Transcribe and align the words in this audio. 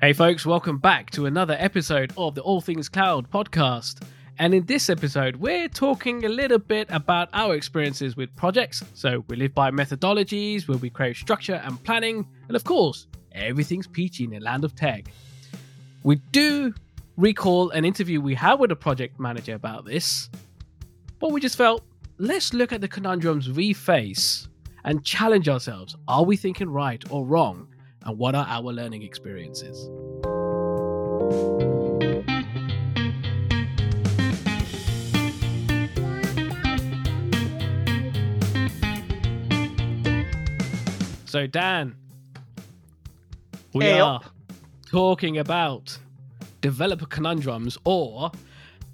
Hey, 0.00 0.12
folks, 0.12 0.46
welcome 0.46 0.78
back 0.78 1.10
to 1.10 1.26
another 1.26 1.56
episode 1.58 2.12
of 2.16 2.36
the 2.36 2.40
All 2.42 2.60
Things 2.60 2.88
Cloud 2.88 3.28
podcast. 3.32 4.04
And 4.38 4.54
in 4.54 4.64
this 4.64 4.88
episode, 4.88 5.34
we're 5.34 5.68
talking 5.68 6.24
a 6.24 6.28
little 6.28 6.60
bit 6.60 6.86
about 6.92 7.28
our 7.32 7.56
experiences 7.56 8.16
with 8.16 8.32
projects. 8.36 8.84
So, 8.94 9.24
we 9.26 9.34
live 9.34 9.56
by 9.56 9.72
methodologies 9.72 10.68
where 10.68 10.78
we 10.78 10.88
create 10.88 11.16
structure 11.16 11.60
and 11.64 11.82
planning. 11.82 12.24
And 12.46 12.54
of 12.54 12.62
course, 12.62 13.08
everything's 13.32 13.88
peachy 13.88 14.22
in 14.22 14.30
the 14.30 14.38
land 14.38 14.62
of 14.62 14.76
tech. 14.76 15.06
We 16.04 16.14
do 16.30 16.72
recall 17.16 17.70
an 17.70 17.84
interview 17.84 18.20
we 18.20 18.36
had 18.36 18.60
with 18.60 18.70
a 18.70 18.76
project 18.76 19.18
manager 19.18 19.56
about 19.56 19.84
this, 19.84 20.30
but 21.18 21.32
we 21.32 21.40
just 21.40 21.56
felt 21.56 21.82
let's 22.18 22.54
look 22.54 22.72
at 22.72 22.80
the 22.80 22.88
conundrums 22.88 23.50
we 23.50 23.72
face 23.72 24.46
and 24.84 25.04
challenge 25.04 25.48
ourselves. 25.48 25.96
Are 26.06 26.22
we 26.22 26.36
thinking 26.36 26.70
right 26.70 27.02
or 27.10 27.26
wrong? 27.26 27.66
And 28.08 28.16
what 28.16 28.34
are 28.34 28.46
our 28.48 28.72
learning 28.72 29.02
experiences? 29.02 29.90
So, 41.26 41.46
Dan, 41.46 41.94
we 43.74 43.84
Hey, 43.84 44.00
are 44.00 44.22
talking 44.90 45.36
about 45.36 45.98
developer 46.62 47.04
conundrums, 47.04 47.76
or, 47.84 48.32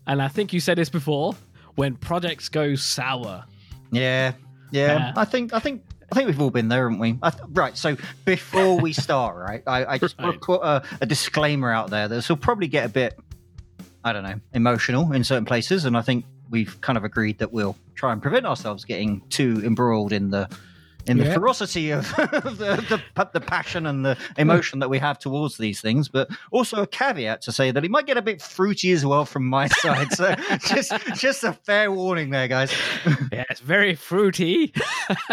and 0.08 0.20
I 0.20 0.26
think 0.26 0.52
you 0.52 0.58
said 0.58 0.76
this 0.76 0.90
before, 0.90 1.36
when 1.76 1.94
projects 1.94 2.48
go 2.48 2.74
sour. 2.74 3.44
Yeah, 3.92 4.32
yeah. 4.72 5.12
Uh, 5.14 5.20
I 5.20 5.24
think 5.24 5.52
I 5.52 5.60
think 5.60 5.84
I 6.14 6.18
think 6.18 6.28
we've 6.28 6.40
all 6.40 6.50
been 6.50 6.68
there, 6.68 6.84
haven't 6.88 7.00
we? 7.00 7.18
I 7.22 7.32
right. 7.50 7.76
So 7.76 7.96
before 8.24 8.78
we 8.80 8.92
start, 8.92 9.36
right, 9.48 9.62
I, 9.66 9.84
I 9.94 9.98
just 9.98 10.16
want 10.16 10.30
Right. 10.30 10.40
to 10.40 10.46
put 10.46 10.62
a, 10.62 10.82
a 11.00 11.06
disclaimer 11.06 11.72
out 11.72 11.90
there. 11.90 12.06
That 12.06 12.14
this 12.14 12.28
will 12.28 12.36
probably 12.36 12.68
get 12.68 12.86
a 12.86 12.88
bit, 12.88 13.18
I 14.04 14.12
don't 14.12 14.22
know, 14.22 14.38
emotional 14.52 15.10
in 15.12 15.24
certain 15.24 15.44
places, 15.44 15.84
and 15.86 15.96
I 15.96 16.02
think 16.02 16.24
we've 16.50 16.80
kind 16.80 16.96
of 16.96 17.02
agreed 17.02 17.38
that 17.38 17.52
we'll 17.52 17.76
try 17.96 18.12
and 18.12 18.22
prevent 18.22 18.46
ourselves 18.46 18.84
getting 18.84 19.22
too 19.28 19.60
embroiled 19.64 20.12
in 20.12 20.30
the. 20.30 20.48
In 21.06 21.18
the 21.18 21.24
Yeah. 21.24 21.34
ferocity 21.34 21.90
of 21.90 22.08
the, 22.16 23.00
the 23.14 23.28
the 23.32 23.40
passion 23.40 23.86
and 23.86 24.04
the 24.04 24.16
emotion 24.38 24.78
that 24.78 24.88
we 24.88 24.98
have 24.98 25.18
towards 25.18 25.56
these 25.58 25.80
things, 25.80 26.08
but 26.08 26.28
also 26.50 26.82
a 26.82 26.86
caveat 26.86 27.42
to 27.42 27.52
say 27.52 27.70
that 27.70 27.84
it 27.84 27.90
might 27.90 28.06
get 28.06 28.16
a 28.16 28.22
bit 28.22 28.40
fruity 28.40 28.92
as 28.92 29.04
well 29.04 29.24
from 29.24 29.44
my 29.46 29.66
side. 29.82 30.12
So 30.12 30.34
just 30.66 30.92
just 31.14 31.44
a 31.44 31.52
fair 31.52 31.90
warning 31.92 32.30
there, 32.30 32.48
guys. 32.48 32.72
Yeah, 33.32 33.44
it's 33.50 33.60
very 33.60 33.94
fruity. 33.94 34.72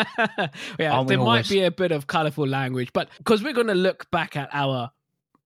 yeah, 0.78 0.92
Aren't 0.94 1.08
there 1.08 1.18
might 1.20 1.48
be 1.50 1.64
a 1.64 1.72
bit 1.72 1.92
of 1.92 2.08
colorful 2.08 2.48
language, 2.48 2.92
but 2.94 3.10
because 3.18 3.44
we're 3.44 3.54
going 3.54 3.68
to 3.68 3.74
look 3.76 4.10
back 4.12 4.36
at 4.36 4.50
our 4.54 4.92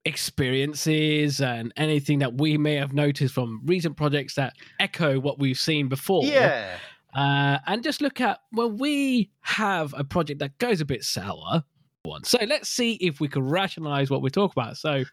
experiences 0.05 1.41
and 1.41 1.73
anything 1.77 2.19
that 2.19 2.35
we 2.35 2.57
may 2.57 2.75
have 2.75 2.93
noticed 2.93 3.33
from 3.33 3.61
recent 3.65 3.97
projects 3.97 4.35
that 4.35 4.53
echo 4.79 5.19
what 5.19 5.39
we've 5.39 5.57
seen 5.57 5.87
before. 5.87 6.23
Yeah. 6.23 6.77
Uh, 7.15 7.59
and 7.65 7.81
just 7.83 8.01
look 8.01 8.19
at 8.19 8.39
when 8.51 8.77
we 8.77 9.31
have 9.41 9.93
a 9.97 10.03
project 10.03 10.39
that 10.39 10.57
goes 10.57 10.81
a 10.81 10.85
bit 10.85 11.03
sour. 11.03 11.63
One. 12.03 12.23
So 12.23 12.37
let's 12.47 12.69
see 12.69 12.93
if 12.95 13.19
we 13.19 13.27
can 13.27 13.41
rationalize 13.43 14.11
what 14.11 14.21
we 14.21 14.29
talk 14.29 14.51
about. 14.51 14.77
So, 14.77 15.05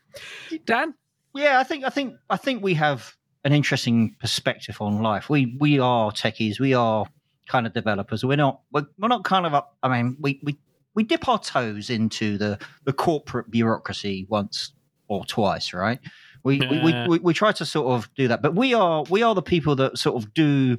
Dan, 0.67 0.95
Yeah, 1.35 1.59
I 1.59 1.65
think 1.65 1.85
I 1.85 1.89
think 1.91 2.15
I 2.29 2.37
think 2.37 2.63
we 2.63 2.75
have 2.75 3.15
an 3.45 3.53
interesting 3.53 4.15
perspective 4.21 4.77
on 4.81 5.01
life. 5.03 5.31
We 5.31 5.57
we 5.59 5.79
are 5.79 6.11
techies. 6.11 6.61
We 6.61 6.75
are 6.75 7.07
kind 7.49 7.67
of 7.67 7.73
developers. 7.73 8.25
We're 8.25 8.37
not 8.37 8.61
we're, 8.73 8.87
we're 8.99 9.09
not 9.09 9.25
kind 9.25 9.47
of 9.47 9.55
up. 9.55 9.77
I 9.83 9.89
mean, 9.89 10.17
we 10.21 10.41
we 10.43 10.59
we 10.95 11.05
dip 11.05 11.29
our 11.29 11.39
toes 11.39 11.89
into 11.89 12.37
the 12.37 12.59
the 12.85 12.93
corporate 12.93 13.51
bureaucracy 13.51 14.27
once 14.29 14.73
or 15.09 15.25
twice, 15.25 15.73
right? 15.73 15.99
We, 16.45 16.59
we, 16.59 16.67
Yeah. 16.67 17.05
we, 17.07 17.09
we 17.09 17.19
we 17.21 17.35
try 17.35 17.53
to 17.53 17.65
sort 17.65 17.87
of 17.87 18.11
do 18.17 18.29
that, 18.29 18.43
but 18.43 18.55
we 18.55 18.75
are 18.75 19.05
we 19.05 19.23
are 19.23 19.35
the 19.35 19.43
people 19.43 19.77
that 19.77 19.97
sort 19.97 20.23
of 20.23 20.35
do 20.35 20.77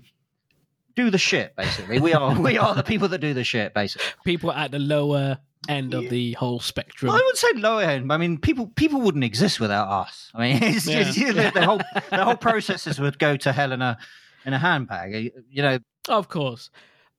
do 0.96 1.10
the 1.10 1.18
shit. 1.18 1.56
Basically, 1.56 2.00
we 2.00 2.14
are 2.14 2.40
we 2.40 2.58
are 2.58 2.76
the 2.76 2.84
people 2.84 3.08
that 3.10 3.20
do 3.20 3.34
the 3.34 3.44
shit. 3.44 3.74
Basically, 3.74 4.06
people 4.26 4.52
at 4.52 4.72
the 4.72 4.80
lower 4.80 5.40
end 5.70 5.94
of 5.94 6.04
Yeah. 6.04 6.10
the 6.10 6.32
whole 6.34 6.60
spectrum. 6.60 7.10
I 7.12 7.16
would 7.26 7.38
say 7.38 7.48
lower 7.56 7.82
end. 7.84 8.12
I 8.12 8.18
mean, 8.18 8.38
people 8.38 8.68
people 8.76 9.02
wouldn't 9.02 9.24
exist 9.24 9.60
without 9.60 9.88
us. 9.90 10.32
I 10.34 10.40
mean, 10.42 10.60
it's 10.64 10.88
Yeah. 10.88 11.04
just 11.04 11.18
the, 11.20 11.52
the 11.54 11.66
whole 11.66 11.82
the 12.10 12.24
whole 12.24 12.36
processes 12.38 13.00
would 13.00 13.18
go 13.20 13.38
to 13.38 13.52
hell 13.52 13.72
in 13.72 13.82
a 13.82 13.98
in 14.46 14.54
a 14.54 14.60
handbag. 14.60 15.14
Eh, 15.14 15.30
you 15.50 15.62
know, 15.62 15.80
Of 16.10 16.28
course. 16.30 16.70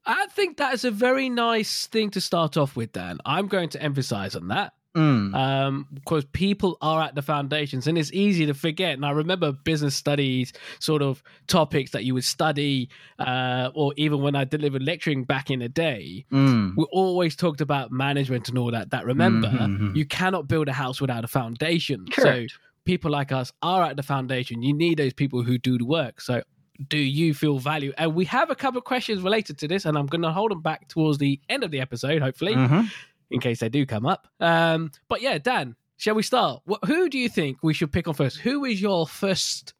I 0.06 0.26
think 0.26 0.58
that 0.58 0.74
is 0.74 0.84
a 0.84 0.90
very 0.90 1.30
nice 1.30 1.86
thing 1.86 2.10
to 2.10 2.20
start 2.20 2.58
off 2.58 2.76
with, 2.76 2.92
Dan. 2.92 3.18
I'm 3.24 3.48
going 3.48 3.70
to 3.70 3.82
emphasize 3.82 4.36
on 4.36 4.48
that 4.48 4.74
mm, 4.94 5.34
um, 5.34 5.86
because 5.92 6.24
people 6.26 6.76
are 6.80 7.02
at 7.02 7.14
the 7.14 7.22
foundations 7.22 7.86
and 7.86 7.98
it's 7.98 8.12
easy 8.12 8.46
to 8.46 8.54
forget. 8.54 8.94
And 8.94 9.04
I 9.04 9.10
remember 9.10 9.52
business 9.52 9.94
studies 9.94 10.52
sort 10.78 11.02
of 11.02 11.22
topics 11.46 11.90
that 11.92 12.04
you 12.04 12.14
would 12.14 12.24
study, 12.24 12.88
uh, 13.18 13.70
or 13.74 13.92
even 13.96 14.20
when 14.22 14.34
I 14.34 14.44
delivered 14.44 14.82
lecturing 14.82 15.24
back 15.24 15.50
in 15.50 15.58
the 15.60 15.68
day, 15.68 16.24
mm, 16.32 16.72
we 16.76 16.84
always 16.92 17.36
talked 17.36 17.60
about 17.60 17.90
management 17.92 18.48
and 18.48 18.58
all 18.58 18.70
that. 18.70 18.90
That 18.90 19.04
remember, 19.04 19.48
Mhm. 19.48 19.96
you 19.96 20.04
cannot 20.04 20.48
build 20.48 20.68
a 20.68 20.72
house 20.72 21.00
without 21.00 21.24
a 21.24 21.28
foundation. 21.28 22.06
Correct. 22.10 22.50
So 22.52 22.56
people 22.84 23.10
like 23.10 23.32
us 23.32 23.52
are 23.62 23.82
at 23.84 23.96
the 23.96 24.02
foundation. 24.02 24.62
You 24.62 24.74
need 24.74 24.98
those 24.98 25.12
people 25.14 25.42
who 25.42 25.58
do 25.58 25.78
the 25.78 25.84
work. 25.86 26.20
So 26.20 26.42
do 26.88 26.98
you 26.98 27.34
feel 27.34 27.58
value? 27.58 27.92
And 27.96 28.14
we 28.14 28.24
have 28.24 28.50
a 28.50 28.54
couple 28.56 28.78
of 28.78 28.84
questions 28.84 29.22
related 29.22 29.58
to 29.58 29.68
this, 29.68 29.84
and 29.84 29.96
I'm 29.96 30.06
going 30.06 30.22
to 30.22 30.32
hold 30.32 30.50
them 30.50 30.60
back 30.60 30.88
towards 30.88 31.18
the 31.18 31.40
end 31.48 31.62
of 31.62 31.70
the 31.70 31.80
episode, 31.80 32.20
hopefully, 32.20 32.54
mhm. 32.56 32.90
In 33.30 33.40
case 33.40 33.60
they 33.60 33.68
do 33.68 33.86
come 33.86 34.06
up. 34.06 34.28
Um, 34.40 34.90
but 35.08 35.20
yeah, 35.22 35.38
Dan, 35.38 35.76
shall 35.96 36.14
we 36.14 36.22
start? 36.22 36.62
What, 36.64 36.84
who 36.84 37.08
do 37.08 37.18
you 37.18 37.28
think 37.28 37.58
we 37.62 37.74
should 37.74 37.92
pick 37.92 38.08
on 38.08 38.14
first? 38.14 38.38
Who 38.38 38.64
is 38.64 38.80
your 38.80 39.06
first 39.06 39.74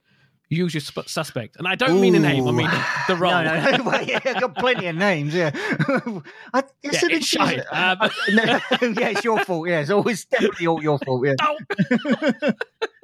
usual 0.48 0.80
sp- 0.84 1.08
suspect? 1.08 1.56
And 1.56 1.66
I 1.66 1.74
don't 1.74 2.00
mean 2.00 2.14
a 2.14 2.18
name. 2.20 2.46
I 2.46 2.52
mean 2.52 2.70
the, 3.08 3.14
Ooh. 3.14 3.16
role. 3.16 3.32
No, 3.32 3.42
no, 3.42 3.70
no. 3.76 3.84
Well, 3.90 4.02
yeah, 4.04 4.20
I've 4.24 4.40
got 4.40 4.56
plenty 4.56 4.86
of 4.86 4.96
names. 4.96 5.34
Yeah, 5.34 5.50
I, 6.52 6.62
it's 6.82 7.02
Yeah, 7.02 7.08
it's 7.16 7.26
shite. 7.26 7.60
Um, 7.70 7.98
no, 8.32 8.42
yeah, 8.42 9.08
it's 9.10 9.24
your 9.24 9.38
fault. 9.44 9.68
Yeah, 9.68 9.80
it's 9.80 9.90
always 9.90 10.24
definitely 10.26 10.66
all 10.66 10.82
your 10.82 10.98
fault. 10.98 11.26
Yeah. 11.26 11.34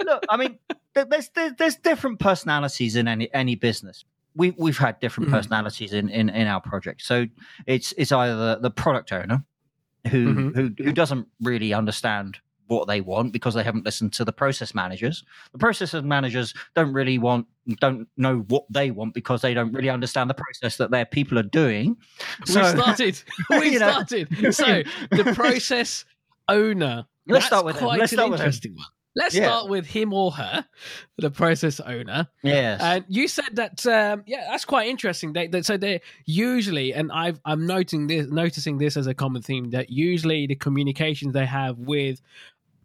Look, 0.05 0.25
I 0.29 0.37
mean, 0.37 0.59
there's 0.95 1.31
there's, 1.59 1.77
different 1.77 2.19
personalities 2.21 2.97
in 2.97 3.07
any 3.09 3.33
any 3.35 3.55
business. 3.55 4.05
We 4.35 4.53
we've 4.53 4.79
had 4.79 5.01
different 5.01 5.29
Mhm. 5.29 5.33
personalities 5.35 5.93
in, 5.93 6.09
in 6.09 6.29
in 6.31 6.47
our 6.47 6.61
project. 6.61 7.03
So 7.03 7.27
it's 7.67 7.93
it's 7.99 8.13
either 8.13 8.37
the, 8.37 8.61
the 8.61 8.71
product 8.71 9.13
owner 9.13 9.45
who 10.09 10.35
Mhm. 10.35 10.55
who 10.57 10.85
who 10.85 10.93
doesn't 10.93 11.27
really 11.41 11.73
understand 11.73 12.39
what 12.67 12.87
they 12.87 13.01
want 13.01 13.33
because 13.33 13.55
they 13.55 13.65
haven't 13.65 13.85
listened 13.85 14.13
to 14.13 14.25
the 14.25 14.33
process 14.33 14.75
managers. 14.77 15.25
The 15.51 15.59
process 15.59 15.93
managers 15.95 16.55
don't 16.77 16.93
really 16.93 17.19
want 17.19 17.47
don't 17.81 18.07
know 18.17 18.39
what 18.49 18.65
they 18.71 18.93
want 18.93 19.13
because 19.13 19.43
they 19.43 19.55
don't 19.55 19.73
really 19.73 19.91
understand 19.91 20.31
the 20.31 20.35
process 20.35 20.77
that 20.77 20.91
their 20.93 21.05
people 21.05 21.37
are 21.39 21.43
doing. 21.43 21.97
we 22.47 22.53
started. 22.53 23.21
We 23.51 23.73
You 23.73 23.79
know. 23.81 23.91
started. 23.91 24.55
So 24.55 24.83
the 25.11 25.33
process 25.35 26.05
owner. 26.49 27.07
Let's 27.27 27.47
start 27.47 27.65
with 27.65 27.77
him. 27.77 27.85
quite 27.87 27.99
Let's 28.01 28.13
an 28.13 28.17
start 28.19 28.31
with 28.31 28.41
him. 28.65 28.75
one. 28.77 28.87
Let's 29.17 29.35
Yeah. 29.35 29.47
start 29.47 29.69
with 29.69 29.87
him 29.87 30.13
or 30.13 30.31
her, 30.33 30.65
the 31.19 31.31
process 31.31 31.81
owner. 31.81 32.29
Yes. 32.43 32.81
And 32.81 33.05
you 33.09 33.27
said 33.27 33.57
that, 33.57 33.85
um, 33.87 34.23
yeah, 34.27 34.47
that's 34.51 34.65
quite 34.65 34.89
interesting. 34.89 35.33
They, 35.33 35.49
they, 35.49 35.63
so 35.63 35.77
they 35.77 36.01
usually, 36.27 36.95
and 36.95 37.11
I've, 37.11 37.41
I'm 37.45 37.67
noting 37.67 38.07
this, 38.07 38.29
noticing 38.29 38.79
this 38.79 38.97
as 38.97 39.07
a 39.09 39.15
common 39.15 39.43
theme 39.43 39.71
that 39.71 39.91
usually 39.91 40.47
the 40.47 40.55
communications 40.55 41.33
they 41.33 41.47
have 41.47 41.79
with 41.79 42.21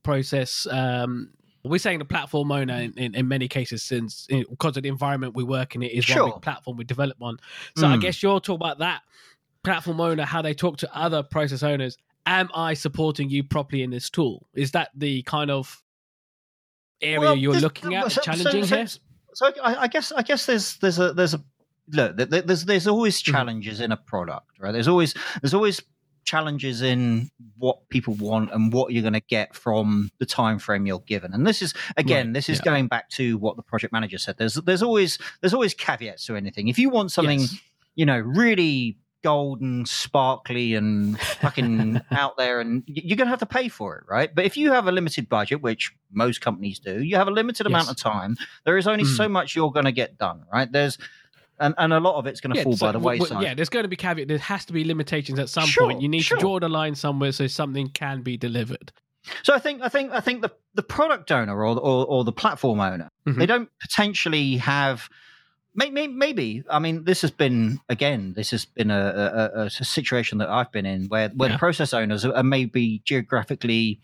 process, 0.04 0.68
um, 0.72 1.30
we're 1.64 1.80
saying 1.80 2.00
the 2.00 2.06
platform 2.06 2.52
owner 2.52 2.76
in, 2.76 2.94
in, 2.98 3.16
in 3.16 3.28
many 3.28 3.48
cases, 3.48 3.84
since 3.84 4.28
because 4.28 4.78
of 4.78 4.84
the 4.84 4.90
environment 4.90 5.36
we 5.36 5.44
work 5.44 5.76
in, 5.76 5.82
it 5.84 5.92
is 5.92 6.08
one 6.10 6.18
Sure. 6.18 6.32
big 6.34 6.42
platform 6.42 6.78
we 6.78 6.84
develop 6.84 7.18
on. 7.22 7.38
So 7.76 7.88
I 7.88 7.98
Mm. 7.98 8.02
guess 8.02 8.22
you're 8.24 8.40
talking 8.40 8.64
about 8.64 8.80
that 8.80 9.02
platform 9.64 10.00
owner, 10.00 10.26
how 10.26 10.42
they 10.44 10.54
talk 10.54 10.78
to 10.78 10.96
other 10.96 11.24
process 11.24 11.64
owners. 11.64 11.98
Am 12.28 12.50
I 12.56 12.74
supporting 12.76 13.30
you 13.30 13.44
properly 13.44 13.82
in 13.84 13.90
this 13.92 14.10
tool? 14.10 14.48
Is 14.56 14.72
that 14.72 14.90
the 14.96 15.22
kind 15.24 15.50
of 15.52 15.84
area 17.02 17.20
Well, 17.20 17.36
you're 17.36 17.56
looking 17.60 17.96
at, 17.96 18.04
so- 18.04 18.10
so- 18.10 18.22
challenging 18.22 18.66
so- 18.66 18.76
here? 18.78 18.88
So 19.34 19.52
I, 19.62 19.76
I 19.84 19.88
guess 19.88 20.12
I 20.14 20.22
guess 20.22 20.46
there's 20.46 20.78
there's 20.78 20.98
a 21.00 21.12
there's 21.14 21.34
a 21.34 21.44
look 21.92 22.16
there's 22.16 22.64
there's 22.66 22.88
always 22.88 23.22
Mhm. 23.22 23.32
challenges 23.34 23.80
in 23.82 23.92
a 23.92 23.98
product, 23.98 24.48
right? 24.60 24.72
There's 24.72 24.88
always 24.88 25.14
there's 25.42 25.54
always 25.54 25.82
challenges 26.24 26.82
in 26.82 27.30
what 27.58 27.88
people 27.90 28.14
want 28.16 28.52
and 28.52 28.74
what 28.74 28.92
you're 28.92 29.02
going 29.04 29.14
to 29.14 29.20
get 29.20 29.54
from 29.56 30.10
the 30.20 30.26
time 30.26 30.58
frame 30.58 30.88
you're 30.88 31.02
given. 31.02 31.34
And 31.34 31.46
this 31.46 31.62
is 31.62 31.74
again, 31.98 32.28
Right, 32.28 32.34
this 32.34 32.50
is 32.50 32.58
yeah. 32.60 32.64
going 32.66 32.88
back 32.88 33.10
to 33.12 33.38
what 33.38 33.58
the 33.58 33.62
project 33.62 33.94
manager 33.94 34.18
said. 34.18 34.38
There's 34.38 34.56
there's 34.56 34.82
always 34.82 35.20
there's 35.42 35.54
always 35.54 35.74
caveats 35.74 36.26
to 36.28 36.36
anything. 36.38 36.68
If 36.70 36.80
you 36.80 36.90
want 36.90 37.12
something, 37.12 37.42
Yes. 37.42 37.56
you 37.96 38.06
know, 38.06 38.18
really 38.20 38.98
golden, 39.26 39.86
sparkly, 39.86 40.76
and 40.76 41.20
fucking 41.20 42.00
out 42.12 42.38
there, 42.38 42.62
and 42.62 42.84
you're 42.86 43.18
going 43.18 43.26
to 43.26 43.32
have 43.32 43.40
to 43.40 43.46
pay 43.48 43.68
for 43.68 43.98
it, 43.98 44.04
right? 44.08 44.34
But 44.34 44.46
if 44.46 44.56
you 44.56 44.72
have 44.72 44.88
a 44.88 44.92
limited 44.92 45.28
budget, 45.28 45.62
which 45.62 45.92
most 46.12 46.42
companies 46.42 46.78
do, 46.80 47.04
you 47.04 47.16
have 47.16 47.28
a 47.28 47.32
limited 47.32 47.66
amount 47.66 47.90
of 47.90 47.98
time. 47.98 48.38
There 48.66 48.78
is 48.78 48.88
only 48.88 49.04
Mm. 49.04 49.18
so 49.18 49.28
much 49.28 49.56
you're 49.56 49.72
going 49.72 49.86
to 49.86 49.92
get 49.92 50.18
done, 50.20 50.44
right? 50.54 50.72
There's 50.72 50.98
and, 51.60 51.74
and 51.78 51.94
a 51.94 52.00
lot 52.00 52.16
of 52.20 52.28
it's 52.28 52.40
going 52.42 52.52
to 52.54 52.58
Yeah, 52.58 52.64
fall 52.66 52.76
so 52.78 52.86
by 52.88 52.92
the 52.92 53.00
w- 53.00 53.20
wayside. 53.22 53.42
yeah, 53.42 53.54
there's 53.56 53.70
going 53.70 53.84
to 53.84 53.90
be 53.90 53.96
caveat. 53.96 54.28
There 54.28 54.38
has 54.38 54.66
to 54.66 54.74
be 54.74 54.84
limitations 54.84 55.40
at 55.40 55.50
some 55.50 55.66
Sure, 55.66 55.86
point. 55.88 56.02
You 56.02 56.10
need 56.10 56.22
sure. 56.24 56.38
to 56.38 56.42
draw 56.42 56.60
the 56.60 56.68
line 56.70 56.96
somewhere 56.96 57.32
so 57.32 57.48
something 57.48 57.88
can 57.90 58.22
be 58.22 58.36
delivered. 58.38 58.92
So 59.44 59.54
I 59.56 59.60
think 59.60 59.82
I 59.82 59.90
think 59.90 60.12
I 60.12 60.20
think 60.20 60.42
the 60.44 60.52
the 60.76 60.84
product 60.84 61.32
owner 61.32 61.56
or 61.58 61.66
or, 61.80 62.06
or 62.06 62.24
the 62.24 62.32
platform 62.34 62.80
owner 62.80 63.10
Mhm. 63.28 63.38
they 63.40 63.46
don't 63.48 63.70
potentially 63.82 64.58
have. 64.58 65.10
Maybe, 65.76 66.08
maybe 66.08 66.64
I 66.70 66.80
mean 66.80 67.04
this 67.04 67.22
has 67.22 67.32
been 67.32 67.80
again 67.90 68.34
this 68.34 68.52
has 68.52 68.64
been 68.66 68.90
a, 68.92 69.52
a, 69.56 69.62
a 69.66 69.70
situation 69.70 70.38
that 70.38 70.50
I've 70.50 70.72
been 70.72 70.86
in 70.86 71.08
where 71.08 71.30
where 71.30 71.50
Yeah. 71.50 71.56
the 71.56 71.60
process 71.60 71.94
owners 71.94 72.24
are 72.26 72.44
maybe 72.44 73.02
geographically 73.04 74.00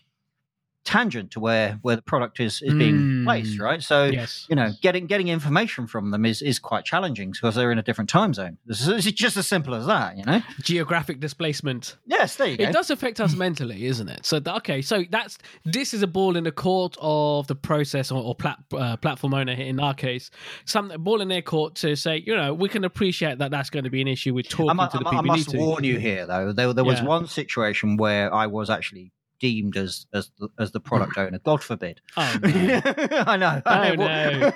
tangent 0.84 1.30
to 1.30 1.40
where 1.40 1.78
where 1.82 1.96
the 1.96 2.02
product 2.02 2.40
is 2.40 2.60
is 2.62 2.74
being 2.74 2.96
Mm. 2.96 3.24
placed 3.24 3.58
right 3.60 3.82
so 3.82 4.04
yes. 4.06 4.46
you 4.50 4.56
know 4.56 4.70
getting 4.82 5.06
getting 5.06 5.28
information 5.28 5.86
from 5.86 6.10
them 6.10 6.24
is 6.24 6.42
is 6.42 6.58
quite 6.58 6.84
challenging 6.84 7.30
because 7.30 7.54
they're 7.54 7.70
in 7.70 7.78
a 7.78 7.82
different 7.82 8.10
time 8.10 8.34
zone 8.34 8.58
is 8.66 8.88
it's 8.88 9.12
just 9.12 9.36
as 9.36 9.46
simple 9.46 9.74
as 9.74 9.86
that 9.86 10.16
you 10.16 10.24
know 10.24 10.40
Geographic 10.60 11.20
displacement. 11.20 11.96
yes 12.06 12.36
there 12.36 12.48
you 12.48 12.56
go 12.56 12.64
It 12.64 12.72
does 12.72 12.90
affect 12.90 13.20
us 13.20 13.34
mentally, 13.36 13.86
isn't 13.86 14.08
it? 14.08 14.26
So 14.26 14.40
okay, 14.46 14.82
so 14.82 15.04
that's 15.10 15.38
this 15.64 15.94
is 15.94 16.02
a 16.02 16.06
ball 16.06 16.36
in 16.36 16.44
the 16.44 16.52
court 16.52 16.96
of 17.00 17.46
the 17.46 17.54
process 17.54 18.10
or, 18.10 18.22
or 18.22 18.34
plat, 18.34 18.58
uh, 18.72 18.96
platform 18.96 19.34
owner 19.34 19.52
in 19.52 19.78
our 19.80 19.94
case. 19.94 20.30
Some 20.64 20.92
ball 20.98 21.20
in 21.20 21.28
their 21.28 21.42
court 21.42 21.74
to 21.76 21.94
say, 21.96 22.22
you 22.26 22.34
know, 22.36 22.52
we 22.54 22.68
can 22.68 22.84
appreciate 22.84 23.38
that 23.38 23.50
that's 23.50 23.70
going 23.70 23.84
to 23.84 23.90
be 23.90 24.00
an 24.00 24.08
issue 24.08 24.34
with 24.34 24.48
talking 24.48 24.78
I, 24.80 24.88
to 24.88 24.98
the 24.98 25.04
I 25.08 25.12
mu- 25.12 25.18
people. 25.22 25.30
I 25.32 25.36
must 25.36 25.54
warn 25.54 25.84
you 25.84 25.98
here, 25.98 26.26
though. 26.26 26.52
There, 26.52 26.72
there 26.72 26.84
was 26.84 26.98
Yeah. 27.00 27.06
one 27.06 27.26
situation 27.26 27.96
where 27.96 28.32
I 28.34 28.46
was 28.46 28.68
actually 28.70 29.12
deemed 29.42 29.76
as 29.76 30.06
as 30.14 30.30
the, 30.38 30.48
as 30.58 30.70
the 30.72 30.80
product 30.80 31.18
owner. 31.18 31.38
God 31.40 31.62
forbid. 31.62 32.00
Oh, 32.16 32.38
no. 32.42 32.48
I 33.26 33.36
know. 33.36 33.60
I 33.66 33.90
Oh, 33.90 33.94
know. 33.96 34.52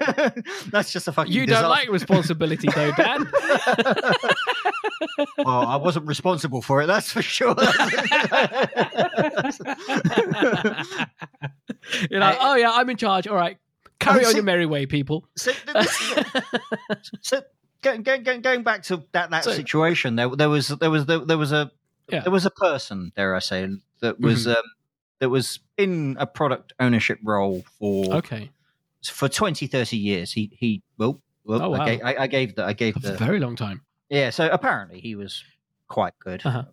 That's 0.70 0.92
just 0.92 1.08
a 1.08 1.12
fucking. 1.12 1.32
You 1.32 1.44
don't 1.44 1.68
like 1.68 1.88
responsibility, 1.90 2.68
though, 2.74 2.92
Dan. 2.92 3.26
well, 5.38 5.66
I 5.66 5.76
wasn't 5.76 6.06
responsible 6.06 6.62
for 6.62 6.80
it. 6.82 6.86
That's 6.86 7.10
for 7.12 7.20
sure. 7.22 7.54
You're 12.10 12.20
like, 12.20 12.38
oh 12.40 12.54
yeah, 12.56 12.72
I'm 12.72 12.88
in 12.90 12.96
charge. 12.96 13.26
All 13.26 13.36
right, 13.36 13.58
carry 13.98 14.24
Oh, 14.24 14.28
on 14.28 14.34
your 14.34 14.44
merry 14.44 14.66
way, 14.66 14.86
people. 14.86 15.28
so, 15.36 15.52
this- 15.72 16.00
so 17.22 17.42
going, 17.82 18.02
going, 18.02 18.22
going- 18.22 18.40
going 18.40 18.62
back 18.62 18.82
to 18.84 19.04
that 19.12 19.30
that 19.30 19.44
So- 19.44 19.52
situation, 19.52 20.16
there 20.16 20.28
there 20.34 20.48
was 20.48 20.68
there 20.68 20.90
was 20.90 21.06
there, 21.06 21.18
there 21.20 21.38
was 21.38 21.52
a 21.52 21.70
Yeah. 22.10 22.20
there 22.20 22.32
was 22.32 22.46
a 22.46 22.50
person, 22.50 23.12
dare 23.16 23.34
I 23.34 23.40
say, 23.40 23.68
that 24.00 24.20
was 24.20 24.46
Mm-hmm. 24.46 24.56
um, 24.56 24.64
that 25.20 25.28
was 25.30 25.60
in 25.76 26.16
a 26.18 26.26
product 26.26 26.72
ownership 26.80 27.18
role 27.22 27.64
for 27.78 28.14
Okay, 28.16 28.50
for 29.04 29.28
20, 29.28 29.66
30 29.66 29.96
years. 29.96 30.32
He 30.32 30.50
he 30.58 30.82
well, 30.98 31.20
well 31.44 31.62
Oh, 31.62 31.70
wow. 31.70 31.80
I, 31.82 31.86
gave, 31.96 32.04
I, 32.04 32.16
I 32.16 32.26
gave 32.26 32.54
the 32.54 32.64
I 32.64 32.72
gave 32.72 32.94
That's 32.94 33.08
a 33.08 33.12
the 33.12 33.18
very 33.18 33.38
long 33.40 33.56
time. 33.56 33.82
yeah. 34.08 34.30
So 34.30 34.48
apparently 34.50 35.00
he 35.00 35.14
was 35.14 35.42
quite 35.88 36.12
good. 36.18 36.42
Uh-huh. 36.44 36.64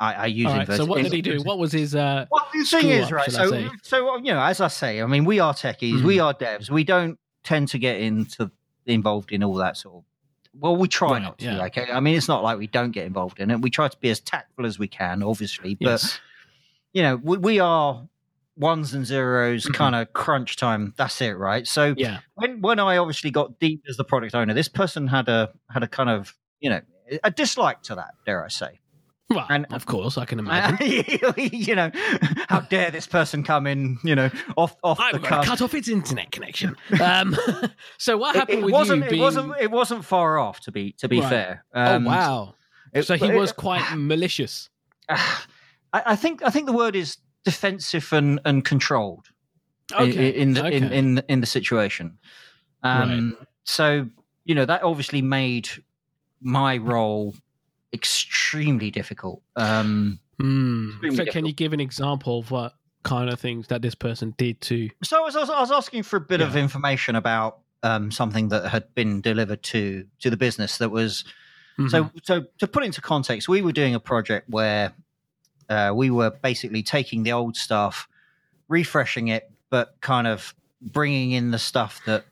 I, 0.00 0.14
I 0.14 0.26
use 0.26 0.46
right. 0.46 0.66
So 0.66 0.84
what 0.84 1.02
did 1.02 1.12
he 1.12 1.22
do? 1.22 1.40
What 1.42 1.58
was 1.58 1.72
his? 1.72 1.94
uh 1.94 2.26
Well, 2.30 2.46
the 2.52 2.64
thing 2.64 2.88
is, 2.90 3.06
up, 3.06 3.12
right? 3.12 3.30
So, 3.30 3.68
so 3.82 4.16
you 4.16 4.32
know, 4.32 4.40
as 4.42 4.60
I 4.60 4.68
say, 4.68 5.00
I 5.00 5.06
mean, 5.06 5.24
we 5.24 5.38
are 5.38 5.54
techies, 5.54 6.00
Mm. 6.00 6.04
we 6.04 6.18
are 6.18 6.34
devs. 6.34 6.70
We 6.70 6.82
don't 6.84 7.18
tend 7.44 7.68
to 7.68 7.78
get 7.78 8.00
into 8.00 8.50
involved 8.86 9.30
in 9.32 9.44
all 9.44 9.54
that 9.54 9.76
sort 9.76 9.96
of. 9.98 10.04
Well, 10.58 10.76
we 10.76 10.88
try 10.88 11.12
Right, 11.12 11.22
not 11.22 11.38
to. 11.38 11.44
yeah. 11.46 11.64
Okay, 11.66 11.86
I 11.90 12.00
mean, 12.00 12.16
it's 12.16 12.28
not 12.28 12.42
like 12.42 12.58
we 12.58 12.66
don't 12.66 12.90
get 12.90 13.06
involved 13.06 13.38
in 13.40 13.50
it. 13.50 13.60
We 13.60 13.70
try 13.70 13.86
to 13.88 13.96
be 13.98 14.10
as 14.10 14.20
tactful 14.20 14.66
as 14.66 14.78
we 14.78 14.88
can, 14.88 15.22
obviously, 15.22 15.76
but 15.76 16.02
Yes. 16.02 16.20
You 16.92 17.02
know, 17.02 17.16
we, 17.16 17.36
we 17.38 17.58
are 17.60 18.06
ones 18.56 18.92
and 18.94 19.04
0s 19.06 19.66
Mhm. 19.66 19.74
kind 19.74 19.94
of 19.94 20.12
crunch 20.12 20.56
time. 20.56 20.92
That's 20.96 21.20
it, 21.20 21.36
right? 21.38 21.66
So 21.66 21.94
Yeah. 21.96 22.18
when 22.34 22.60
when 22.60 22.78
I 22.78 22.98
obviously 22.98 23.30
got 23.30 23.58
deep 23.58 23.82
as 23.88 23.96
the 23.96 24.04
product 24.04 24.34
owner, 24.34 24.52
this 24.54 24.68
person 24.68 25.06
had 25.08 25.28
a 25.28 25.50
had 25.70 25.82
a 25.82 25.88
kind 25.88 26.10
of 26.10 26.34
you 26.60 26.70
know 26.70 26.80
a 27.24 27.30
dislike 27.30 27.82
to 27.84 27.94
that, 27.96 28.14
dare 28.26 28.44
I 28.44 28.48
say? 28.48 28.78
Well, 29.30 29.46
And- 29.48 29.66
of 29.72 29.86
course, 29.86 30.18
I 30.18 30.26
can 30.26 30.38
imagine. 30.44 31.04
you 31.38 31.74
know, 31.74 31.90
how 32.48 32.60
dare 32.60 32.90
this 32.90 33.06
person 33.06 33.42
come 33.42 33.66
in? 33.66 33.96
You 34.04 34.14
know, 34.14 34.30
off 34.58 34.76
off 34.82 34.98
the 34.98 35.04
I'm 35.04 35.12
to 35.14 35.18
cuff. 35.26 35.46
cut 35.46 35.62
off 35.62 35.72
its 35.74 35.88
internet 35.88 36.30
connection. 36.30 36.76
Um, 37.02 37.34
so 37.98 38.18
what 38.18 38.36
happened 38.36 38.58
it 38.58 38.64
with 38.66 38.72
wasn't. 38.74 39.04
you 39.04 39.10
being? 39.10 39.20
It 39.22 39.24
wasn't. 39.24 39.54
It 39.58 39.70
wasn't 39.70 40.04
far 40.04 40.38
off. 40.38 40.60
To 40.60 40.72
be 40.72 40.92
to 40.98 41.08
be 41.08 41.20
Right. 41.20 41.30
fair. 41.30 41.64
oh 41.74 41.94
Um, 41.96 42.04
wow! 42.04 42.54
it- 42.92 43.04
so 43.04 43.14
he 43.16 43.24
it- 43.28 43.34
was 43.38 43.52
quite 43.66 43.96
malicious. 43.96 44.68
I, 45.92 46.02
I 46.06 46.16
think. 46.16 46.42
I 46.42 46.50
think 46.50 46.66
the 46.66 46.72
word 46.72 46.96
is 46.96 47.18
defensive 47.44 48.12
and, 48.12 48.40
and 48.44 48.64
controlled. 48.64 49.26
Okay. 49.92 50.28
i- 50.28 50.32
in 50.32 50.54
the 50.54 50.66
in, 50.68 50.84
okay. 50.84 50.96
in 50.98 51.22
in 51.28 51.40
the 51.40 51.46
situation. 51.46 52.18
Um, 52.82 53.36
So 53.64 54.08
you 54.44 54.54
know 54.54 54.64
that 54.64 54.82
obviously 54.82 55.22
made 55.22 55.68
my 56.40 56.76
role 56.78 57.34
extremely 57.92 58.90
difficult. 58.90 59.42
Um, 59.56 60.18
Hmm. 60.40 60.90
extremely 60.90 61.16
So 61.16 61.24
can 61.26 61.44
you 61.46 61.52
give 61.52 61.72
an 61.72 61.80
example 61.80 62.38
of 62.40 62.50
what 62.50 62.72
kind 63.04 63.30
of 63.30 63.38
things 63.38 63.68
that 63.68 63.82
this 63.82 63.94
person 63.94 64.34
did 64.38 64.60
to? 64.62 64.88
so 65.04 65.18
I 65.18 65.20
was, 65.20 65.36
I 65.36 65.60
was 65.60 65.70
asking 65.70 66.02
for 66.04 66.16
a 66.16 66.20
bit 66.20 66.40
of 66.40 66.56
information 66.56 67.14
about 67.16 67.58
um, 67.82 68.10
something 68.10 68.48
that 68.48 68.68
had 68.68 68.92
been 68.94 69.20
delivered 69.20 69.62
to 69.64 70.06
to 70.20 70.30
the 70.30 70.36
business 70.36 70.78
that 70.78 70.90
was 70.90 71.24
So, 71.88 72.04
Mhm. 72.04 72.10
so 72.22 72.44
to 72.58 72.66
put 72.66 72.84
into 72.84 73.00
context, 73.00 73.48
we 73.48 73.62
were 73.62 73.72
doing 73.72 73.94
a 73.94 74.00
project 74.00 74.48
where 74.50 74.92
uh, 75.68 75.92
we 75.94 76.10
were 76.10 76.30
basically 76.30 76.82
taking 76.82 77.22
the 77.22 77.32
old 77.32 77.56
stuff, 77.56 78.08
refreshing 78.68 79.28
it, 79.28 79.50
but 79.70 79.94
kind 80.00 80.26
of 80.26 80.54
bringing 80.80 81.32
in 81.32 81.50
the 81.50 81.58
stuff 81.58 82.00
that 82.06 82.24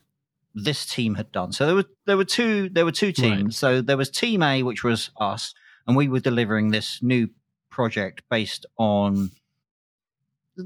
this 0.54 0.84
team 0.86 1.14
had 1.14 1.30
done. 1.32 1.52
So 1.52 1.66
there 1.66 1.74
were 1.76 1.84
there 2.06 2.16
were 2.16 2.24
two 2.24 2.68
there 2.70 2.84
were 2.84 2.92
two 2.92 3.12
teams. 3.12 3.42
Right. 3.44 3.54
So 3.54 3.80
there 3.80 3.96
was 3.96 4.10
Team 4.10 4.42
A, 4.42 4.62
which 4.62 4.82
was 4.82 5.10
us, 5.18 5.54
and 5.86 5.96
we 5.96 6.08
were 6.08 6.20
delivering 6.20 6.70
this 6.70 7.00
new 7.02 7.28
project 7.70 8.22
based 8.28 8.66
on, 8.76 9.30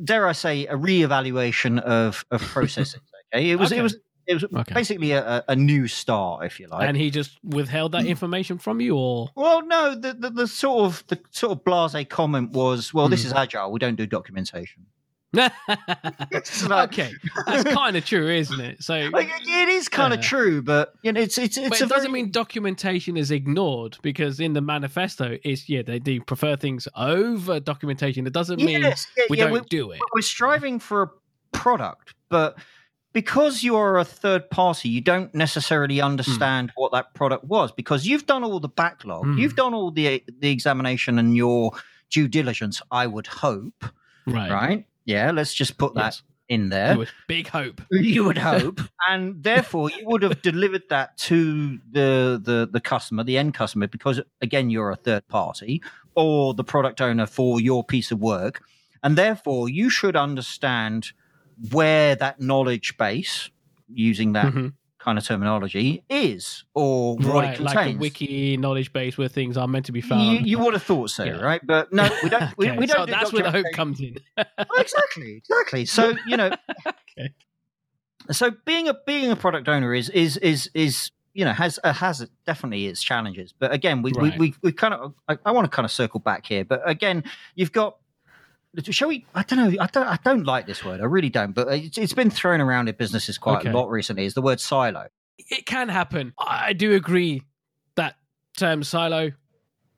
dare 0.04 0.26
I 0.26 0.32
say, 0.32 0.66
a 0.66 0.74
reevaluation 0.74 1.78
of 1.80 2.24
of 2.30 2.40
processes. 2.54 3.00
okay, 3.34 3.50
it 3.50 3.56
was 3.56 3.72
Okay. 3.72 3.80
it 3.80 3.82
was 3.82 3.96
it 4.26 4.34
was 4.34 4.44
Okay. 4.44 4.74
basically 4.74 5.12
a, 5.12 5.24
a 5.26 5.44
a 5.48 5.56
new 5.56 5.86
start, 5.88 6.44
if 6.44 6.58
you 6.60 6.66
like. 6.68 6.86
and 6.88 6.96
he 6.96 7.10
just 7.10 7.38
withheld 7.44 7.92
that 7.92 8.06
information 8.06 8.58
from 8.58 8.80
you, 8.80 8.96
or 8.96 9.28
Well, 9.36 9.66
no, 9.66 9.94
the, 9.94 10.14
the, 10.14 10.30
the 10.30 10.46
sort 10.48 10.84
of 10.86 11.04
the 11.08 11.18
sort 11.30 11.52
of 11.52 11.64
blase 11.64 12.06
comment 12.08 12.52
was, 12.52 12.92
well, 12.94 13.08
this 13.08 13.22
Hmm. 13.22 13.26
is 13.28 13.32
agile. 13.34 13.70
We 13.72 13.78
don't 13.78 13.96
do 13.96 14.06
documentation. 14.06 14.86
like- 15.34 16.92
okay, 16.92 17.10
that's 17.46 17.64
kind 17.74 17.96
of 17.96 18.04
true, 18.04 18.28
isn't 18.28 18.60
it? 18.60 18.82
So, 18.82 18.94
Like, 19.12 19.30
it 19.42 19.68
is 19.68 19.88
kind 19.88 20.12
of 20.12 20.20
Yeah. 20.20 20.28
true, 20.28 20.62
but 20.62 20.92
you 21.02 21.12
know, 21.12 21.20
it's 21.20 21.38
it's 21.38 21.56
it's 21.56 21.68
but 21.68 21.80
it 21.80 21.88
doesn't 21.88 22.10
very- 22.12 22.22
mean 22.22 22.30
documentation 22.30 23.16
is 23.16 23.30
ignored 23.30 23.98
because 24.02 24.40
in 24.40 24.52
the 24.52 24.60
manifesto, 24.60 25.38
it's 25.42 25.68
yeah 25.68 25.82
they 25.82 25.98
do 25.98 26.20
prefer 26.20 26.56
things 26.56 26.86
over 26.96 27.58
documentation. 27.60 28.26
It 28.26 28.32
doesn't 28.32 28.60
mean 28.60 28.82
Yes, 28.82 29.06
yeah, 29.16 29.24
we 29.28 29.38
yeah, 29.38 29.44
don't 29.44 29.52
we, 29.54 29.60
do 29.68 29.90
it. 29.90 30.00
we're 30.14 30.20
striving 30.22 30.78
for 30.78 31.02
a 31.02 31.08
product, 31.52 32.14
but 32.28 32.56
because 33.14 33.62
you 33.62 33.76
are 33.76 33.96
a 33.98 34.04
third 34.04 34.50
party, 34.50 34.90
you 34.90 35.00
don't 35.00 35.34
necessarily 35.34 36.02
understand 36.02 36.70
what 36.74 36.92
that 36.92 37.14
product 37.14 37.44
was 37.44 37.72
because 37.72 38.06
you've 38.06 38.26
done 38.26 38.44
all 38.44 38.60
the 38.60 38.68
backlog, 38.68 39.24
Hmm. 39.24 39.38
you've 39.38 39.56
done 39.56 39.72
all 39.72 39.90
the 39.90 40.22
the 40.40 40.50
examination 40.50 41.18
and 41.18 41.34
your 41.34 41.72
due 42.10 42.28
diligence. 42.28 42.82
I 42.90 43.06
would 43.06 43.26
hope, 43.26 43.84
Right. 44.26 44.50
right? 44.50 44.86
Yeah, 45.06 45.30
let's 45.30 45.54
just 45.54 45.78
put 45.78 45.94
that 45.94 46.14
Yes. 46.14 46.22
in 46.48 46.68
there. 46.68 46.96
There 46.96 47.06
big 47.28 47.48
hope. 47.48 47.80
you 47.90 48.24
would 48.24 48.36
hope 48.38 48.80
and 49.08 49.42
therefore 49.42 49.90
you 49.90 50.02
would 50.08 50.22
have 50.22 50.42
delivered 50.42 50.82
that 50.90 51.16
to 51.28 51.78
the, 51.90 52.38
the 52.42 52.68
the 52.70 52.80
customer 52.80 53.22
the 53.24 53.38
end 53.38 53.54
customer 53.54 53.86
because 53.86 54.20
again 54.42 54.68
you're 54.70 54.90
a 54.90 54.96
third 54.96 55.26
party 55.28 55.82
or 56.14 56.52
the 56.54 56.64
product 56.64 57.00
owner 57.00 57.26
for 57.26 57.60
your 57.60 57.82
piece 57.84 58.10
of 58.12 58.18
work 58.20 58.60
and 59.02 59.16
therefore 59.16 59.68
you 59.68 59.88
should 59.88 60.16
understand 60.16 61.12
where 61.70 62.14
that 62.16 62.40
knowledge 62.40 62.96
base 62.96 63.50
using 63.88 64.32
that 64.32 64.52
Mhm. 64.52 64.72
kind 64.98 65.18
of 65.18 65.24
terminology 65.24 66.02
is 66.08 66.64
or 66.74 67.16
what 67.16 67.44
Right, 67.44 67.58
it 67.58 67.62
like 67.62 67.86
a 67.86 67.94
wiki 67.96 68.56
knowledge 68.56 68.92
base 68.92 69.18
where 69.18 69.28
things 69.28 69.56
are 69.56 69.68
meant 69.68 69.84
to 69.86 69.92
be 69.92 70.00
found. 70.00 70.46
you, 70.46 70.58
you 70.58 70.58
would 70.64 70.72
have 70.74 70.82
thought 70.82 71.10
so 71.10 71.24
Yeah. 71.24 71.32
right 71.32 71.60
but 71.66 71.92
no 71.92 72.08
we 72.22 72.28
don't 72.30 72.56
we, 72.56 72.68
Okay, 72.68 72.78
we 72.78 72.86
don't 72.86 72.96
so 73.00 73.06
do 73.06 73.10
that's 73.12 73.32
where 73.32 73.42
the 73.42 73.50
hope 73.50 73.66
comes 73.74 74.00
in. 74.00 74.16
Exactly, 74.78 75.32
exactly. 75.36 75.84
So 75.84 76.16
you 76.26 76.36
know, 76.36 76.50
Okay. 77.18 77.28
so 78.32 78.50
being 78.64 78.88
a 78.88 78.94
being 79.06 79.30
a 79.30 79.36
product 79.36 79.68
owner 79.68 79.92
is 79.94 80.08
is 80.08 80.36
is 80.38 80.70
is 80.74 81.10
you 81.34 81.44
know 81.44 81.52
has 81.52 81.78
uh, 81.84 81.92
has 81.92 82.26
definitely 82.46 82.86
its 82.86 83.02
challenges. 83.02 83.52
But 83.56 83.72
again, 83.72 84.02
we 84.02 84.12
Right. 84.12 84.38
we, 84.38 84.48
we 84.50 84.54
we 84.62 84.72
kind 84.72 84.94
of 84.94 85.14
I, 85.28 85.36
I 85.44 85.50
want 85.52 85.66
to 85.66 85.74
kind 85.74 85.84
of 85.84 85.92
circle 85.92 86.20
back 86.20 86.46
here. 86.46 86.64
But 86.64 86.80
again, 86.88 87.24
you've 87.54 87.72
got. 87.72 87.98
Shall 88.90 89.08
we? 89.08 89.24
I 89.34 89.42
don't 89.42 89.58
know. 89.58 89.78
I 89.80 89.86
don't. 89.86 90.06
I 90.06 90.18
don't 90.24 90.44
like 90.44 90.66
this 90.66 90.84
word. 90.84 91.00
I 91.00 91.04
really 91.04 91.30
don't. 91.30 91.52
But 91.52 91.68
it's, 91.68 91.98
it's 91.98 92.12
been 92.12 92.30
thrown 92.30 92.60
around 92.60 92.88
in 92.88 92.94
businesses 92.96 93.38
quite 93.38 93.58
Okay. 93.60 93.70
a 93.70 93.72
lot 93.72 93.90
recently. 93.90 94.24
Is 94.24 94.34
the 94.34 94.42
word 94.42 94.60
silo? 94.60 95.06
it 95.50 95.66
can 95.66 95.88
happen. 95.88 96.32
I 96.38 96.72
do 96.72 96.94
agree 96.94 97.42
that 97.96 98.16
term 98.56 98.82
silo 98.84 99.32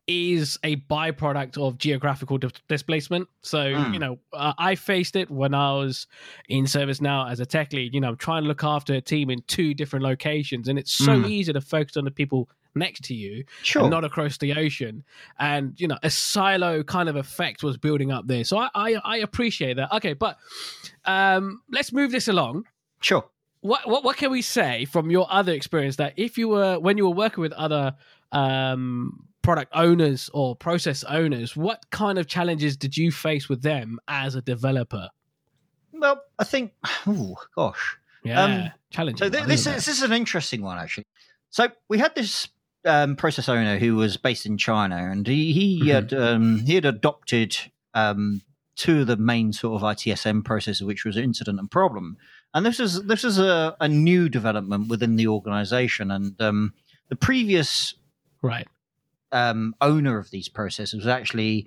is 0.09 0.59
a 0.63 0.77
byproduct 0.77 1.59
of 1.59 1.79
geographical 1.79 2.39
dis- 2.39 2.53
displacement. 2.69 3.29
So, 3.43 3.59
Mm. 3.59 3.93
you 3.93 3.99
know, 3.99 4.19
uh, 4.33 4.53
I 4.57 4.77
faced 4.77 5.17
it 5.17 5.31
when 5.31 5.53
I 5.53 5.73
was 5.73 6.07
in 6.49 6.65
ServiceNow 6.65 7.31
as 7.31 7.41
a 7.41 7.47
tech 7.47 7.73
lead. 7.73 7.93
You 7.93 8.01
know, 8.01 8.09
I'm 8.11 8.17
trying 8.17 8.43
to 8.45 8.49
look 8.49 8.63
after 8.63 8.95
a 8.95 9.01
team 9.01 9.31
in 9.31 9.43
two 9.49 9.75
different 9.75 10.05
locations, 10.05 10.69
and 10.69 10.79
it's 10.79 10.93
so 10.93 11.21
Mm. 11.21 11.29
easy 11.29 11.53
to 11.53 11.61
focus 11.61 11.97
on 11.97 12.05
the 12.05 12.11
people 12.13 12.49
next 12.77 13.05
to 13.05 13.15
you 13.15 13.45
Sure. 13.63 13.89
not 13.89 14.05
across 14.05 14.39
the 14.39 14.55
ocean. 14.55 15.03
And 15.39 15.75
you 15.81 15.89
know, 15.89 15.99
a 16.03 16.11
silo 16.11 16.83
kind 16.83 17.09
of 17.09 17.17
effect 17.17 17.63
was 17.63 17.77
building 17.77 18.13
up 18.13 18.27
there. 18.27 18.45
So 18.45 18.59
I 18.59 18.69
I, 18.75 18.95
I 19.05 19.17
appreciate 19.19 19.77
that. 19.79 19.93
Okay, 19.97 20.13
but 20.13 20.37
um, 21.05 21.63
let's 21.71 21.93
move 21.93 22.13
this 22.13 22.29
along. 22.29 22.65
sure. 23.01 23.25
What, 23.63 23.89
what 23.89 24.05
what 24.05 24.17
can 24.17 24.31
we 24.31 24.43
say 24.43 24.85
from 24.85 25.11
your 25.11 25.27
other 25.29 25.53
experience 25.53 25.97
that 25.97 26.13
if 26.17 26.39
you 26.39 26.47
were 26.49 26.79
when 26.79 26.97
you 26.99 27.05
were 27.09 27.15
working 27.17 27.43
with 27.43 27.53
other 27.55 27.97
um, 28.31 29.27
product 29.43 29.73
owners 29.75 30.31
or 30.33 30.55
process 30.55 31.03
owners, 31.05 31.57
what 31.57 31.85
kind 31.91 32.19
of 32.19 32.27
challenges 32.29 32.77
did 32.77 32.97
you 32.97 33.11
face 33.11 33.49
with 33.49 33.63
them 33.63 33.99
as 34.07 34.35
a 34.37 34.43
developer? 34.43 35.09
Well, 35.93 36.23
I 36.39 36.45
think. 36.45 36.73
Oh 37.09 37.37
gosh. 37.57 37.97
Yeah, 38.25 38.43
Um, 38.45 38.71
challenging. 38.91 39.19
So 39.27 39.31
th- 39.31 39.47
this 39.47 39.67
is 39.67 39.75
this 39.75 39.89
is 39.89 40.03
an 40.03 40.13
interesting 40.13 40.63
one 40.63 40.79
actually. 40.79 41.07
So 41.51 41.69
we 41.89 41.99
had 41.99 42.15
this 42.15 42.49
um, 42.87 43.17
process 43.17 43.49
owner 43.49 43.79
who 43.79 43.97
was 43.97 44.17
based 44.17 44.47
in 44.47 44.57
China, 44.57 44.97
and 44.97 45.27
he 45.27 45.53
he 45.53 45.81
Mhm. 45.85 45.93
had 45.93 46.15
um, 46.15 46.59
he 46.61 46.75
had 46.75 46.85
adopted 46.85 47.57
um, 47.95 48.43
two 48.77 49.01
of 49.01 49.07
the 49.07 49.17
main 49.17 49.53
sort 49.53 49.83
of 49.83 49.87
ITSM 49.89 50.45
processes, 50.45 50.83
which 50.83 51.05
was 51.05 51.17
incident 51.17 51.59
and 51.59 51.71
problem. 51.71 52.17
And 52.55 52.65
this 52.65 52.81
is 52.81 53.03
this 53.05 53.25
is 53.25 53.39
a, 53.39 53.77
a 53.81 53.89
new 53.89 54.29
development 54.29 54.89
within 54.89 55.17
the 55.17 55.27
organization, 55.29 56.11
and 56.11 56.41
um, 56.41 56.73
the 57.09 57.17
previous 57.17 57.95
right? 58.43 58.67
um, 59.33 59.75
owner 59.81 60.19
of 60.19 60.31
these 60.31 60.49
processes 60.49 60.95
was 60.95 61.07
actually 61.07 61.67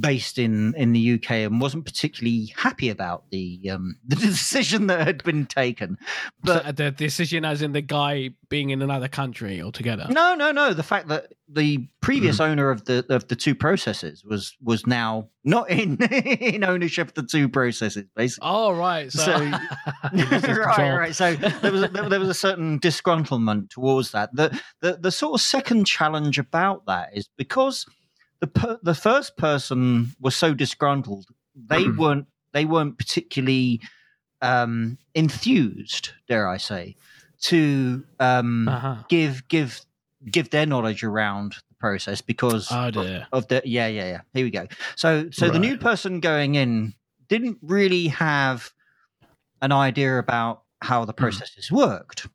based 0.00 0.38
in 0.38 0.74
in 0.76 0.92
the 0.92 1.14
UK 1.14 1.30
and 1.32 1.60
wasn't 1.60 1.84
particularly 1.84 2.52
happy 2.56 2.88
about 2.88 3.24
the 3.30 3.70
um, 3.70 3.96
the 4.06 4.16
decision 4.16 4.86
that 4.88 5.06
had 5.06 5.22
been 5.24 5.46
taken. 5.46 5.98
But 6.42 6.64
So 6.64 6.72
the 6.72 6.90
decision, 6.90 7.44
as 7.44 7.62
in 7.62 7.72
the 7.72 7.80
guy 7.82 8.30
being 8.48 8.70
in 8.70 8.80
another 8.82 9.08
country 9.08 9.60
altogether. 9.60 10.06
no, 10.10 10.34
no, 10.34 10.52
no. 10.52 10.72
The 10.72 10.82
fact 10.82 11.08
that 11.08 11.32
the 11.50 11.88
previous 12.02 12.40
owner 12.40 12.70
of 12.70 12.84
the 12.84 13.04
of 13.08 13.26
the 13.28 13.36
two 13.36 13.54
processes 13.54 14.22
was 14.24 14.54
was 14.62 14.86
now 14.86 15.28
not 15.44 15.68
in 15.70 15.96
in 16.02 16.62
ownership 16.64 17.08
of 17.08 17.14
the 17.14 17.22
two 17.22 17.48
processes, 17.48 18.04
basically. 18.14 18.48
Oh 18.48 18.72
right, 18.72 19.10
so, 19.10 19.22
So- 19.24 19.40
He 19.44 20.22
lost 20.24 20.46
his 20.46 20.58
right, 20.58 20.96
right. 20.96 21.14
So 21.14 21.34
there 21.34 21.72
was 21.72 21.82
a, 21.82 21.88
there, 21.88 22.08
there 22.08 22.20
was 22.20 22.28
a 22.28 22.34
certain 22.34 22.78
disgruntlement 22.78 23.70
towards 23.70 24.12
that. 24.12 24.30
The, 24.34 24.58
the 24.80 24.98
the 25.00 25.10
sort 25.10 25.34
of 25.34 25.40
second 25.40 25.86
challenge 25.86 26.38
about 26.38 26.86
that 26.86 27.10
is 27.16 27.28
because 27.36 27.84
the 28.40 28.46
per, 28.46 28.78
the 28.82 28.94
first 28.94 29.36
person 29.36 30.14
was 30.20 30.34
so 30.36 30.54
disgruntled, 30.54 31.26
they 31.54 31.84
Mhm. 31.84 31.96
weren't 31.96 32.26
they 32.52 32.64
weren't 32.64 32.96
particularly 32.98 33.80
um, 34.40 34.96
enthused, 35.14 36.10
dare 36.28 36.48
I 36.48 36.56
say, 36.58 36.96
to 37.42 38.04
um, 38.20 38.68
Uh-huh. 38.68 38.96
give 39.08 39.46
give 39.48 39.80
give 40.30 40.50
their 40.50 40.66
knowledge 40.66 41.02
around 41.04 41.56
the 41.68 41.74
process 41.80 42.20
because 42.20 42.68
Oh 42.70 42.90
dear. 42.90 43.26
of 43.32 43.48
the 43.48 43.62
yeah 43.64 43.86
yeah 43.88 44.04
yeah 44.06 44.20
here 44.34 44.44
we 44.44 44.50
go 44.50 44.66
so 44.96 45.28
so 45.30 45.48
the 45.50 45.58
new 45.58 45.76
person 45.78 46.20
going 46.20 46.54
in 46.56 46.94
didn't 47.28 47.58
really 47.62 48.08
have 48.08 48.72
an 49.62 49.70
idea 49.72 50.18
about 50.18 50.62
how 50.82 51.00
Hmm. 51.02 51.06
the 51.06 51.12
processes 51.14 51.70
worked 51.70 52.26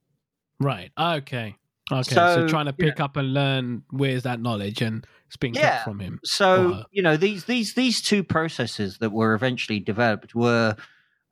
Right. 0.60 0.92
Okay. 0.98 1.56
Okay. 1.92 2.16
So, 2.16 2.26
So, 2.42 2.48
trying 2.48 2.68
to 2.68 2.74
pick 2.74 3.00
up 3.02 3.18
and 3.18 3.34
learn 3.34 3.84
where's 3.90 4.24
that 4.24 4.40
knowledge 4.40 4.82
and 4.82 5.06
it's 5.34 5.38
being 5.38 5.56
Yeah. 5.56 5.72
kept 5.78 5.84
from 5.86 6.00
him. 6.00 6.20
so 6.24 6.84
you 6.92 7.02
know 7.02 7.18
these 7.18 7.46
these 7.46 7.74
these 7.74 8.02
two 8.02 8.24
processes 8.24 9.00
that 9.00 9.12
were 9.12 9.34
eventually 9.34 9.80
developed 9.80 10.36
were 10.36 10.76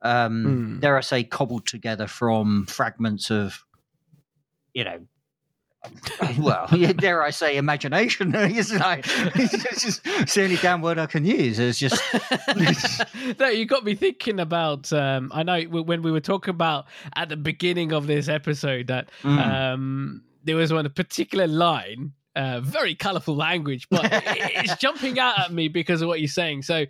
um 0.02 0.44
Mm. 0.44 0.80
dare 0.80 0.96
i 0.98 1.00
say 1.00 1.22
cobbled 1.22 1.66
together 1.66 2.08
from 2.08 2.66
fragments 2.66 3.30
of 3.30 3.64
you 4.74 4.82
know 4.82 4.98
well, 6.38 6.68
dare 6.98 7.24
I 7.24 7.30
say, 7.30 7.56
imagination? 7.56 8.32
it's 8.36 8.72
like 8.72 9.04
it's 9.34 9.82
just 9.82 10.00
it's 10.04 10.34
the 10.34 10.44
only 10.44 10.56
damn 10.56 10.80
word 10.80 10.96
I 10.96 11.06
can 11.06 11.24
use. 11.24 11.58
It's 11.58 11.76
just 11.80 12.00
no, 13.40 13.48
you 13.48 13.66
got 13.66 13.84
me 13.84 13.96
thinking 13.96 14.38
about. 14.38 14.92
Um, 14.92 15.32
I 15.34 15.42
know 15.42 15.60
when 15.62 16.02
we 16.02 16.12
were 16.12 16.20
talking 16.20 16.52
about 16.54 16.86
at 17.16 17.30
the 17.30 17.36
beginning 17.36 17.92
of 17.92 18.06
this 18.06 18.28
episode 18.28 18.86
that 18.86 19.08
Mm. 19.24 19.38
um, 19.74 20.22
there 20.44 20.54
was 20.54 20.72
one 20.72 20.88
particular 20.90 21.48
line, 21.48 22.12
uh, 22.36 22.60
very 22.60 22.94
colourful 22.94 23.36
language, 23.36 23.88
but 23.90 24.02
it's 24.12 24.76
jumping 24.76 25.18
out 25.18 25.38
at 25.38 25.52
me 25.52 25.68
because 25.68 26.02
of 26.02 26.08
what 26.08 26.20
you're 26.20 26.28
saying. 26.28 26.62
So 26.62 26.86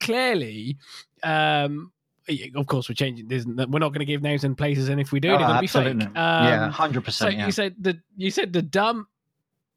clearly, 0.00 0.76
um, 1.22 1.92
of 2.54 2.66
course, 2.66 2.88
we're 2.88 2.94
changing. 2.94 3.28
We're 3.28 3.78
not 3.78 3.88
going 3.90 4.00
to 4.00 4.04
give 4.04 4.22
names 4.22 4.44
and 4.44 4.56
places, 4.56 4.88
and 4.88 5.00
if 5.00 5.12
we 5.12 5.20
do, 5.20 5.30
Oh, 5.32 5.38
to 5.38 5.60
be 5.60 5.66
fake. 5.66 5.96
yeah, 6.14 6.64
Um, 6.66 6.70
hundred 6.70 7.00
so 7.00 7.04
percent. 7.04 7.36
Yeah. 7.36 7.46
you 7.46 7.52
said 7.52 7.74
the 7.80 7.98
you 8.16 8.30
said 8.30 8.52
the 8.52 8.62
dumb 8.62 9.06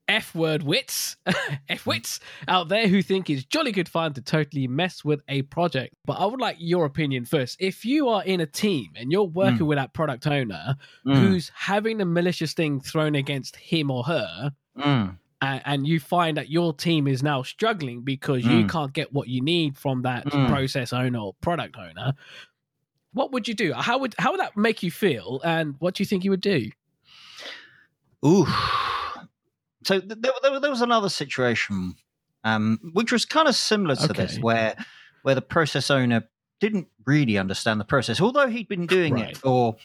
F 0.08 0.36
word 0.36 0.62
wits, 0.62 1.18
F 1.70 1.86
wits 1.88 2.20
out 2.48 2.68
there 2.70 2.88
who 2.88 3.02
think 3.02 3.28
it's 3.30 3.44
jolly 3.44 3.72
good 3.72 3.90
fun 3.90 4.14
to 4.14 4.22
totally 4.22 4.68
mess 4.68 5.04
with 5.04 5.22
a 5.28 5.42
project. 5.44 5.96
But 6.06 6.14
I 6.20 6.26
would 6.26 6.40
like 6.40 6.58
your 6.60 6.86
opinion 6.86 7.26
first. 7.26 7.58
If 7.60 7.84
you 7.86 8.08
are 8.10 8.24
in 8.24 8.40
a 8.40 8.46
team 8.46 8.92
and 8.96 9.12
you're 9.12 9.24
working 9.24 9.66
with 9.66 9.78
that 9.78 9.94
product 9.94 10.28
owner 10.28 10.76
Mm, 11.08 11.16
who's 11.20 11.52
having 11.56 11.98
the 11.98 12.06
malicious 12.06 12.54
thing 12.54 12.82
thrown 12.82 13.16
against 13.16 13.56
him 13.56 13.90
or 13.90 14.04
her, 14.04 14.52
mm. 14.78 15.18
and, 15.42 15.62
and 15.66 15.88
you 15.88 16.00
find 16.00 16.38
that 16.38 16.50
your 16.50 16.72
team 16.74 17.08
is 17.08 17.24
now 17.24 17.42
struggling 17.42 18.02
because 18.02 18.44
you 18.46 18.66
Mm. 18.66 18.70
can't 18.70 18.94
get 18.94 19.12
what 19.12 19.28
you 19.28 19.42
need 19.42 19.76
from 19.76 20.04
that 20.04 20.26
Mm. 20.28 20.48
process 20.50 20.94
owner 20.94 21.18
or 21.20 21.34
product 21.42 21.78
owner, 21.78 22.14
what 23.14 23.32
would 23.32 23.48
you 23.48 23.54
do? 23.56 23.74
How 23.74 23.98
would 23.98 24.14
how 24.20 24.32
would 24.32 24.40
that 24.40 24.56
make 24.56 24.84
you 24.84 24.92
feel? 24.92 25.42
And 25.44 25.76
what 25.80 25.96
do 25.96 26.04
you 26.04 26.06
think 26.06 26.24
you 26.24 26.30
would 26.32 26.42
do? 26.42 26.70
Ooh. 28.26 28.46
So 29.86 30.00
there, 30.00 30.32
there, 30.42 30.60
there 30.60 30.70
was 30.72 30.82
another 30.82 31.10
situation, 31.10 31.96
um, 32.44 32.80
which 32.94 33.12
was 33.12 33.24
kind 33.24 33.48
of 33.48 33.56
similar 33.56 33.96
to 33.96 34.14
this, 34.14 34.38
where 34.40 34.76
where 35.22 35.36
the 35.36 35.42
process 35.42 35.92
owner 35.92 36.28
didn't 36.60 36.88
really 37.06 37.38
understand 37.38 37.80
the 37.80 37.86
process, 37.86 38.20
although 38.20 38.48
he'd 38.48 38.68
been 38.68 38.88
doing 38.88 39.14
Right. 39.14 39.30
it 39.32 39.38
for 39.38 39.76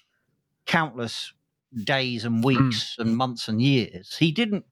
countless 0.66 1.32
days 1.84 2.24
and 2.24 2.36
Hmm. 2.36 2.46
weeks 2.46 2.96
and 2.98 3.16
months 3.16 3.46
and 3.48 3.60
years. 3.60 4.16
He 4.16 4.32
didn't. 4.32 4.64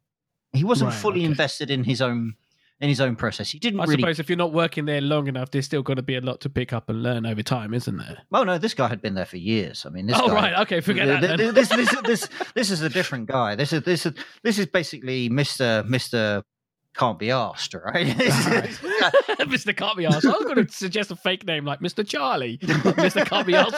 He 0.53 0.65
wasn't 0.65 0.91
Right, 0.93 0.99
fully 1.01 1.21
okay. 1.21 1.27
invested 1.27 1.71
in 1.71 1.85
his 1.85 2.01
own 2.01 2.37
in 2.81 2.89
his 2.89 3.01
own 3.01 3.17
process. 3.17 3.51
He 3.51 3.59
didn't 3.59 3.81
I 3.81 3.85
really. 3.85 4.01
suppose 4.03 4.21
if 4.21 4.29
you're 4.29 4.39
not 4.39 4.53
working 4.53 4.85
there 4.85 5.01
long 5.01 5.27
enough, 5.27 5.51
there's 5.51 5.65
still 5.65 5.83
going 5.83 5.97
to 5.97 6.03
be 6.03 6.15
a 6.17 6.21
lot 6.21 6.41
to 6.43 6.49
pick 6.51 6.73
up 6.73 6.89
and 6.89 7.03
learn 7.03 7.27
over 7.27 7.43
time, 7.43 7.75
isn't 7.75 7.97
there? 7.97 8.19
Oh 8.33 8.45
no, 8.45 8.57
this 8.59 8.75
guy 8.75 8.89
had 8.89 9.03
been 9.03 9.15
there 9.15 9.25
for 9.25 9.37
years. 9.37 9.85
I 9.85 9.91
mean, 9.91 10.07
this 10.07 10.17
oh 10.19 10.29
guy, 10.29 10.35
right, 10.35 10.59
okay, 10.61 10.81
forget 10.81 11.07
Th- 11.07 11.21
that. 11.21 11.37
th- 11.39 11.39
Then. 11.39 11.55
This, 11.55 11.69
this, 11.69 12.01
this, 12.03 12.29
this 12.55 12.71
is 12.71 12.83
a 12.83 12.89
different 12.89 13.27
guy. 13.27 13.57
This 13.57 13.73
is 13.73 13.83
this 13.83 14.07
is 14.07 14.13
this 14.45 14.59
is 14.59 14.67
basically 14.67 15.29
Mister 15.29 15.85
Mister 15.89 16.43
can't 16.99 17.19
be 17.19 17.31
asked, 17.31 17.75
right? 17.75 18.07
Mr. 18.17 19.77
Can't 19.77 19.97
be 19.97 20.07
asked. 20.07 20.27
I 20.27 20.31
was 20.31 20.45
going 20.45 20.67
to 20.67 20.73
suggest 20.73 21.11
a 21.11 21.17
fake 21.17 21.47
name 21.47 21.65
like 21.65 21.81
Mr. 21.81 22.07
Charlie. 22.07 22.59
Mr. 22.59 23.25
Can't 23.25 23.47
be 23.47 23.55
asked 23.55 23.77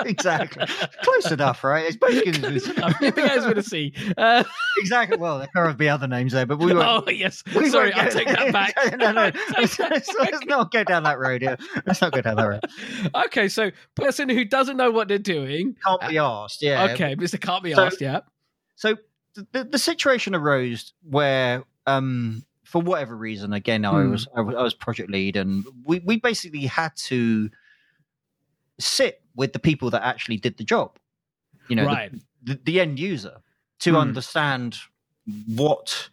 exactly, 0.06 0.66
close 1.02 1.30
enough, 1.30 1.64
right? 1.64 1.86
It's 1.86 1.96
basically 1.96 2.32
Close 2.32 2.68
enough. 2.68 3.00
You 3.00 3.12
guys 3.12 3.40
going 3.40 3.54
to 3.54 3.62
see? 3.62 3.92
Uh, 4.16 4.44
exactly. 4.78 5.16
Well, 5.16 5.38
there 5.38 5.48
could 5.54 5.78
be 5.78 5.88
other 5.88 6.06
names 6.06 6.32
there, 6.32 6.46
but 6.46 6.58
we 6.58 6.74
won't. 6.74 7.06
oh 7.08 7.10
yes, 7.10 7.42
we 7.56 7.68
sorry, 7.70 7.92
I'll 7.92 8.10
take 8.10 8.28
that 8.28 8.52
back. 8.52 8.74
no, 8.98 9.12
no, 9.12 9.30
let's, 9.56 9.78
let's- 9.78 10.10
not 10.46 10.70
go 10.70 10.84
down 10.84 11.04
that 11.04 11.18
road. 11.18 11.40
Yeah, 11.42 11.56
let's 11.86 12.00
not 12.02 12.12
go 12.12 12.20
down 12.20 12.36
that 12.36 12.44
road. 12.46 12.60
Okay, 13.26 13.48
so 13.48 13.70
person 13.94 14.28
who 14.28 14.44
doesn't 14.44 14.76
know 14.76 14.90
what 14.90 15.08
they're 15.08 15.18
doing. 15.18 15.74
Can't 15.84 16.08
be 16.08 16.18
asked. 16.18 16.60
Yeah. 16.62 16.88
Okay, 16.92 17.16
Mr. 17.16 17.40
Can't 17.40 17.64
be 17.64 17.72
So- 17.72 17.86
asked. 17.86 18.00
Yeah. 18.00 18.20
So 18.76 18.96
the, 19.52 19.64
the 19.64 19.78
situation 19.78 20.34
arose 20.34 20.92
where, 21.02 21.64
um, 21.86 22.44
for 22.64 22.80
whatever 22.80 23.16
reason, 23.16 23.52
again, 23.52 23.84
I 23.84 24.02
Hmm. 24.02 24.10
was 24.10 24.26
I 24.34 24.40
was 24.40 24.54
I 24.56 24.62
was 24.62 24.74
project 24.74 25.10
lead, 25.10 25.36
and 25.36 25.64
we 25.84 26.00
we 26.00 26.16
basically 26.18 26.66
had 26.66 26.96
to 27.08 27.50
sit 28.78 29.22
with 29.36 29.52
the 29.52 29.58
people 29.58 29.90
that 29.90 30.02
actually 30.02 30.36
did 30.36 30.56
the 30.56 30.64
job. 30.64 30.98
You 31.68 31.76
know, 31.76 31.82
the- 31.84 31.88
right. 31.88 32.12
the, 32.42 32.60
the 32.64 32.80
end 32.80 32.98
user 32.98 33.38
to 33.80 33.90
Hmm. 33.92 33.96
understand 33.96 34.78
what 35.46 36.10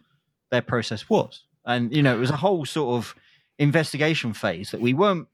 their 0.50 0.62
process 0.62 1.08
was, 1.08 1.44
and 1.64 1.94
you 1.94 2.02
know, 2.02 2.14
it 2.16 2.20
was 2.20 2.30
a 2.30 2.36
whole 2.36 2.64
sort 2.64 2.96
of 2.96 3.14
investigation 3.58 4.32
phase 4.32 4.70
that 4.70 4.80
we 4.80 4.94
weren't 4.94 5.28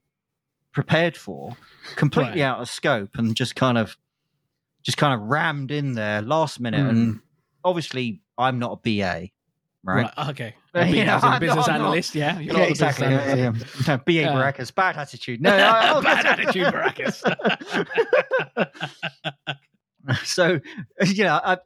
prepared 0.71 1.17
for, 1.17 1.55
completely 1.95 2.41
Right. 2.41 2.47
out 2.47 2.59
of 2.59 2.69
scope, 2.69 3.11
and 3.17 3.35
just 3.35 3.55
kind 3.55 3.77
of 3.77 3.97
just 4.83 4.97
kind 4.97 5.13
of 5.13 5.27
rammed 5.27 5.71
in 5.71 5.93
there 5.93 6.21
last 6.21 6.59
minute. 6.59 6.81
Hmm. 6.83 6.89
And 6.89 7.19
obviously, 7.63 8.21
I'm 8.37 8.59
not 8.59 8.71
a 8.73 8.75
BA, 8.77 9.29
right? 9.83 10.11
Right. 10.17 10.29
Okay. 10.29 10.55
Uh, 10.73 10.83
Being 10.83 10.95
you 10.95 11.05
know, 11.05 11.15
as 11.15 11.23
a 11.23 11.27
I'm 11.27 11.39
business 11.39 11.55
not- 11.67 11.69
I'm 11.69 11.79
not- 11.81 11.85
analyst, 11.87 12.15
yeah. 12.15 12.33
You're 12.39 12.53
Yeah, 12.53 12.59
not 12.59 12.67
a 12.67 12.69
exactly. 12.69 13.07
business 13.07 13.25
Yeah, 13.27 13.31
analyst. 13.45 13.65
yeah, 13.75 13.93
yeah. 13.93 13.97
No, 13.97 14.03
BA 14.05 14.11
Yeah. 14.13 14.27
Baracus, 14.33 14.75
bad 14.75 14.97
attitude. 14.97 15.41
No, 15.41 15.49
I- 15.55 15.97
I- 15.97 16.01
Bad 16.01 16.25
attitude, 16.39 16.67
Baracus. 16.67 17.23
so 20.23 20.59
you 21.05 21.23
know, 21.23 21.39
I, 21.43 21.53
I, 21.53 21.57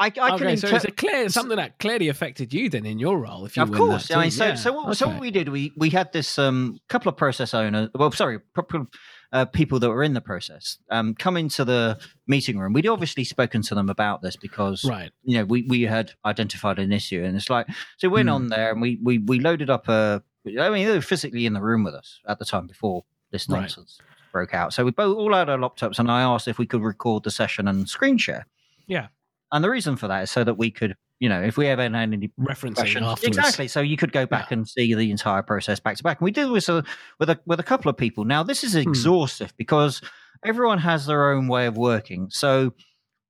I, 0.00 0.06
I 0.06 0.10
can 0.10 0.32
okay, 0.34 0.56
so 0.56 0.66
inter- 0.68 0.76
it's 0.76 0.84
a 0.84 0.90
clear 0.92 1.28
something 1.28 1.56
that 1.56 1.78
clearly 1.80 2.08
affected 2.08 2.54
you 2.54 2.68
then 2.70 2.86
in 2.86 2.98
your 3.00 3.18
role. 3.18 3.44
If 3.46 3.56
you 3.56 3.62
of 3.64 3.72
course. 3.72 4.08
that 4.08 4.18
I 4.18 4.22
mean, 4.22 4.30
so 4.30 4.46
yeah. 4.46 4.54
so 4.54 4.72
what, 4.72 4.96
so 4.96 5.08
what 5.08 5.18
we 5.20 5.30
did, 5.32 5.48
we 5.48 5.72
we 5.76 5.90
had 5.90 6.12
this 6.12 6.38
um 6.38 6.78
couple 6.88 7.08
of 7.08 7.16
process 7.16 7.52
owners. 7.54 7.88
Well, 7.94 8.12
sorry, 8.12 8.38
pro- 8.54 8.64
pro- 8.64 8.86
uh, 9.32 9.44
people 9.44 9.78
that 9.78 9.90
were 9.90 10.02
in 10.02 10.14
the 10.14 10.20
process 10.20 10.78
um, 10.90 11.14
come 11.14 11.36
into 11.36 11.64
the 11.64 11.98
meeting 12.26 12.58
room. 12.58 12.72
We'd 12.72 12.86
obviously 12.86 13.24
spoken 13.24 13.60
to 13.62 13.74
them 13.74 13.88
about 13.90 14.22
this 14.22 14.36
because 14.36 14.84
Right. 14.84 15.10
you 15.22 15.36
know 15.38 15.44
we, 15.44 15.62
we 15.68 15.82
had 15.82 16.12
identified 16.24 16.78
an 16.78 16.92
issue, 16.92 17.22
and 17.24 17.36
it's 17.36 17.50
like 17.50 17.66
so 17.98 18.08
we 18.08 18.14
went 18.14 18.28
Hmm. 18.28 18.34
on 18.34 18.48
there 18.48 18.72
and 18.72 18.80
we, 18.80 18.98
we 19.02 19.18
we 19.18 19.40
loaded 19.40 19.70
up 19.70 19.88
a. 19.88 20.22
I 20.46 20.70
mean, 20.70 20.86
they 20.86 20.94
were 20.94 21.02
physically 21.02 21.44
in 21.44 21.52
the 21.52 21.60
room 21.60 21.84
with 21.84 21.94
us 21.94 22.20
at 22.26 22.38
the 22.38 22.44
time 22.46 22.66
before 22.66 23.04
this 23.30 23.46
Right. 23.48 23.60
nonsense 23.60 23.98
broke 24.32 24.54
out. 24.54 24.72
So 24.72 24.84
we 24.84 24.92
both 24.92 25.16
all 25.16 25.34
had 25.34 25.50
our 25.50 25.58
laptops, 25.58 25.98
and 25.98 26.10
I 26.10 26.22
asked 26.22 26.48
if 26.48 26.58
we 26.58 26.64
could 26.66 26.82
record 26.82 27.24
the 27.24 27.30
session 27.30 27.68
and 27.68 27.86
screen 27.88 28.16
share. 28.18 28.46
Yeah. 28.86 29.08
And 29.52 29.62
the 29.64 29.68
reason 29.70 29.96
for 29.96 30.08
that 30.08 30.22
is 30.22 30.30
so 30.30 30.44
that 30.44 30.54
we 30.58 30.70
could, 30.70 30.96
you 31.20 31.28
know, 31.28 31.42
if 31.42 31.56
we 31.56 31.66
ever 31.66 31.82
had 31.82 31.94
any 31.94 32.30
Referencing 32.40 32.78
afterwards. 33.02 33.24
exactly, 33.24 33.68
so 33.68 33.80
you 33.80 33.96
could 33.96 34.12
go 34.12 34.24
back 34.26 34.52
and 34.52 34.68
see 34.68 34.94
the 34.94 35.10
entire 35.10 35.42
process 35.42 35.80
back 35.80 35.96
to 35.96 36.02
back. 36.02 36.20
And 36.20 36.24
we 36.24 36.30
did 36.30 36.48
this 36.54 36.68
uh, 36.68 36.82
with 37.18 37.30
a 37.30 37.38
with 37.46 37.58
a 37.60 37.64
couple 37.64 37.88
of 37.90 37.96
people. 37.96 38.24
Now 38.24 38.42
this 38.42 38.62
is 38.64 38.72
Hmm. 38.74 38.80
exhaustive 38.80 39.52
because 39.56 40.00
everyone 40.44 40.78
has 40.78 41.06
their 41.06 41.32
own 41.32 41.48
way 41.48 41.66
of 41.66 41.76
working. 41.76 42.28
So 42.30 42.72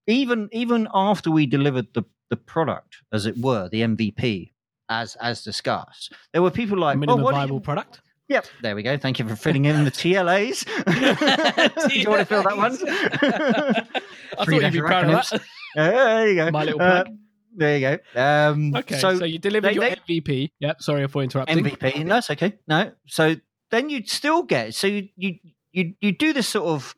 even 0.06 0.48
even 0.52 0.88
after 0.92 1.30
we 1.30 1.46
delivered 1.46 1.86
the 1.94 2.02
the 2.30 2.36
product, 2.36 2.96
as 3.12 3.24
it 3.26 3.38
were, 3.38 3.68
the 3.70 3.80
MVP. 3.82 4.52
As 4.90 5.16
as 5.16 5.42
discussed, 5.44 6.12
there 6.32 6.40
were 6.42 6.50
people 6.50 6.78
like, 6.78 6.96
Minimum 6.98 7.20
"Oh, 7.20 7.24
what 7.24 7.30
do 7.32 7.36
you- 7.36 7.40
viable 7.42 7.60
product. 7.60 8.00
Yep, 8.28 8.46
there 8.62 8.74
we 8.76 8.82
go. 8.82 8.98
Thank 8.98 9.18
you 9.18 9.26
for 9.28 9.36
filling 9.36 9.64
in 9.64 9.84
the 9.84 9.90
TLAs. 9.90 10.64
Do 11.88 11.98
you 11.98 12.10
want 12.10 12.20
to 12.20 12.26
fill 12.26 12.42
that 12.42 12.56
one? 12.58 12.72
I 14.38 14.44
thought 14.44 14.48
you'd 14.62 14.72
be 14.72 14.80
proud 14.80 15.04
of 15.04 15.10
that. 15.12 15.32
Uh, 15.32 15.40
there 15.76 16.28
you 16.28 16.34
go. 16.36 16.50
My 16.50 16.64
little 16.64 16.80
Uh, 16.82 17.04
plug. 17.04 17.16
There 17.58 17.78
you 17.78 17.98
go. 18.14 18.20
Um, 18.20 18.74
Okay, 18.76 18.98
so, 18.98 19.18
so, 19.18 19.24
you 19.24 19.38
delivered 19.38 19.68
they- 19.70 19.74
your 19.74 19.84
they- 19.84 19.96
MVP. 20.20 20.50
Yep, 20.60 20.82
sorry 20.82 21.06
for 21.08 21.22
interrupting. 21.22 21.58
MVP. 21.64 22.04
No, 22.04 22.18
it's 22.18 22.30
okay. 22.30 22.54
No, 22.66 22.92
so 23.06 23.36
then 23.70 23.90
you'd 23.90 24.08
still 24.08 24.42
get. 24.42 24.74
So 24.74 24.86
you 24.86 25.08
you 25.16 25.34
you 25.72 25.94
you 26.00 26.12
do 26.12 26.32
this 26.32 26.48
sort 26.48 26.66
of. 26.66 26.94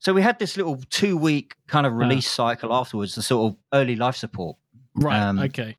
So 0.00 0.12
we 0.12 0.22
had 0.22 0.38
this 0.40 0.56
little 0.56 0.80
two 0.90 1.16
week 1.16 1.54
kind 1.68 1.86
of 1.86 1.92
release 1.92 2.28
cycle 2.28 2.72
afterwards, 2.72 3.14
the 3.14 3.22
sort 3.22 3.52
of 3.52 3.58
early 3.72 3.94
life 3.94 4.16
support, 4.16 4.56
Right, 4.96 5.16
Um, 5.20 5.38
okay. 5.38 5.76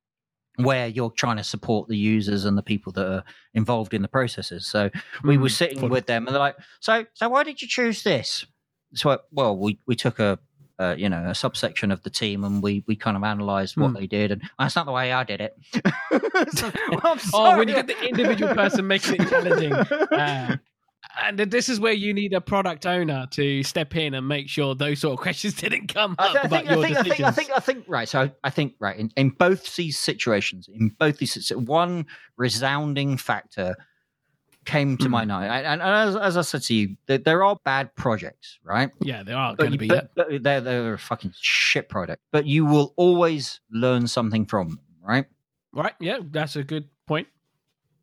where 0.56 0.88
you're 0.88 1.12
trying 1.12 1.36
to 1.38 1.44
support 1.44 1.90
the 1.90 1.98
users 1.98 2.46
and 2.46 2.58
the 2.58 2.64
people 2.64 2.94
that 2.94 3.06
are 3.06 3.24
involved 3.54 3.94
in 3.94 4.02
the 4.02 4.08
processes. 4.08 4.66
So 4.66 4.90
we 5.24 5.38
were 5.38 5.50
Mm, 5.50 5.52
sitting 5.52 5.80
fun. 5.82 5.90
with 5.90 6.06
them 6.06 6.26
and 6.26 6.34
they're 6.34 6.40
like 6.40 6.56
so 6.80 7.06
so 7.14 7.28
why 7.28 7.44
did 7.44 7.62
you 7.62 7.68
choose 7.68 8.04
this 8.04 8.46
so 8.94 9.20
well 9.32 9.58
we 9.58 9.78
we 9.88 9.96
took 9.96 10.20
a 10.20 10.40
uh, 10.80 10.96
you 10.98 11.08
know 11.10 11.26
a 11.30 11.36
subsection 11.36 11.92
of 11.92 12.02
the 12.04 12.10
team 12.10 12.44
and 12.44 12.64
we 12.64 12.84
we 12.88 12.96
kind 12.96 13.16
of 13.16 13.24
analyzed 13.24 13.78
what 13.78 13.90
Hmm. 13.90 13.94
they 13.96 14.08
did 14.08 14.32
and 14.32 14.42
that's 14.58 14.76
not 14.76 14.86
the 14.86 14.92
way 14.92 15.12
i 15.14 15.24
did 15.24 15.40
it 15.42 15.56
So, 16.58 16.72
well, 17.04 17.18
Oh, 17.34 17.58
when 17.58 17.68
you 17.68 17.76
get 17.76 17.88
the 17.88 18.00
individual 18.08 18.54
person 18.56 18.88
making 18.88 19.16
it 19.22 19.30
challenging. 19.30 19.74
Uh, 20.12 20.58
and 21.22 21.38
this 21.38 21.70
is 21.70 21.80
where 21.80 21.94
you 21.94 22.14
need 22.14 22.34
a 22.34 22.42
product 22.42 22.86
owner 22.88 23.28
to 23.32 23.62
step 23.62 23.96
in 23.96 24.14
and 24.16 24.28
make 24.28 24.50
sure 24.50 24.74
those 24.74 25.00
sort 25.00 25.14
of 25.14 25.20
questions 25.20 25.54
didn't 25.54 25.94
come 25.94 26.16
up 26.18 26.34
I 26.36 26.46
about 26.46 26.50
think, 26.50 26.70
I 26.70 26.74
your 26.74 26.84
think, 26.84 26.98
I 26.98 27.04
think, 27.04 27.20
I 27.22 27.32
think, 27.32 27.50
I 27.56 27.60
think, 27.60 27.86
right. 27.88 28.10
So 28.10 28.32
I 28.44 28.50
think, 28.50 28.74
right, 28.80 28.98
in, 28.98 29.12
in 29.16 29.30
both 29.30 29.76
these 29.76 30.00
situations, 30.00 30.68
in 30.74 30.90
both 30.98 31.18
these, 31.18 31.50
one 31.50 32.06
resounding 32.38 33.18
factor 33.18 33.76
came 34.66 34.98
to 34.98 35.06
Hmm. 35.06 35.12
my 35.12 35.26
mind. 35.26 35.52
And, 35.52 35.82
and 35.82 36.10
as, 36.10 36.16
as 36.16 36.38
I 36.38 36.42
said 36.42 36.62
to 36.64 36.74
you, 36.74 36.96
there, 37.08 37.18
there 37.18 37.44
are 37.44 37.58
bad 37.66 37.96
projects, 37.96 38.60
right? 38.64 38.92
yeah, 39.02 39.24
there 39.24 39.38
are 39.38 39.56
going 39.56 39.72
to 39.72 39.78
be. 39.78 39.88
but, 39.88 40.12
but 40.16 40.44
they're 40.44 40.62
they're 40.62 40.94
a 40.94 40.98
fucking 41.00 41.34
shit 41.40 41.90
product. 41.90 42.22
But 42.32 42.46
you 42.46 42.66
will 42.66 42.94
always 42.98 43.60
learn 43.72 44.08
something 44.08 44.46
from 44.46 44.70
them, 44.70 44.80
right? 45.02 45.26
Right, 45.74 45.94
yeah, 46.00 46.20
that's 46.32 46.56
a 46.56 46.64
good 46.64 46.88
point. 47.08 47.28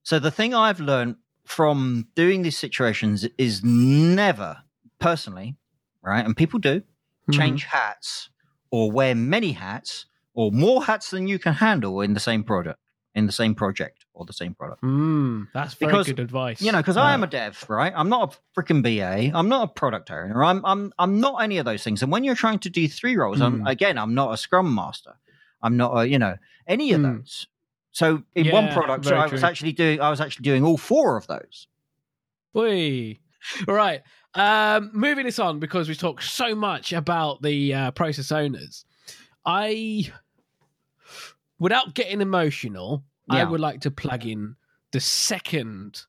So 0.03 0.19
the 0.19 0.31
thing 0.31 0.55
I've 0.55 0.81
learned 0.81 1.17
from 1.45 2.09
doing 2.15 2.43
these 2.43 2.59
situations 2.59 3.27
is 3.39 3.63
never 3.65 4.59
personally, 4.99 5.57
right? 6.03 6.25
And 6.25 6.37
people 6.37 6.59
do 6.59 6.83
Mhm. 7.29 7.35
change 7.35 7.65
hats 7.65 8.31
or 8.71 8.91
wear 8.91 9.15
many 9.15 9.53
hats 9.53 10.07
or 10.35 10.51
more 10.53 10.85
hats 10.85 11.11
than 11.11 11.27
you 11.29 11.39
can 11.39 11.55
handle 11.55 12.01
in 12.01 12.15
the 12.15 12.21
same 12.21 12.43
product, 12.45 12.79
in 13.15 13.27
the 13.27 13.33
same 13.33 13.55
project 13.55 14.00
or 14.21 14.27
the 14.27 14.33
same 14.33 14.55
product. 14.55 14.83
Mm, 14.83 15.49
that's 15.53 15.75
very 15.75 15.93
Because, 15.93 16.07
good 16.07 16.21
advice. 16.21 16.61
You 16.61 16.71
know, 16.73 16.79
because 16.79 16.97
I 16.97 17.13
am 17.13 17.23
a 17.25 17.27
dev, 17.27 17.65
right? 17.69 17.93
I'm 17.97 18.09
not 18.09 18.35
a 18.35 18.61
freaking 18.61 18.83
BA. 18.83 19.37
I'm 19.37 19.49
not 19.49 19.65
a 19.65 19.73
product 19.73 20.11
owner. 20.11 20.45
I'm 20.45 20.65
I'm 20.65 20.93
I'm 20.99 21.21
not 21.21 21.43
any 21.43 21.59
of 21.59 21.65
those 21.65 21.83
things. 21.83 22.03
And 22.03 22.13
when 22.13 22.23
you're 22.25 22.35
trying 22.35 22.59
to 22.61 22.71
do 22.71 22.87
three 22.89 23.17
roles, 23.17 23.41
I'm 23.41 23.61
Hmm. 23.61 23.67
again, 23.67 23.99
I'm 23.99 24.15
not 24.15 24.33
a 24.33 24.37
Scrum 24.37 24.75
Master. 24.75 25.15
I'm 25.63 25.77
not 25.77 25.97
a, 25.97 26.09
you 26.09 26.19
know, 26.19 26.37
any 26.67 26.93
of 26.93 27.01
Hmm. 27.01 27.17
those. 27.17 27.47
So 27.93 28.23
in 28.35 28.51
one 28.51 28.71
product, 28.73 29.05
so 29.05 29.17
I 29.17 29.27
was 29.27 29.41
true. 29.41 29.49
actually 29.49 29.73
doing 29.73 30.01
I 30.01 30.11
was 30.11 30.21
actually 30.21 30.45
doing 30.45 30.65
all 30.65 30.77
four 30.77 31.17
of 31.17 31.27
those. 31.27 31.67
Oi. 32.57 33.19
All 33.67 33.75
right. 33.75 34.03
Um, 34.35 34.91
moving 34.93 35.25
this 35.27 35.39
on 35.41 35.59
because 35.59 35.89
we 35.89 35.95
talked 35.97 36.23
so 36.23 36.55
much 36.55 36.93
about 36.93 37.43
the 37.43 37.75
uh, 37.75 37.91
process 37.93 38.31
owners. 38.31 38.85
I, 39.45 40.13
without 41.59 41.95
getting 41.95 42.21
emotional, 42.21 43.03
I 43.29 43.45
would 43.45 43.61
like 43.61 43.81
to 43.83 43.91
plug 43.91 44.27
in 44.27 44.57
the 44.93 45.01
second. 45.01 46.03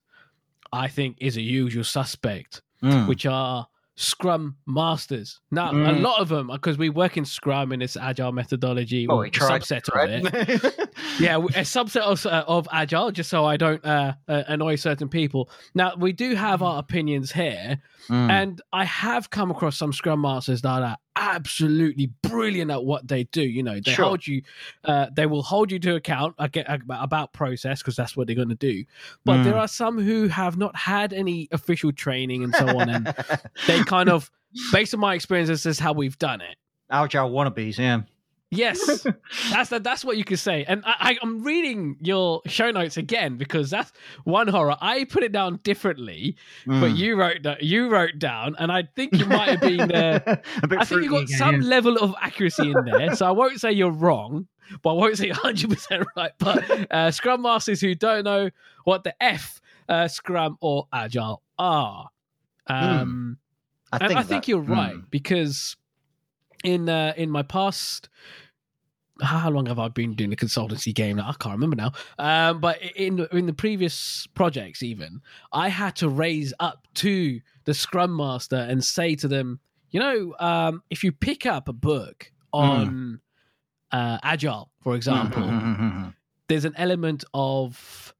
I 0.73 0.87
think 0.87 1.17
is 1.19 1.35
a 1.35 1.41
usual 1.41 1.83
suspect, 1.83 2.61
Mm. 2.81 3.07
which 3.07 3.25
are 3.25 3.67
Scrum 3.97 4.55
masters. 4.65 5.41
Now, 5.51 5.69
a 5.71 5.73
Mm. 5.73 6.01
lot 6.01 6.21
of 6.21 6.29
them, 6.29 6.47
because 6.47 6.77
we 6.77 6.89
work 6.89 7.17
in 7.17 7.25
Scrum 7.25 7.71
in 7.73 7.79
this 7.81 7.97
agile 7.97 8.31
methodology, 8.31 9.05
Oh, 9.07 9.15
or 9.15 9.21
we 9.23 9.27
a 9.27 9.31
tried, 9.31 9.61
subset 9.61 9.87
of 9.89 10.09
it 10.09 10.89
yeah, 11.19 11.35
a 11.35 11.63
subset 11.65 12.01
of, 12.01 12.25
uh, 12.25 12.45
of 12.47 12.67
agile, 12.71 13.11
just 13.11 13.29
so 13.29 13.45
I 13.45 13.57
don't 13.57 13.83
uh, 13.85 14.13
uh, 14.29 14.43
annoy 14.47 14.75
certain 14.77 15.09
people. 15.09 15.49
Now, 15.75 15.93
we 15.97 16.13
do 16.13 16.35
have 16.35 16.63
our 16.63 16.79
opinions 16.79 17.33
here, 17.33 17.79
Mm. 18.07 18.29
and 18.31 18.61
I 18.71 18.85
have 18.85 19.29
come 19.29 19.51
across 19.51 19.77
some 19.77 19.91
scrum 19.93 20.21
masters 20.21 20.61
that 20.61 20.81
are 20.81 20.97
absolutely 21.21 22.07
brilliant 22.23 22.71
at 22.71 22.83
what 22.83 23.07
they 23.07 23.25
do. 23.25 23.41
You 23.43 23.63
know, 23.63 23.79
they 23.79 23.91
Sure. 23.93 24.05
hold 24.05 24.25
you, 24.27 24.41
uh, 24.83 25.07
they 25.13 25.25
will 25.27 25.43
hold 25.43 25.71
you 25.71 25.79
to 25.79 25.95
account 25.95 26.35
I 26.39 26.47
get 26.47 26.65
about, 26.69 27.03
about 27.03 27.33
process 27.33 27.79
because 27.81 27.95
that's 27.95 28.17
what 28.17 28.27
they're 28.27 28.35
going 28.35 28.49
to 28.49 28.55
do. 28.55 28.83
But 29.23 29.37
Mm. 29.39 29.43
there 29.43 29.57
are 29.57 29.67
some 29.67 29.99
who 30.01 30.27
have 30.27 30.57
not 30.57 30.75
had 30.75 31.13
any 31.13 31.47
official 31.51 31.91
training 31.91 32.43
and 32.43 32.53
so 32.55 32.77
on, 32.79 32.89
and 32.89 33.13
they 33.67 33.83
kind 33.83 34.09
of, 34.09 34.31
based 34.71 34.93
on 34.93 34.99
my 34.99 35.13
experience, 35.13 35.47
this 35.49 35.65
is 35.65 35.79
how 35.79 35.93
we've 35.93 36.17
done 36.17 36.41
it. 36.41 36.57
Agile 36.89 37.29
wannabes, 37.31 37.77
yeah. 37.77 38.01
Yes, 38.53 39.07
that's 39.51 39.69
the, 39.69 39.79
that's 39.79 40.03
what 40.03 40.17
you 40.17 40.25
could 40.25 40.37
say. 40.39 40.65
And 40.67 40.83
I, 40.85 40.93
I, 40.99 41.17
I'm 41.21 41.41
reading 41.41 41.95
your 42.01 42.41
show 42.47 42.69
notes 42.69 42.97
again 42.97 43.37
because 43.37 43.69
that's 43.69 43.93
one 44.25 44.49
horror. 44.49 44.75
I 44.81 45.05
put 45.05 45.23
it 45.23 45.31
down 45.31 45.61
differently, 45.63 46.35
but 46.65 46.91
Mm. 46.91 46.97
you 46.97 47.15
wrote 47.15 47.43
that 47.43 47.63
you 47.63 47.87
wrote 47.89 48.19
down, 48.19 48.55
and 48.59 48.69
I 48.69 48.83
think 48.83 49.13
you 49.17 49.25
might 49.25 49.49
have 49.51 49.61
been 49.61 49.87
there. 49.87 50.21
a 50.27 50.41
I 50.77 50.83
think 50.83 51.03
you 51.03 51.09
got 51.09 51.23
again, 51.23 51.37
some 51.37 51.61
yeah. 51.61 51.67
level 51.67 51.97
of 51.97 52.13
accuracy 52.21 52.71
in 52.71 52.85
there, 52.85 53.15
so 53.15 53.25
I 53.25 53.31
won't 53.31 53.61
say 53.61 53.71
you're 53.71 53.89
wrong, 53.89 54.47
but 54.83 54.91
I 54.91 54.93
won't 54.93 55.17
say 55.17 55.29
100 55.29 55.69
percent 55.69 56.03
right. 56.17 56.31
But 56.37 56.91
uh, 56.91 57.11
Scrum 57.11 57.41
masters 57.43 57.79
who 57.79 57.95
don't 57.95 58.25
know 58.25 58.49
what 58.83 59.05
the 59.05 59.15
F 59.23 59.61
uh, 59.87 60.09
Scrum 60.09 60.57
or 60.59 60.87
Agile 60.91 61.41
are. 61.57 62.09
Um, 62.67 63.37
I 63.93 63.97
and 63.97 64.07
think, 64.09 64.19
I 64.19 64.23
think 64.23 64.47
you're 64.49 64.59
right 64.59 64.95
mm. 64.95 65.09
because 65.09 65.77
in 66.63 66.87
uh, 66.89 67.13
in 67.17 67.29
my 67.29 67.41
past, 67.43 68.07
how 69.21 69.49
long 69.49 69.65
have 69.67 69.79
I 69.79 69.87
been 69.87 70.13
doing 70.13 70.29
the 70.29 70.35
consultancy 70.35 70.93
game? 70.93 71.19
I 71.19 71.33
can't 71.39 71.53
remember 71.53 71.75
now. 71.75 71.91
Um, 72.17 72.59
but 72.59 72.81
in 72.95 73.27
in 73.31 73.45
the 73.45 73.53
previous 73.53 74.27
projects, 74.33 74.83
even 74.83 75.21
I 75.51 75.69
had 75.69 75.95
to 75.97 76.09
raise 76.09 76.53
up 76.59 76.87
to 76.95 77.39
the 77.65 77.73
Scrum 77.73 78.15
Master 78.15 78.55
and 78.55 78.83
say 78.83 79.15
to 79.15 79.27
them, 79.27 79.59
you 79.89 79.99
know, 79.99 80.35
um, 80.39 80.83
if 80.89 81.03
you 81.03 81.11
pick 81.11 81.45
up 81.45 81.67
a 81.67 81.73
book 81.73 82.31
on 82.53 83.19
uh, 83.91 84.17
Agile, 84.23 84.71
for 84.81 84.95
example, 84.95 85.43
there's 86.47 86.65
an 86.65 86.73
element 86.77 87.23
of 87.33 88.13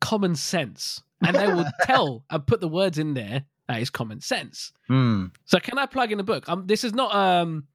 common 0.00 0.36
sense, 0.36 1.02
and 1.20 1.36
they 1.36 1.48
will 1.48 1.66
tell 1.82 2.24
and 2.30 2.46
put 2.46 2.60
the 2.60 2.68
words 2.68 2.98
in 2.98 3.14
there 3.14 3.44
that 3.68 3.80
is 3.80 3.90
common 3.90 4.20
sense. 4.20 4.72
Mm. 4.90 5.32
So 5.46 5.58
can 5.58 5.78
I 5.78 5.86
plug 5.86 6.12
in 6.12 6.20
a 6.20 6.22
book? 6.22 6.48
Um, 6.48 6.66
this 6.66 6.84
is 6.84 6.92
not 6.92 7.14
um, 7.14 7.66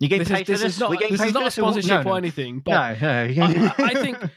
You 0.00 0.08
get 0.08 0.18
this 0.18 0.28
paid 0.28 0.40
is 0.40 0.46
for 0.46 0.52
this 0.64 0.74
is 0.74 0.80
not 0.80 0.90
we 0.90 0.96
getting 0.98 1.12
this 1.12 1.20
paid 1.20 1.28
is 1.28 1.34
not 1.34 1.42
a 1.42 1.44
this 1.46 1.58
or 1.58 1.62
what? 1.62 1.72
sponsorship 1.74 2.04
no, 2.04 2.12
or 2.12 2.16
anything. 2.18 2.58
But 2.60 2.98
no, 3.00 3.34
no. 3.36 3.44
I, 3.44 3.74
I 3.78 3.94
think 3.94 4.22
uh, 4.22 4.28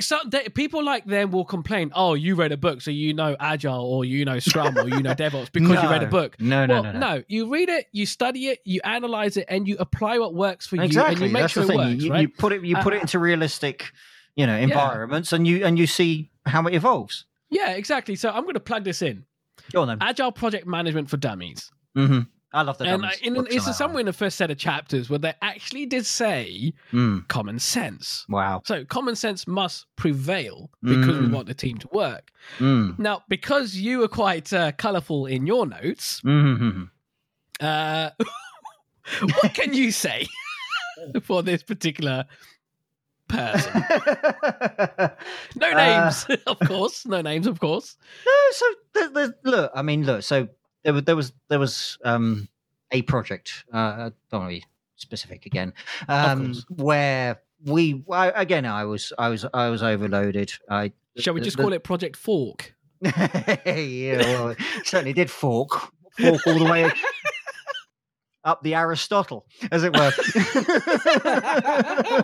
some 0.00 0.30
they, 0.30 0.48
people 0.48 0.84
like 0.84 1.04
them 1.04 1.30
will 1.30 1.44
complain. 1.44 1.90
Oh, 1.94 2.14
you 2.14 2.34
read 2.34 2.52
a 2.52 2.56
book, 2.56 2.80
so 2.80 2.90
you 2.90 3.12
know 3.14 3.36
Agile 3.40 3.84
or 3.84 4.04
you 4.04 4.24
know 4.24 4.38
Scrum 4.38 4.76
or 4.78 4.88
you 4.88 5.02
know 5.02 5.14
DevOps 5.14 5.50
because 5.52 5.82
you 5.82 5.88
read 5.90 6.02
a 6.02 6.06
No. 6.06 6.10
book. 6.10 6.40
No, 6.40 6.66
no, 6.66 6.74
well, 6.82 6.92
no, 6.92 6.98
no. 6.98 7.22
You 7.28 7.52
read 7.52 7.68
it, 7.68 7.86
you 7.92 8.06
study 8.06 8.46
it, 8.48 8.60
you 8.64 8.80
analyze 8.84 9.36
it, 9.36 9.46
and 9.48 9.66
you 9.68 9.76
apply 9.78 10.18
what 10.18 10.34
works 10.34 10.66
for 10.66 10.76
Exactly. 10.76 11.14
you, 11.16 11.16
and 11.16 11.20
you 11.28 11.32
make 11.32 11.42
That's 11.42 11.52
sure 11.54 11.64
the 11.64 11.72
it 11.72 11.76
thing. 11.76 11.90
works. 11.92 12.02
you, 12.04 12.10
right? 12.12 12.20
you 12.22 12.28
put 12.28 12.52
it. 12.52 12.64
You 12.64 12.76
put 12.76 12.92
Uh, 12.92 12.96
it 12.96 13.02
into 13.02 13.18
realistic, 13.18 13.92
you 14.36 14.46
know, 14.46 14.56
environments, 14.56 15.32
and 15.32 15.46
you 15.46 15.64
and 15.64 15.78
you 15.78 15.86
see 15.86 16.30
how 16.46 16.64
it 16.66 16.74
evolves. 16.74 17.24
yeah, 17.50 17.70
exactly. 17.72 18.14
So 18.16 18.30
I'm 18.30 18.42
going 18.42 18.54
to 18.54 18.60
plug 18.60 18.84
this 18.84 19.02
in. 19.02 19.24
Go 19.72 19.82
on 19.82 19.88
then. 19.88 19.98
Agile 20.00 20.30
project 20.32 20.66
management 20.66 21.10
for 21.10 21.16
dummies. 21.16 21.70
hmm 21.94 22.20
I 22.56 22.62
love 22.62 22.78
the 22.78 22.86
And. 22.86 23.04
I, 23.04 23.12
in, 23.22 23.36
it's 23.50 23.76
somewhere 23.76 24.00
in 24.00 24.06
the 24.06 24.12
first 24.12 24.36
set 24.38 24.50
of 24.50 24.56
chapters 24.58 25.10
where 25.10 25.18
they 25.18 25.34
actually 25.42 25.84
did 25.86 26.06
say. 26.06 26.72
Mm, 26.92 27.28
common 27.28 27.58
sense. 27.58 28.24
wow. 28.28 28.62
So 28.64 28.84
common 28.84 29.14
sense 29.16 29.46
must 29.46 29.86
prevail 29.96 30.70
because 30.82 31.18
we 31.18 31.26
Mm. 31.26 31.32
want 31.32 31.46
the 31.48 31.54
team 31.54 31.76
to 31.78 31.88
work. 31.92 32.30
Mm, 32.58 32.98
Now, 32.98 33.22
because 33.28 33.76
you 33.76 33.98
were 33.98 34.08
quite 34.08 34.52
uh, 34.52 34.72
colourful 34.72 35.26
in 35.26 35.46
your 35.46 35.66
notes, 35.66 36.20
mm, 36.22 36.88
uh, 37.60 38.10
what 39.20 39.54
can 39.54 39.74
you 39.74 39.90
say 39.90 40.26
for 41.22 41.42
this 41.42 41.62
particular 41.62 42.24
person? 43.28 43.84
No 45.56 45.70
Uh, 45.70 45.74
names, 45.74 46.26
of 46.46 46.58
course. 46.60 47.06
No 47.06 47.20
names, 47.22 47.46
of 47.46 47.58
course. 47.60 47.96
No, 48.26 48.32
so 48.52 49.30
look, 49.44 49.72
I 49.74 49.82
mean, 49.82 50.04
look, 50.04 50.22
so 50.22 50.48
there 50.86 50.94
was 50.94 51.02
there 51.04 51.16
was 51.16 51.32
there 51.48 51.58
was 51.58 51.98
um, 52.04 52.48
a 52.92 53.02
project. 53.02 53.64
Uh, 53.72 53.76
I 53.76 54.12
don't 54.30 54.40
want 54.40 54.50
to 54.52 54.60
be 54.60 54.64
specific 54.94 55.44
again, 55.46 55.74
um, 56.08 56.54
where 56.68 57.40
we 57.64 58.04
I, 58.10 58.28
again 58.30 58.64
I 58.64 58.84
was 58.84 59.12
I 59.18 59.28
was 59.28 59.44
I 59.52 59.68
was 59.68 59.82
overloaded. 59.82 60.52
I 60.70 60.92
Shall 61.18 61.34
we 61.34 61.40
just 61.40 61.56
call 61.56 61.72
it 61.72 61.82
Project 61.82 62.16
Fork? 62.16 62.74
yeah, 63.00 64.18
well, 64.18 64.50
it 64.50 64.58
certainly 64.84 65.12
did 65.12 65.30
fork 65.30 65.70
fork 66.18 66.46
all 66.46 66.58
the 66.58 66.64
way 66.64 66.90
up 68.44 68.62
the 68.62 68.74
Aristotle, 68.76 69.44
as 69.72 69.82
it 69.82 69.92
were. 69.92 70.10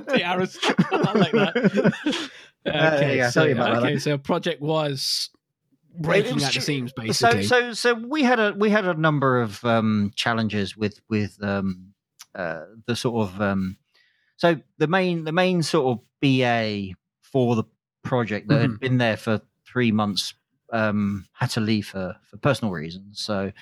the 0.06 0.22
Aristotle. 0.24 0.84
I 0.92 1.12
like 1.12 1.32
that. 1.32 2.30
Okay, 2.64 3.16
you 3.16 3.22
go. 3.22 3.30
so, 3.30 3.40
Tell 3.40 3.48
you 3.48 3.54
about 3.54 3.74
that. 3.74 3.82
okay, 3.82 3.98
so 3.98 4.16
project 4.16 4.62
was 4.62 5.30
breaking 5.94 6.42
at 6.42 6.54
the 6.54 6.60
seams, 6.60 6.92
basically. 6.92 7.44
So, 7.44 7.72
so, 7.72 7.72
so 7.72 7.94
we 7.94 8.22
had 8.22 8.38
a 8.40 8.52
we 8.52 8.70
had 8.70 8.84
a 8.84 8.94
number 8.94 9.40
of 9.40 9.64
um, 9.64 10.12
challenges 10.16 10.76
with 10.76 11.00
with 11.08 11.42
um, 11.42 11.94
uh, 12.34 12.64
the 12.86 12.96
sort 12.96 13.28
of 13.28 13.40
um, 13.40 13.76
so 14.36 14.56
the 14.78 14.86
main 14.86 15.24
the 15.24 15.32
main 15.32 15.62
sort 15.62 15.98
of 15.98 16.04
BA 16.20 16.94
for 17.22 17.56
the 17.56 17.64
project 18.02 18.48
that 18.48 18.58
Mhm. 18.58 18.60
had 18.62 18.80
been 18.80 18.98
there 18.98 19.16
for 19.16 19.40
three 19.66 19.92
months 19.92 20.34
um, 20.72 21.26
had 21.32 21.50
to 21.50 21.60
leave 21.60 21.86
for 21.86 22.16
for 22.30 22.36
personal 22.38 22.72
reasons. 22.72 23.20
So 23.20 23.52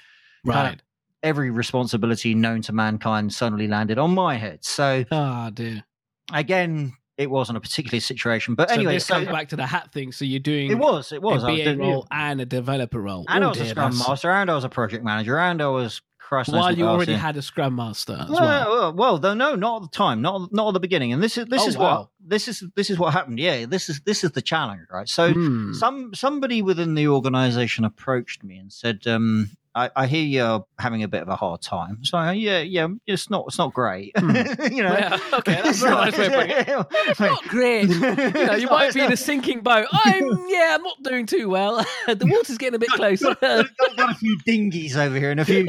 right. 0.45 0.81
every 1.23 1.51
responsibility 1.51 2.35
known 2.35 2.63
to 2.63 2.73
mankind 2.73 3.33
suddenly 3.33 3.69
landed 3.69 3.99
on 3.99 4.15
my 4.15 4.37
head. 4.37 4.65
So 4.65 5.05
Ah, 5.11 5.51
dear. 5.53 5.85
again, 6.33 6.93
it 7.21 7.31
wasn't 7.31 7.59
a 7.59 7.61
particular 7.61 8.01
situation, 8.01 8.55
but 8.55 8.71
anyway, 8.71 8.93
so 8.93 8.95
this 8.95 9.07
so 9.07 9.15
comes 9.15 9.29
back 9.29 9.49
to 9.51 9.57
the 9.57 9.67
hat 9.67 9.93
thing. 9.93 10.11
So 10.13 10.25
you're 10.25 10.41
doing 10.41 10.71
it 10.71 10.79
was 10.79 11.13
it 11.13 11.23
was 11.23 11.43
a 11.45 11.47
BA 11.47 11.77
role 11.77 12.07
and 12.11 12.41
a 12.41 12.47
developer 12.47 13.01
role. 13.01 13.25
and 13.29 13.45
Oh, 13.45 13.49
I 13.49 13.51
was 13.51 13.61
a 13.61 13.67
scrum 13.67 13.93
that's- 13.93 14.09
master, 14.09 14.31
and 14.31 14.51
I 14.51 14.55
was 14.55 14.65
a 14.65 14.69
project 14.69 15.05
manager, 15.05 15.39
and 15.39 15.61
I 15.63 15.69
was 15.69 16.01
Christ 16.19 16.53
While 16.53 16.77
you 16.79 16.87
already 16.87 17.15
had 17.15 17.37
a 17.37 17.43
scrum 17.43 17.75
master 17.75 18.17
as 18.21 18.31
well, 18.31 18.41
well. 18.41 18.71
well, 18.71 18.93
well, 18.95 19.19
though, 19.19 19.35
no, 19.35 19.57
not 19.57 19.83
at 19.83 19.91
the 19.91 19.97
time, 19.97 20.23
not 20.23 20.53
not 20.53 20.69
at 20.69 20.75
the 20.75 20.81
beginning. 20.81 21.13
And 21.13 21.21
this 21.21 21.37
is 21.37 21.47
this 21.47 21.63
Oh, 21.65 21.69
is 21.69 21.77
wow. 21.77 21.99
what 21.99 22.09
this 22.25 22.47
is 22.47 22.63
this 22.77 22.89
is 22.89 22.99
what 23.01 23.13
happened. 23.13 23.41
Yeah, 23.41 23.67
this 23.67 23.89
is 23.89 24.01
this 24.07 24.23
is 24.23 24.31
the 24.31 24.41
challenge, 24.43 24.83
right? 24.93 25.09
So 25.09 25.33
Hmm. 25.33 25.73
some 25.73 26.15
somebody 26.15 26.63
within 26.63 26.95
the 26.95 27.09
organization 27.09 27.85
approached 27.85 28.45
me 28.45 28.57
and 28.59 28.73
said, 28.73 29.07
um, 29.09 29.51
I, 29.75 29.91
"I 29.95 30.07
hear 30.07 30.23
you're 30.25 30.65
having 30.79 31.03
a 31.03 31.09
bit 31.09 31.23
of 31.23 31.29
a 31.29 31.37
hard 31.37 31.63
time." 31.63 32.05
So 32.05 32.19
I, 32.19 32.33
yeah, 32.33 32.61
yeah, 32.61 32.89
it's 33.07 33.31
not 33.31 33.45
it's 33.49 33.59
not 33.59 33.73
great, 33.73 34.13
Hmm. 34.19 34.31
you 34.73 34.83
know. 34.83 34.93
Yeah, 34.93 35.19
okay, 35.35 35.61
that's 35.63 35.83
a 35.83 35.91
nice 35.91 36.19
way 36.19 36.27
of 36.27 36.33
putting 36.33 36.51
it. 36.51 36.87
It's 37.11 37.21
not 37.21 37.43
great. 37.45 37.89
You, 37.91 38.47
know, 38.47 38.55
you 38.55 38.69
might 38.69 38.95
be 38.95 39.01
in 39.01 39.13
a 39.13 39.17
sinking 39.17 39.61
boat. 39.61 39.87
I'm 39.93 40.29
yeah, 40.49 40.75
I'm 40.75 40.83
not 40.83 41.03
doing 41.03 41.27
too 41.27 41.49
well. 41.49 41.85
the 42.07 42.27
water's 42.27 42.59
getting 42.59 42.75
a 42.77 42.79
bit 42.79 42.91
closer. 42.91 43.35
got, 43.41 43.97
got 43.97 44.11
a 44.11 44.15
few 44.15 44.39
dinghies 44.47 44.97
over 44.97 45.17
here 45.17 45.31
and 45.31 45.41
a 45.41 45.45
few 45.45 45.67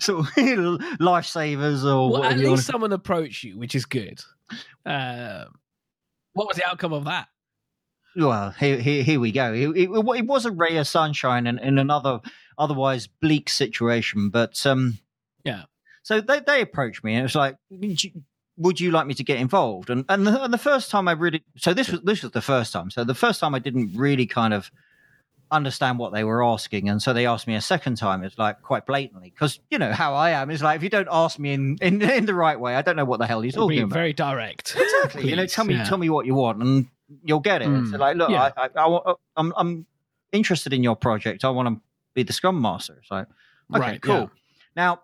sort 0.00 0.20
of 0.20 0.26
lifesavers 1.00 1.84
or 1.84 2.10
well, 2.10 2.16
at 2.16 2.20
whatever 2.20 2.42
you 2.42 2.50
least 2.50 2.66
someone 2.66 2.92
approached 2.92 3.44
you, 3.44 3.58
which 3.58 3.74
is 3.74 3.84
good. 3.84 4.20
Uh, 4.84 5.44
what 6.34 6.48
was 6.48 6.56
the 6.56 6.66
outcome 6.68 6.92
of 6.92 7.04
that? 7.04 7.28
Well, 8.16 8.50
here, 8.50 8.78
here, 8.78 9.02
here 9.02 9.20
we 9.20 9.32
go. 9.32 9.52
It, 9.54 9.68
it, 9.76 9.90
it 9.90 10.26
was 10.26 10.44
a 10.46 10.50
ray 10.50 10.76
of 10.76 10.86
sunshine 10.86 11.46
in, 11.46 11.58
in 11.58 11.78
another 11.78 12.20
otherwise 12.58 13.06
bleak 13.06 13.48
situation, 13.48 14.28
but 14.28 14.64
um, 14.66 14.98
Yeah. 15.44 15.62
So 16.02 16.20
they 16.20 16.40
they 16.40 16.60
approached 16.60 17.04
me 17.04 17.14
and 17.14 17.20
it 17.20 17.24
was 17.24 17.34
like, 17.36 17.56
"Would 18.56 18.80
you- 18.80 18.90
like 18.90 19.06
me 19.06 19.14
to 19.14 19.24
get 19.24 19.38
involved? 19.38 19.88
And 19.88 20.04
and 20.08 20.26
the, 20.26 20.42
and 20.44 20.52
the 20.52 20.58
first 20.58 20.90
time 20.90 21.06
I 21.08 21.12
really 21.12 21.42
so 21.56 21.72
this 21.74 21.88
was 21.88 22.00
this 22.02 22.22
was 22.22 22.32
the 22.32 22.42
first 22.42 22.72
time. 22.72 22.90
So 22.90 23.04
the 23.04 23.14
first 23.14 23.38
time 23.40 23.54
I 23.54 23.60
didn't 23.60 23.92
really 23.96 24.26
kind 24.26 24.52
of 24.52 24.70
understand 25.50 25.98
what 25.98 26.12
they 26.12 26.24
were 26.24 26.42
asking, 26.44 26.88
and 26.88 27.00
so 27.00 27.12
they 27.12 27.26
asked 27.26 27.46
me 27.46 27.54
a 27.54 27.60
second 27.60 27.96
time. 27.96 28.24
It's 28.24 28.38
like 28.38 28.62
quite 28.62 28.84
blatantly 28.86 29.30
because 29.30 29.60
you 29.70 29.78
know 29.78 29.92
how 29.92 30.14
I 30.14 30.30
am. 30.30 30.50
It's 30.50 30.62
like 30.62 30.76
if 30.76 30.82
you 30.82 30.88
don't 30.90 31.08
ask 31.10 31.38
me 31.38 31.52
in 31.52 31.78
in, 31.80 32.02
in 32.02 32.26
the 32.26 32.34
right 32.34 32.58
way, 32.58 32.74
I 32.74 32.82
don't 32.82 32.96
know 32.96 33.04
what 33.04 33.18
the 33.20 33.26
hell 33.26 33.44
you're 33.44 33.50
It'll 33.50 33.68
talking 33.68 33.82
about. 33.84 33.94
very 33.94 34.12
direct. 34.12 34.76
Exactly. 34.76 35.28
you 35.30 35.36
know, 35.36 35.46
tell 35.46 35.64
me, 35.64 35.74
yeah. 35.74 35.84
tell 35.84 35.98
me 35.98 36.10
what 36.10 36.26
you 36.26 36.34
want, 36.34 36.62
and 36.62 36.86
you'll 37.24 37.40
get 37.40 37.62
it. 37.62 37.68
Mm, 37.68 37.90
So 37.90 37.96
like, 37.98 38.16
look, 38.16 38.30
yeah. 38.30 38.50
I, 38.56 38.64
I, 38.64 38.68
I, 38.76 38.86
want- 38.88 39.18
I'm, 39.36 39.52
I'm 39.56 39.86
interested 40.32 40.72
in 40.72 40.82
your 40.82 40.96
project. 40.96 41.44
I 41.44 41.50
want 41.50 41.68
to 41.68 41.80
be 42.14 42.22
the 42.22 42.32
scrum 42.32 42.60
master. 42.60 43.00
So, 43.04 43.16
okay, 43.16 43.26
Right, 43.68 44.00
cool. 44.02 44.14
yeah. 44.14 44.26
Now, 44.76 45.00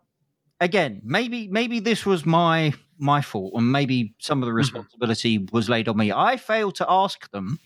again, 0.61 1.01
maybe, 1.05 1.49
maybe 1.49 1.81
this 1.81 2.05
was 2.07 2.25
my 2.27 2.73
my 3.01 3.21
fault, 3.23 3.53
and 3.55 3.71
maybe 3.71 4.15
some 4.19 4.43
of 4.43 4.47
the 4.47 4.53
Mhm. 4.53 4.57
responsibility 4.57 5.47
was 5.53 5.69
laid 5.69 5.87
on 5.89 5.97
me. 5.97 6.11
I 6.11 6.37
failed 6.37 6.75
to 6.77 6.87
ask 6.89 7.31
them. 7.31 7.59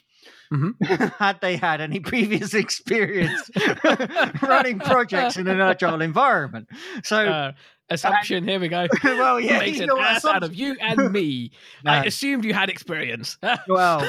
Mhm. 0.53 0.75
had 1.19 1.41
they 1.41 1.57
had 1.57 1.81
any 1.81 2.01
previous 2.01 2.53
experience 2.65 3.51
running 4.43 4.79
projects 4.79 5.37
in 5.39 5.49
an 5.49 5.61
agile 5.61 6.03
environment? 6.03 6.69
So, 7.03 7.17
Uh, 7.27 7.53
assumption. 7.93 8.47
Here 8.47 8.59
we 8.61 8.69
go. 8.69 8.87
well, 9.05 9.41
yeah, 9.41 9.59
Makes 9.59 9.79
you 9.79 9.85
an 9.85 9.91
ass 9.99 10.25
out 10.25 10.43
of 10.43 10.55
you 10.55 10.77
and 10.81 11.13
me. 11.13 11.53
I 11.87 12.05
assumed 12.05 12.45
you 12.45 12.55
had 12.55 12.71
experience. 12.71 13.39
well, 13.69 14.01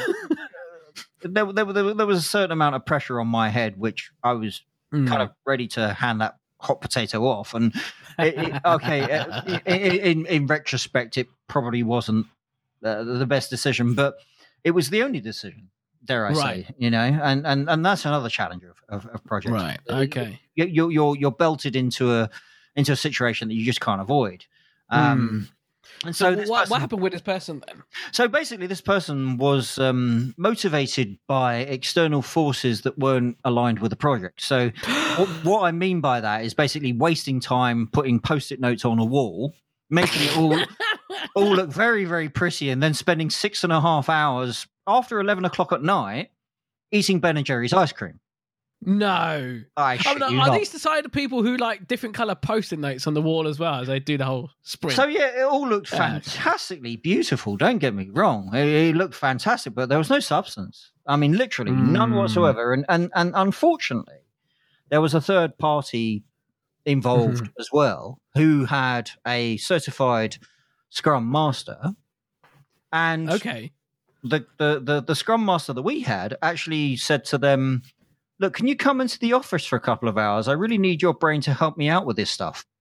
there, 1.21 1.51
there, 1.51 1.65
there, 1.65 1.93
there 1.93 2.05
was 2.05 2.17
a 2.19 2.21
certain 2.21 2.51
amount 2.51 2.75
of 2.75 2.85
pressure 2.85 3.19
on 3.19 3.27
my 3.27 3.49
head, 3.49 3.77
which 3.77 4.11
I 4.23 4.33
was 4.33 4.61
Hmm. 4.91 5.07
kind 5.07 5.23
of 5.23 5.31
ready 5.47 5.67
to 5.69 5.91
hand 5.91 6.21
that 6.21 6.35
hot 6.61 6.79
potato 6.79 7.25
off. 7.25 7.55
And 7.55 7.73
it, 8.19 8.37
it, 8.37 8.61
okay, 8.63 9.09
uh, 9.11 9.41
in, 9.65 9.81
in, 10.19 10.25
in 10.27 10.45
retrospect, 10.45 11.17
it 11.17 11.25
probably 11.47 11.81
wasn't 11.81 12.27
uh, 12.85 13.01
the 13.03 13.25
best 13.25 13.49
decision, 13.49 13.95
but 13.95 14.17
it 14.63 14.69
was 14.69 14.91
the 14.91 15.01
only 15.01 15.19
decision. 15.19 15.69
Dare 16.05 16.27
I 16.27 16.33
Right. 16.33 16.65
say, 16.67 16.75
you 16.77 16.91
know, 16.91 16.99
and 17.01 17.47
and 17.47 17.67
and 17.69 17.83
that's 17.83 18.05
another 18.05 18.29
challenge 18.29 18.65
of, 18.65 18.75
of, 18.87 19.05
of 19.07 19.23
projects. 19.23 19.53
right. 19.53 19.79
Uh, 19.89 20.01
Okay. 20.01 20.39
you're 20.53 20.91
you're 20.91 21.15
you're 21.15 21.31
belted 21.31 21.75
into 21.75 22.13
a 22.13 22.29
into 22.75 22.91
a 22.91 22.95
situation 22.95 23.47
that 23.49 23.55
you 23.55 23.65
just 23.65 23.81
can't 23.81 24.01
avoid. 24.01 24.45
Um, 24.89 25.49
And 26.05 26.15
so, 26.15 26.31
So, 26.33 26.37
what, 26.37 26.59
person- 26.59 26.69
what 26.71 26.81
happened 26.81 27.01
with 27.01 27.13
this 27.13 27.21
person 27.21 27.61
then? 27.67 27.83
so 28.11 28.27
basically, 28.27 28.67
this 28.67 28.81
person 28.81 29.37
was 29.37 29.77
um, 29.79 30.33
motivated 30.37 31.17
by 31.27 31.57
external 31.57 32.21
forces 32.21 32.81
that 32.81 32.97
weren't 32.97 33.37
aligned 33.45 33.79
with 33.79 33.89
the 33.91 33.95
project. 33.95 34.41
So, 34.41 34.71
what, 35.17 35.29
what 35.43 35.63
I 35.63 35.71
mean 35.71 36.01
by 36.01 36.19
that 36.21 36.43
is 36.45 36.53
basically 36.53 36.93
wasting 36.93 37.39
time 37.39 37.87
putting 37.91 38.19
post-it 38.19 38.59
notes 38.59 38.85
on 38.85 38.99
a 38.99 39.05
wall, 39.05 39.53
making 39.89 40.23
it 40.23 40.37
all 40.37 40.57
all 41.35 41.55
look 41.55 41.69
very, 41.71 42.05
very 42.05 42.29
pretty, 42.29 42.69
and 42.69 42.81
then 42.83 42.93
spending 42.93 43.29
six 43.29 43.63
and 43.63 43.71
a 43.71 43.79
half 43.81 44.09
hours 44.09 44.67
after 44.87 45.19
eleven 45.19 45.45
o'clock 45.45 45.71
at 45.71 45.81
night 45.83 46.31
eating 46.91 47.19
Ben 47.19 47.37
and 47.37 47.45
Jerry's 47.45 47.73
ice 47.73 47.91
cream. 47.91 48.19
No. 48.85 49.61
I 49.77 49.97
shit 49.97 50.19
no, 50.19 50.27
are 50.27 50.31
not. 50.31 50.57
these 50.57 50.69
the 50.71 50.79
side 50.79 51.05
of 51.05 51.11
people 51.11 51.43
who 51.43 51.57
like 51.57 51.87
different 51.87 52.15
color 52.15 52.35
post-it 52.35 52.79
notes 52.79 53.07
on 53.07 53.13
the 53.13 53.21
wall 53.21 53.47
as 53.47 53.59
well 53.59 53.75
as 53.81 53.87
they 53.87 53.99
do 53.99 54.17
the 54.17 54.25
whole 54.25 54.49
sprint? 54.61 54.95
So 54.95 55.05
yeah, 55.05 55.39
it 55.39 55.43
all 55.43 55.67
looked 55.67 55.89
fantastically 55.89 56.95
beautiful. 56.97 57.57
Don't 57.57 57.79
get 57.79 57.93
me 57.93 58.09
wrong; 58.11 58.49
it, 58.53 58.67
it 58.67 58.95
looked 58.95 59.15
fantastic, 59.15 59.73
but 59.73 59.89
there 59.89 59.97
was 59.97 60.09
no 60.09 60.19
substance. 60.19 60.91
I 61.07 61.15
mean, 61.15 61.37
literally 61.37 61.71
none 61.71 62.11
Mm. 62.11 62.17
whatsoever. 62.17 62.73
And 62.73 62.85
and 62.89 63.11
and 63.15 63.31
unfortunately, 63.35 64.21
there 64.89 65.01
was 65.01 65.13
a 65.13 65.21
third 65.21 65.57
party 65.57 66.23
involved 66.85 67.43
Mm-hmm. 67.43 67.59
as 67.59 67.69
well 67.71 68.19
who 68.35 68.65
had 68.65 69.11
a 69.25 69.57
certified 69.57 70.37
Scrum 70.89 71.31
Master, 71.31 71.93
and 72.91 73.29
okay. 73.29 73.71
the, 74.23 74.45
the 74.57 74.79
the 74.83 75.01
the 75.01 75.15
Scrum 75.15 75.45
Master 75.45 75.73
that 75.73 75.81
we 75.81 76.01
had 76.01 76.37
actually 76.41 76.95
said 76.97 77.25
to 77.25 77.37
them. 77.37 77.81
Look, 78.43 78.55
can 78.55 78.67
you 78.67 78.75
come 78.75 78.99
into 78.99 79.17
the 79.19 79.31
office 79.31 79.65
for 79.65 79.77
a 79.77 79.79
couple 79.79 80.09
of 80.09 80.17
hours? 80.17 80.49
I 80.49 80.51
really 80.51 80.77
need 80.77 81.01
your 81.01 81.13
brain 81.13 81.39
to 81.43 81.53
help 81.53 81.77
me 81.77 81.87
out 81.87 82.05
with 82.05 82.17
this 82.17 82.29
stuff. 82.29 82.65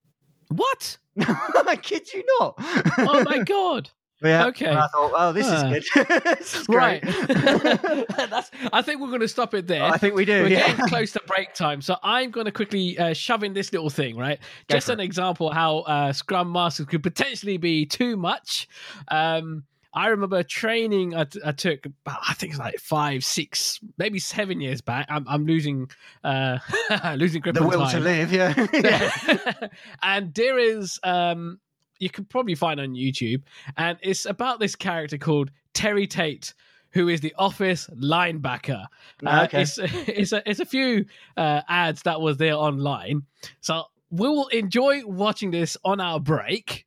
What? 0.48 0.98
I 1.18 1.78
kid 1.80 2.12
you 2.12 2.24
not. 2.40 2.54
Oh 2.98 3.22
my 3.24 3.38
god. 3.38 3.88
Yeah. 4.24 4.46
Okay. 4.46 4.66
And 4.66 4.78
I 4.78 4.86
thought, 4.86 5.10
oh, 5.16 5.32
this 5.32 5.46
Ah. 5.48 5.68
is 5.72 5.88
good. 5.90 6.06
this 6.38 6.54
is 6.54 6.68
Right. 6.68 7.02
great. 7.02 8.06
That's, 8.30 8.52
I 8.72 8.80
think 8.80 9.00
we're 9.00 9.08
going 9.08 9.18
to 9.20 9.26
stop 9.26 9.52
it 9.52 9.66
there. 9.66 9.82
I 9.82 9.98
think 9.98 10.14
we 10.14 10.24
do. 10.24 10.42
We're 10.44 10.48
yeah. 10.50 10.68
getting 10.68 10.86
close 10.86 11.10
to 11.14 11.20
break 11.26 11.54
time, 11.54 11.82
so 11.82 11.96
I'm 12.04 12.30
going 12.30 12.46
to 12.46 12.52
quickly 12.52 12.96
uh, 13.00 13.14
shove 13.14 13.42
in 13.42 13.52
this 13.52 13.72
little 13.72 13.90
thing, 13.90 14.16
right? 14.16 14.38
Go 14.68 14.76
Just 14.76 14.90
an 14.90 15.00
example 15.00 15.50
how 15.50 15.78
uh, 15.78 16.12
Scrum 16.12 16.52
Masters 16.52 16.86
could 16.86 17.02
potentially 17.02 17.56
be 17.56 17.84
too 17.84 18.16
much. 18.16 18.68
Um, 19.08 19.64
I 19.94 20.08
remember 20.08 20.42
training 20.42 21.14
I, 21.14 21.24
t- 21.24 21.40
I 21.44 21.52
took, 21.52 21.84
I 22.06 22.34
think 22.34 22.52
it's 22.52 22.58
like 22.60 22.78
five, 22.78 23.24
six, 23.24 23.78
maybe 23.98 24.18
seven 24.18 24.60
years 24.60 24.80
back. 24.80 25.06
I'm, 25.10 25.26
I'm 25.28 25.44
losing, 25.46 25.90
uh, 26.24 26.58
losing 27.16 27.42
grip 27.42 27.54
The 27.54 27.62
will 27.62 27.80
time. 27.80 27.92
to 27.92 28.00
live, 28.00 28.32
yeah. 28.32 28.66
yeah. 28.72 29.68
and 30.02 30.32
there 30.34 30.58
is, 30.58 30.98
um, 31.02 31.60
you 31.98 32.10
can 32.10 32.24
probably 32.24 32.54
find 32.54 32.80
on 32.80 32.94
YouTube, 32.94 33.42
and 33.76 33.98
it's 34.02 34.26
about 34.26 34.58
this 34.60 34.74
character 34.74 35.18
called 35.18 35.50
Terry 35.74 36.06
Tate. 36.06 36.54
Who 36.90 37.08
is 37.08 37.20
the 37.20 37.32
office 37.38 37.88
linebacker? 37.94 38.86
Uh, 39.24 39.42
Okay. 39.44 39.62
It's 39.62 39.78
it's 39.78 40.32
a 40.32 40.42
it's 40.50 40.60
a 40.60 40.66
few 40.66 41.06
uh, 41.36 41.62
ads 41.68 42.02
that 42.02 42.20
was 42.20 42.36
there 42.38 42.54
online, 42.54 43.22
so 43.60 43.84
we 44.10 44.28
will 44.28 44.48
enjoy 44.48 45.02
watching 45.06 45.50
this 45.52 45.76
on 45.84 46.00
our 46.00 46.20
break, 46.20 46.84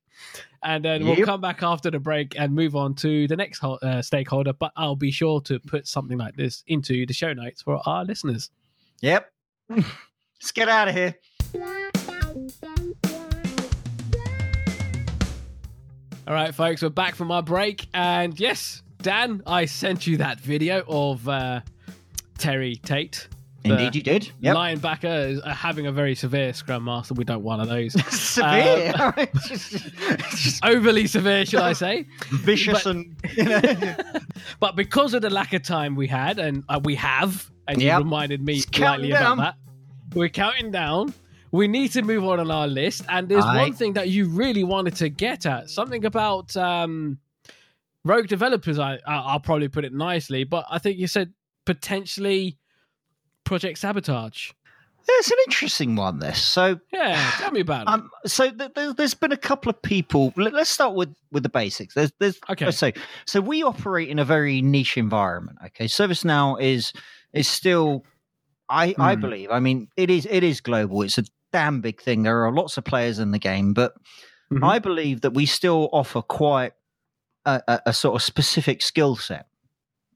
and 0.66 0.84
then 0.84 1.06
we'll 1.06 1.24
come 1.26 1.40
back 1.40 1.62
after 1.62 1.92
the 1.92 2.00
break 2.00 2.38
and 2.38 2.54
move 2.54 2.76
on 2.76 2.96
to 2.96 3.28
the 3.28 3.36
next 3.36 3.64
uh, 3.64 4.02
stakeholder. 4.02 4.52
But 4.52 4.72
I'll 4.76 4.96
be 4.96 5.12
sure 5.12 5.40
to 5.42 5.60
put 5.60 5.88
something 5.88 6.18
like 6.18 6.36
this 6.36 6.64
into 6.68 7.06
the 7.06 7.14
show 7.14 7.34
notes 7.34 7.62
for 7.62 7.80
our 7.86 8.04
listeners. 8.04 8.50
Yep. 9.02 9.32
Let's 9.70 10.52
get 10.54 10.68
out 10.68 10.88
of 10.88 10.96
here. 10.96 11.16
All 16.28 16.34
right, 16.34 16.54
folks, 16.56 16.82
we're 16.82 16.90
back 16.90 17.14
from 17.14 17.32
our 17.32 17.44
break, 17.44 17.88
and 17.94 18.38
yes, 18.40 18.82
Dan, 19.04 19.44
I 19.46 19.66
sent 19.66 20.08
you 20.08 20.18
that 20.18 20.40
video 20.40 20.84
of 20.88 21.30
uh, 21.30 21.62
Terry 22.40 22.78
Tate. 22.78 23.28
Indeed, 23.72 23.96
you 23.96 24.02
did. 24.04 24.32
Yep. 24.42 24.56
Linebacker 24.56 25.30
is 25.30 25.42
uh, 25.42 25.54
having 25.54 25.88
a 25.88 25.92
very 25.92 26.16
severe 26.16 26.54
scrum 26.54 26.86
master. 26.86 27.14
We 27.14 27.24
don't 27.24 27.44
want 27.44 27.60
one 27.60 27.60
of 27.62 27.70
those. 27.70 27.94
Severe. 28.14 28.94
Um, 30.64 30.72
Overly 30.78 31.08
severe, 31.08 31.46
should 31.46 31.60
I 31.62 31.74
say? 31.74 32.06
vicious 32.32 32.84
but- 32.84 32.96
and 32.96 33.16
you 33.36 33.44
know. 33.46 33.96
But 34.60 34.76
because 34.76 35.14
of 35.14 35.22
the 35.22 35.30
lack 35.30 35.54
of 35.54 35.64
time 35.64 35.96
we 35.96 36.08
had, 36.08 36.40
and 36.40 36.64
uh, 36.70 36.80
we 36.84 36.96
have, 36.96 37.50
and 37.68 37.82
you 37.82 37.96
reminded 37.98 38.42
me 38.44 38.58
It's 38.58 38.68
slightly 38.76 39.12
about 39.12 39.38
that, 39.38 39.56
we're 40.14 40.30
counting 40.30 40.72
down. 40.72 41.14
We 41.52 41.68
need 41.68 41.92
to 41.94 42.02
move 42.02 42.24
on 42.26 42.40
on 42.40 42.52
our 42.52 42.68
list, 42.68 43.04
and 43.10 43.30
there's 43.30 43.46
Aye. 43.46 43.58
one 43.62 43.74
thing 43.74 43.94
that 43.94 44.10
you 44.10 44.28
really 44.28 44.64
wanted 44.64 44.96
to 44.98 45.10
get 45.10 45.46
at 45.46 45.70
something 45.70 46.04
about 46.06 46.56
um, 46.58 47.18
rogue 48.04 48.28
developers. 48.28 48.78
I 48.80 49.00
I'll 49.08 49.40
probably 49.40 49.68
put 49.70 49.86
it 49.86 49.94
nicely, 49.94 50.44
but 50.44 50.66
I 50.70 50.80
think 50.80 50.98
you 50.98 51.08
said 51.08 51.34
potentially 51.66 52.58
project 53.46 53.78
sabotage. 53.80 54.52
it's 55.08 55.32
an 55.32 55.38
interesting 55.48 55.96
one. 55.96 56.20
This 56.20 56.42
so 56.42 56.80
Yeah, 56.92 57.32
tell 57.38 57.52
me 57.52 57.62
about 57.62 57.84
it. 57.88 57.90
um 57.90 58.10
so 58.26 58.52
th- 58.52 58.72
there, 58.76 58.94
there's 58.94 59.14
been 59.14 59.32
a 59.32 59.38
couple 59.38 59.70
of 59.70 59.82
people. 59.82 60.34
Let, 60.36 60.54
let's 60.54 60.70
start 60.70 60.96
with 60.96 61.16
with 61.32 61.44
the 61.44 61.50
basics. 61.50 61.94
There's 61.94 62.12
there's 62.20 62.40
Okay. 62.50 62.72
So 62.72 62.92
so 63.26 63.40
we 63.40 63.64
operate 63.64 64.10
in 64.10 64.20
a 64.20 64.26
very 64.26 64.62
niche 64.62 64.98
environment. 64.98 65.60
Okay, 65.68 65.86
ServiceNow 65.86 66.60
is 66.62 66.92
is 67.34 67.48
still. 67.48 68.04
I, 68.68 68.96
I 68.98 69.14
Hmm. 69.14 69.22
believe. 69.22 69.52
I 69.52 69.60
mean, 69.60 69.88
it 69.96 70.10
is 70.10 70.28
it 70.30 70.44
is 70.44 70.60
global. 70.60 71.04
It's 71.04 71.20
a 71.20 71.24
damn 71.54 71.82
big 71.82 72.02
thing. 72.02 72.24
There 72.24 72.44
are 72.46 72.52
lots 72.52 72.78
of 72.80 72.84
players 72.84 73.20
in 73.20 73.30
the 73.32 73.38
game, 73.40 73.74
but 73.74 73.94
Mhm. 74.52 74.64
I 74.68 74.80
believe 74.80 75.22
that 75.22 75.32
we 75.36 75.46
still 75.46 75.88
offer 75.94 76.22
quite 76.24 76.74
a, 77.46 77.62
a, 77.68 77.80
a 77.88 77.94
sort 77.94 78.16
of 78.16 78.22
specific 78.24 78.82
skill 78.82 79.16
set. 79.16 79.46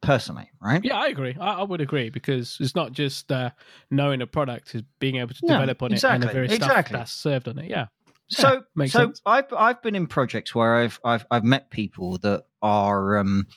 Personally, 0.01 0.49
right? 0.62 0.83
Yeah, 0.83 0.95
I 0.97 1.07
agree. 1.07 1.35
I, 1.39 1.55
I 1.55 1.63
would 1.63 1.81
agree 1.81 2.09
because 2.09 2.57
it's 2.62 2.73
not 2.73 2.93
just 2.93 3.31
uh, 3.31 3.49
knowing 3.91 4.21
a 4.21 4.27
product; 4.27 4.73
is 4.73 4.81
being 4.99 5.17
able 5.17 5.33
to 5.33 5.39
Yeah, 5.43 5.53
develop 5.55 5.81
on 5.83 5.88
it 5.88 5.91
and 5.91 5.93
exactly, 6.23 6.27
the 6.27 6.33
very 6.33 6.47
stuff 6.47 6.69
exactly. 6.69 6.97
that's 6.97 7.12
served 7.12 7.47
on 7.49 7.59
it. 7.59 7.69
Yeah. 7.69 7.88
So, 8.29 8.63
makes 8.75 8.93
so 8.93 8.99
sense. 9.07 9.21
I've 9.25 9.51
I've 9.53 9.81
been 9.81 9.95
in 9.95 10.07
projects 10.07 10.53
where 10.55 10.75
I've 10.77 10.99
I've 11.03 11.25
I've 11.31 11.43
met 11.43 11.69
people 11.69 12.17
that 12.19 12.45
are 12.62 13.17
um, 13.17 13.47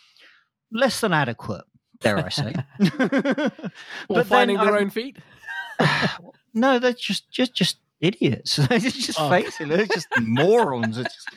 less 0.73 1.01
than 1.01 1.13
adequate, 1.13 1.65
dare 2.01 2.19
I 2.25 2.29
say? 2.31 2.55
Or 4.09 4.25
finding 4.25 4.57
their 4.57 4.75
I've- 4.75 4.79
own 4.85 4.91
feet. 4.91 5.19
no, 6.55 6.79
they're 6.79 6.93
just 6.93 7.31
just 7.31 7.55
just 7.55 7.79
idiots. 8.01 8.57
They're 8.69 8.79
just 8.81 9.21
Oh. 9.21 9.31
face 9.31 9.61
it, 9.61 9.69
they're 9.69 9.87
just 9.87 10.09
morons. 10.21 10.99
It's 10.99 11.15
just, 11.15 11.29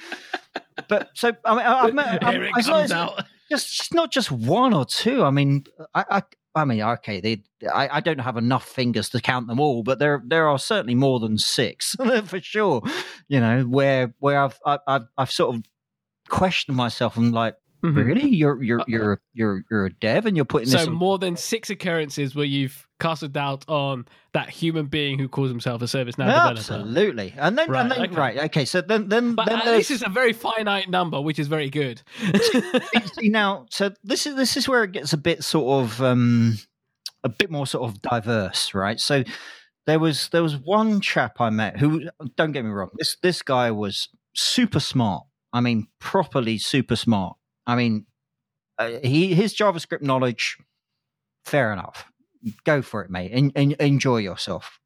but 0.88 1.10
so 1.14 1.32
I 1.46 1.56
mean, 1.56 1.66
I've 1.66 1.94
met. 1.94 2.24
Here 2.24 2.44
it 2.46 2.52
I- 2.56 2.58
I 2.58 2.62
saw 2.62 2.72
comes 2.80 2.92
out. 2.92 3.24
Just, 3.50 3.94
not 3.94 4.12
just 4.12 4.32
one 4.32 4.74
or 4.74 4.86
two. 4.86 5.24
I 5.24 5.32
mean, 5.32 5.66
I. 5.94 6.06
I 6.10 6.24
I 6.58 6.64
mean, 6.64 6.82
okay, 6.82 7.20
they, 7.20 7.44
I, 7.70 7.98
I 7.98 8.00
don't 8.00 8.20
have 8.20 8.38
enough 8.38 8.66
fingers 8.66 9.10
to 9.10 9.20
count 9.20 9.48
them 9.48 9.60
all, 9.60 9.84
but 9.84 10.00
there 10.00 10.24
there 10.26 10.48
are 10.48 10.58
certainly 10.58 10.96
more 10.96 11.20
than 11.20 11.38
six 11.38 11.98
for 12.28 12.40
sure. 12.40 12.82
You 13.28 13.42
know, 13.42 13.64
where 13.64 14.14
where 14.20 14.40
I've 14.40 14.58
I- 14.66 14.80
I've 14.88 15.02
I've 15.18 15.32
sort 15.32 15.54
of 15.54 15.64
questioned 16.30 16.78
myself 16.78 17.18
and 17.18 17.34
like, 17.34 17.56
Mhm. 17.94 17.96
really, 18.06 18.28
you're 18.30 18.62
you're 18.64 18.84
you're 18.88 19.22
you're 19.34 19.64
you're 19.70 19.86
a 19.86 19.94
dev 19.94 20.26
and 20.26 20.36
you're 20.36 20.46
putting 20.46 20.68
So 20.70 20.78
this. 20.78 20.88
on- 20.88 20.94
more 20.94 21.18
than 21.20 21.36
six 21.36 21.70
occurrences 21.70 22.36
where 22.36 22.46
you've 22.46 22.88
casted 23.00 23.34
doubt 23.34 23.66
on 23.68 24.06
that 24.34 24.50
human 24.50 24.86
being 24.88 25.20
who 25.20 25.28
calls 25.28 25.50
himself 25.50 25.82
a 25.82 25.86
ServiceNow 25.86 26.26
developer. 26.28 26.60
Absolutely, 26.60 27.34
and 27.38 27.58
then 27.58 27.70
Right, 27.70 27.82
and 27.82 27.92
then 27.92 28.02
okay. 28.02 28.16
right, 28.16 28.38
okay. 28.46 28.66
So 28.66 28.82
then 28.82 29.10
then 29.10 29.36
But 29.36 29.48
then 29.48 29.66
least 29.76 29.92
it's 29.92 30.04
a 30.06 30.10
very 30.10 30.34
finite 30.34 30.90
number, 30.90 31.20
which 31.22 31.40
is 31.40 31.48
very 31.48 31.70
good. 31.70 32.02
see 33.20 33.30
now. 33.30 33.66
So 33.70 33.92
this 34.04 34.26
is 34.26 34.36
this 34.36 34.58
is 34.58 34.68
where 34.68 34.84
it 34.84 34.92
gets 34.92 35.14
a 35.14 35.18
bit 35.18 35.44
sort 35.44 35.84
of 35.84 36.02
um 36.02 36.58
a 37.24 37.30
bit 37.30 37.50
more 37.50 37.68
sort 37.68 37.90
of 37.90 38.02
diverse, 38.02 38.74
right? 38.74 39.00
So 39.00 39.24
there 39.88 40.00
was 40.00 40.30
there 40.30 40.44
was 40.44 40.58
one 40.58 41.02
chap 41.02 41.40
I 41.40 41.50
met 41.50 41.78
who 41.80 42.10
don't 42.36 42.52
get 42.52 42.64
me 42.66 42.72
wrong, 42.72 42.90
this 42.98 43.18
this 43.22 43.42
guy 43.42 43.72
was 43.72 44.10
super 44.34 44.80
smart. 44.80 45.26
I 45.54 45.62
mean, 45.62 45.88
properly 46.00 46.58
super 46.58 46.96
smart. 46.96 47.38
I 47.68 47.76
mean, 47.76 48.06
uh, 48.78 48.92
he 49.04 49.34
his 49.34 49.56
JavaScript 49.56 50.02
knowledge, 50.02 50.58
fair 51.46 51.72
enough. 51.74 52.06
Go 52.64 52.82
for 52.82 53.04
it, 53.04 53.10
mate. 53.10 53.32
En- 53.34 53.52
en- 53.56 53.76
enjoy 53.80 54.18
yourself. 54.18 54.80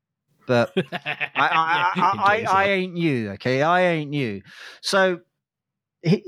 But 0.48 0.72
I, 0.78 1.30
I, 1.36 1.92
I, 1.96 2.12
I, 2.18 2.46
I 2.48 2.64
ain't 2.70 2.98
you, 2.98 3.32
okay? 3.32 3.62
I 3.62 3.82
ain't 3.82 4.14
you. 4.14 4.42
So 4.82 5.20
he, 6.02 6.24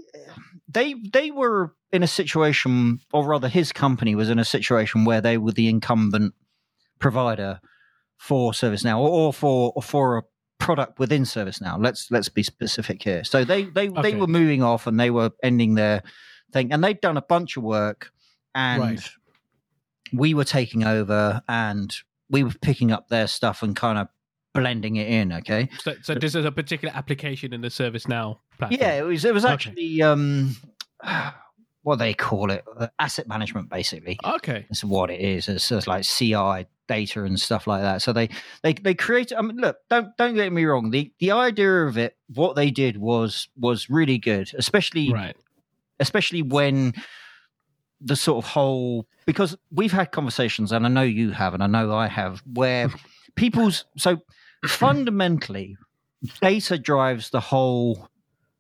they 0.68 0.96
they 1.14 1.32
were 1.32 1.74
in 1.92 2.04
a 2.04 2.08
situation, 2.08 3.00
or 3.14 3.26
rather, 3.26 3.48
his 3.48 3.72
company 3.72 4.16
was 4.16 4.30
in 4.30 4.40
a 4.40 4.46
situation 4.46 5.06
where 5.06 5.22
they 5.22 5.38
were 5.38 5.52
the 5.52 5.68
incumbent 5.70 6.34
provider 7.00 7.60
for 8.18 8.52
ServiceNow, 8.52 9.00
or, 9.00 9.10
or 9.10 9.34
for 9.34 9.74
or 9.76 9.82
for 9.82 10.18
a 10.18 10.24
product 10.60 11.00
within 11.00 11.24
ServiceNow. 11.24 11.82
Let's 11.82 12.12
let's 12.12 12.30
be 12.30 12.44
specific 12.44 13.02
here. 13.04 13.24
So 13.24 13.44
they 13.44 13.64
they 13.66 13.90
Okay. 13.90 14.02
they 14.02 14.16
were 14.16 14.28
moving 14.28 14.62
off 14.62 14.86
and 14.88 15.00
they 15.00 15.10
were 15.10 15.32
ending 15.42 15.76
their 15.76 16.04
thing, 16.52 16.72
and 16.72 16.84
they'd 16.84 17.02
done 17.02 17.18
a 17.18 17.22
bunch 17.22 17.58
of 17.58 17.64
work, 17.64 18.12
and 18.56 18.80
Right. 18.82 19.10
we 20.14 20.34
were 20.34 20.44
taking 20.46 20.84
over 20.84 21.42
and 21.48 21.96
we 22.30 22.44
were 22.44 22.54
picking 22.62 22.92
up 22.92 23.08
their 23.10 23.28
stuff 23.28 23.62
and 23.64 23.76
kind 23.76 23.98
of 23.98 24.08
blending 24.54 24.98
it 24.98 25.08
in. 25.08 25.32
Okay. 25.34 25.70
so, 25.80 25.94
so 26.02 26.14
this 26.16 26.36
is 26.36 26.46
a 26.46 26.52
particular 26.52 26.94
application 26.96 27.54
in 27.54 27.62
the 27.62 27.68
ServiceNow 27.70 28.38
platform. 28.58 28.80
Yeah, 28.82 28.94
it 29.00 29.04
was. 29.06 29.24
It 29.26 29.34
was 29.34 29.46
Okay. 29.46 29.54
actually 29.54 30.02
um, 30.02 30.56
what 31.84 31.98
they 32.00 32.14
call 32.14 32.52
it, 32.52 32.64
uh, 32.78 32.88
asset 33.00 33.28
management, 33.28 33.70
basically. 33.70 34.18
Okay. 34.24 34.66
That's 34.70 34.84
what 34.84 35.10
it 35.10 35.20
is. 35.20 35.48
It's 35.48 35.68
just 35.70 35.88
like 35.88 36.04
CI 36.04 36.68
data 36.88 37.24
and 37.24 37.40
stuff 37.40 37.68
like 37.68 37.82
that. 37.82 38.02
So 38.02 38.12
they 38.14 38.30
they 38.64 38.74
they 38.74 38.94
created. 38.94 39.38
I 39.38 39.42
mean, 39.42 39.58
look, 39.58 39.78
don't 39.90 40.16
don't 40.18 40.36
get 40.36 40.52
me 40.52 40.66
wrong. 40.66 40.92
The 40.92 41.12
the 41.20 41.32
idea 41.32 41.86
of 41.86 41.98
it, 41.98 42.18
what 42.34 42.56
they 42.56 42.70
did 42.72 42.98
was 42.98 43.48
was 43.58 43.90
really 43.90 44.18
good, 44.18 44.52
especially 44.58 45.12
Right. 45.12 45.36
Especially 46.02 46.42
when 46.42 46.94
the 48.02 48.16
sort 48.16 48.44
of 48.44 48.50
whole 48.52 49.06
because 49.26 49.56
we've 49.72 49.92
had 49.92 50.12
conversations 50.12 50.72
and 50.72 50.86
I 50.86 50.90
know 50.90 51.04
you 51.04 51.32
have 51.32 51.54
and 51.54 51.64
I 51.64 51.68
know 51.68 51.94
I 51.94 52.08
have 52.08 52.42
where 52.52 52.90
people's 53.36 53.86
so 53.98 54.18
fundamentally 54.66 55.78
data 56.42 56.78
drives 56.78 57.30
the 57.30 57.40
whole 57.40 58.08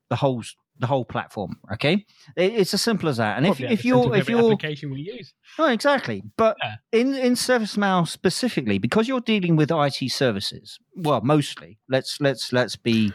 the 0.10 0.15
whole 0.15 0.43
the 0.80 0.88
whole 0.88 1.06
platform 1.06 1.58
okay 1.73 2.06
it's 2.36 2.73
as 2.73 2.82
simple 2.82 3.08
as 3.10 3.17
that 3.17 3.38
and 3.38 3.45
if, 3.45 3.49
Probably 3.51 3.65
at 3.67 3.71
if 3.73 3.86
you're 3.86 4.15
if 4.15 4.30
you're 4.30 4.39
application 4.39 4.91
we 4.91 5.01
use. 5.01 5.34
oh 5.60 5.67
exactly 5.69 6.23
but 6.38 6.56
Yeah. 6.63 6.75
in 6.91 7.15
in 7.15 7.34
ServiceNow 7.34 8.08
specifically 8.08 8.77
because 8.77 9.08
you're 9.08 9.21
dealing 9.21 9.56
with 9.56 9.71
IT 9.71 10.12
services 10.12 10.80
well 10.95 11.21
mostly 11.21 11.77
let's 11.89 12.19
let's 12.21 12.51
let's 12.54 12.75
be 12.75 13.13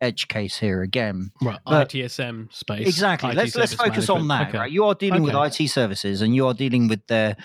edge 0.00 0.28
case 0.28 0.58
here 0.58 0.82
again 0.82 1.32
Right. 1.40 1.58
But- 1.64 1.88
ITSM 1.90 2.52
space. 2.52 2.86
Exactly. 2.86 3.30
IT 3.30 3.36
let's 3.36 3.56
let's 3.56 3.74
focus 3.74 4.08
on 4.10 4.28
that. 4.28 4.48
Okay. 4.48 4.58
Right? 4.58 4.72
You 4.72 4.84
are 4.84 4.94
dealing 4.94 5.22
Okay. 5.24 5.34
with 5.34 5.60
IT 5.62 5.68
services, 5.68 6.20
and 6.22 6.34
you 6.34 6.46
are 6.46 6.54
dealing 6.54 6.88
with 6.88 7.06
their 7.06 7.36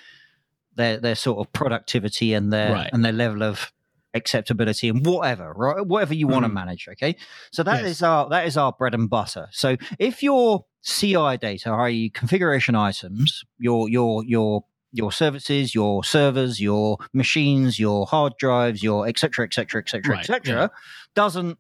their 0.75 0.97
their 0.97 1.15
sort 1.15 1.45
of 1.45 1.51
productivity 1.53 2.33
and 2.33 2.51
their 2.51 2.73
Right. 2.73 2.89
and 2.93 3.03
their 3.05 3.13
level 3.13 3.43
of 3.43 3.71
acceptability 4.13 4.89
and 4.89 5.05
whatever, 5.05 5.53
right? 5.53 5.85
Whatever 5.85 6.13
you 6.13 6.27
want 6.27 6.43
to 6.43 6.49
mm. 6.49 6.53
manage. 6.53 6.87
Okay. 6.89 7.15
So 7.51 7.63
that 7.63 7.83
Yes. 7.83 7.91
is 7.91 8.03
our 8.03 8.29
that 8.29 8.45
is 8.45 8.57
our 8.57 8.73
bread 8.73 8.93
and 8.93 9.09
butter. 9.09 9.47
So 9.51 9.77
if 9.99 10.21
your 10.21 10.65
CI 10.83 11.37
data, 11.37 11.69
i.e., 11.69 12.09
configuration 12.09 12.75
items, 12.75 13.43
your 13.57 13.87
your 13.89 14.23
your 14.25 14.65
your 14.93 15.11
services, 15.11 15.73
your 15.73 16.03
servers, 16.03 16.59
your 16.59 16.97
machines, 17.13 17.79
your 17.79 18.05
hard 18.05 18.33
drives, 18.37 18.83
your 18.83 19.07
et 19.07 19.17
cetera, 19.17 19.45
et 19.45 19.53
cetera, 19.53 19.81
et 19.81 19.89
cetera, 19.89 20.15
Right, 20.15 20.29
et 20.29 20.45
cetera, 20.45 20.71
doesn't 21.15 21.57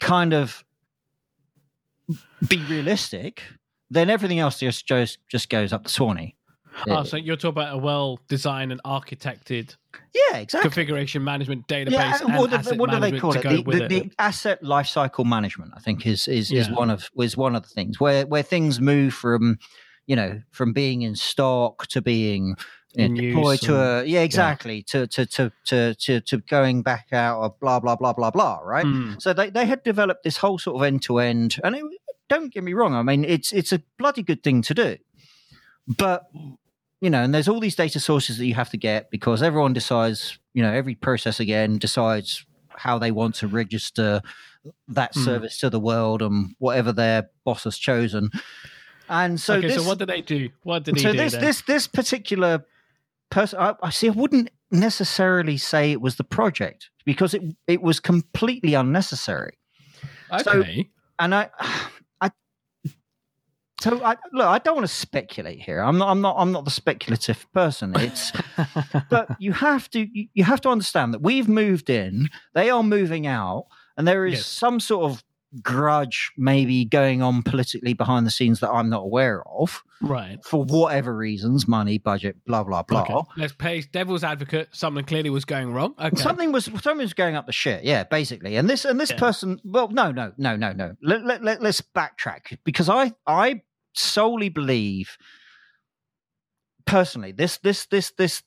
kind 0.00 0.32
of 0.32 0.64
be 2.48 2.58
realistic, 2.68 3.42
then 3.90 4.10
everything 4.10 4.38
else 4.38 4.58
just 4.60 4.86
just 4.86 5.18
just 5.28 5.48
goes 5.48 5.72
up 5.72 5.84
the 5.84 5.88
Swanee. 5.90 6.36
Oh, 6.88 7.04
so 7.04 7.16
you're 7.16 7.36
talking 7.36 7.48
about 7.62 7.72
a 7.74 7.78
well-designed 7.78 8.70
and 8.70 8.82
architected 8.82 9.74
Yeah, 10.14 10.36
exactly. 10.36 10.68
configuration 10.68 11.24
management 11.24 11.66
database 11.68 11.92
Yeah, 11.92 12.18
and 12.22 12.36
what, 12.36 12.50
do- 12.50 12.56
asset 12.56 12.76
what 12.76 12.90
do 12.90 12.96
they 12.96 13.12
management 13.12 13.22
call 13.22 13.32
to 13.32 13.38
it? 13.38 13.42
go 13.42 13.48
The, 13.56 13.62
with 13.62 13.78
the, 13.78 13.84
it. 13.84 13.88
the 13.88 14.10
asset 14.18 14.62
lifecycle 14.62 15.24
management, 15.24 15.72
I 15.74 15.80
think, 15.80 16.06
is 16.06 16.28
is, 16.28 16.52
is 16.52 16.70
one 16.70 16.90
of 16.90 17.08
is 17.18 17.34
one 17.34 17.56
of 17.56 17.62
the 17.62 17.68
things 17.70 17.98
where 17.98 18.26
where 18.26 18.42
things 18.42 18.78
move 18.78 19.14
from, 19.14 19.58
you 20.06 20.16
know, 20.16 20.42
from 20.50 20.74
being 20.74 21.00
in 21.00 21.16
stock 21.16 21.86
to 21.88 22.02
being 22.02 22.56
In 22.96 23.14
to 23.16 23.76
a 23.76 24.04
yeah 24.04 24.22
exactly 24.22 24.82
to, 24.84 25.06
to 25.08 25.26
to 25.26 25.52
to 25.66 25.94
to 25.94 26.20
to 26.22 26.38
going 26.38 26.82
back 26.82 27.08
out 27.12 27.42
of 27.42 27.60
blah 27.60 27.78
blah 27.78 27.94
blah 27.94 28.14
blah 28.14 28.30
blah 28.30 28.60
right. 28.64 28.86
Hmm. 28.86 29.14
So 29.18 29.34
they, 29.34 29.50
they 29.50 29.66
had 29.66 29.82
developed 29.82 30.24
this 30.24 30.38
whole 30.38 30.58
sort 30.58 30.76
of 30.76 30.82
end 30.82 31.02
to 31.02 31.18
end, 31.18 31.60
and 31.62 31.76
it, 31.76 31.84
don't 32.28 32.52
get 32.52 32.64
me 32.64 32.72
wrong. 32.72 32.94
I 32.94 33.02
mean, 33.02 33.24
it's 33.24 33.52
it's 33.52 33.72
a 33.72 33.82
bloody 33.98 34.22
good 34.22 34.42
thing 34.42 34.62
to 34.62 34.74
do, 34.74 34.96
but 35.86 36.24
you 37.02 37.10
know, 37.10 37.22
and 37.22 37.34
there's 37.34 37.48
all 37.48 37.60
these 37.60 37.76
data 37.76 38.00
sources 38.00 38.38
that 38.38 38.46
you 38.46 38.54
have 38.54 38.70
to 38.70 38.78
get 38.78 39.10
because 39.10 39.42
everyone 39.42 39.74
decides, 39.74 40.38
you 40.54 40.62
know, 40.62 40.72
every 40.72 40.94
process 40.94 41.38
again 41.38 41.78
decides 41.78 42.46
how 42.70 42.98
they 42.98 43.10
want 43.10 43.34
to 43.36 43.46
register 43.46 44.22
that 44.88 45.14
Hmm. 45.14 45.20
service 45.20 45.58
to 45.58 45.70
the 45.70 45.78
world 45.78 46.22
and 46.22 46.54
whatever 46.58 46.92
their 46.92 47.28
boss 47.44 47.64
has 47.64 47.76
chosen. 47.76 48.30
And 49.08 49.38
so 49.40 49.56
okay, 49.56 49.68
this, 49.68 49.76
so 49.76 49.86
what 49.86 49.98
did 49.98 50.08
they 50.08 50.22
do? 50.22 50.48
What 50.62 50.84
did 50.84 50.96
he 50.96 51.02
so 51.02 51.12
do 51.12 51.18
this 51.18 51.32
then? 51.32 51.42
this 51.42 51.62
this 51.62 51.86
particular 51.86 52.64
person, 53.30 53.58
I, 53.58 53.74
I 53.82 53.90
see. 53.90 54.08
I 54.08 54.12
wouldn't 54.12 54.50
necessarily 54.70 55.56
say 55.56 55.92
it 55.92 56.00
was 56.00 56.16
the 56.16 56.24
project 56.24 56.90
because 57.04 57.34
it 57.34 57.42
it 57.66 57.82
was 57.82 58.00
completely 58.00 58.74
unnecessary. 58.74 59.58
so- 60.42 60.52
okay. 60.60 60.88
And 61.18 61.34
I, 61.34 61.48
I, 62.20 62.30
so 63.80 64.02
I 64.02 64.16
look. 64.32 64.46
I 64.46 64.58
don't 64.58 64.74
want 64.76 64.86
to 64.88 64.94
speculate 64.94 65.60
here. 65.60 65.80
I'm 65.80 65.98
not. 65.98 66.08
I'm 66.08 66.20
not. 66.22 66.36
I'm 66.38 66.50
not 66.52 66.64
the 66.64 66.70
speculative 66.70 67.46
person. 67.52 67.92
It's 67.96 68.32
but 69.10 69.28
you 69.38 69.52
have 69.52 69.90
to 69.90 70.00
you- 70.00 70.28
you 70.34 70.44
have 70.44 70.60
to 70.62 70.70
understand 70.70 71.12
that 71.14 71.20
we've 71.22 71.48
moved 71.48 71.90
in 71.90 72.28
they 72.54 72.70
are 72.70 72.82
moving 72.82 73.26
out 73.26 73.66
and 73.96 74.08
there 74.08 74.26
is 74.26 74.34
Yes. 74.38 74.46
some 74.46 74.80
sort 74.80 75.10
of 75.10 75.22
grudge 75.62 76.32
maybe 76.36 76.84
going 76.84 77.22
on 77.22 77.42
politically 77.42 77.94
behind 77.94 78.26
the 78.26 78.30
scenes 78.30 78.60
that 78.60 78.70
i'm 78.70 78.88
not 78.88 79.02
aware 79.02 79.42
of 79.48 79.82
right. 80.02 80.44
for 80.44 80.64
whatever 80.64 81.16
reasons 81.16 81.66
money 81.66 81.98
budget 81.98 82.36
blah 82.44 82.62
blah 82.62 82.82
blah 82.82 83.02
Okay. 83.02 83.30
Let's 83.36 83.52
play 83.52 83.82
devil's 83.82 84.24
advocate. 84.24 84.68
Something 84.72 85.04
clearly 85.04 85.30
was 85.30 85.44
going 85.44 85.72
wrong. 85.72 85.94
Okay. 85.98 86.16
Something 86.16 86.52
was 86.52 86.64
something 86.64 86.98
was 86.98 87.12
going 87.14 87.36
up 87.36 87.46
the 87.46 87.52
shit, 87.52 87.84
yeah, 87.84 88.04
basically. 88.04 88.56
And 88.56 88.68
this 88.68 88.84
and 88.84 88.98
this 88.98 89.10
Yeah. 89.10 89.18
person, 89.18 89.60
well, 89.64 89.88
no, 89.88 90.10
no, 90.10 90.32
no, 90.36 90.56
no, 90.56 90.72
no. 90.72 90.96
Let, 91.02 91.24
let, 91.24 91.42
let, 91.42 91.62
let's 91.62 91.80
backtrack 91.80 92.58
because 92.64 92.88
I 92.88 93.12
I 93.26 93.62
solely 93.94 94.48
believe 94.48 95.16
personally 96.86 97.32
this 97.32 97.58
this 97.58 97.86
this 97.86 98.10
this 98.16 98.42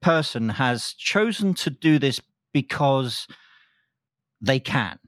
person 0.00 0.50
has 0.50 0.92
chosen 0.92 1.54
to 1.54 1.70
do 1.70 1.98
this 1.98 2.20
because 2.52 3.26
they 4.40 4.60
can. 4.60 4.98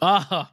Ah. 0.00 0.52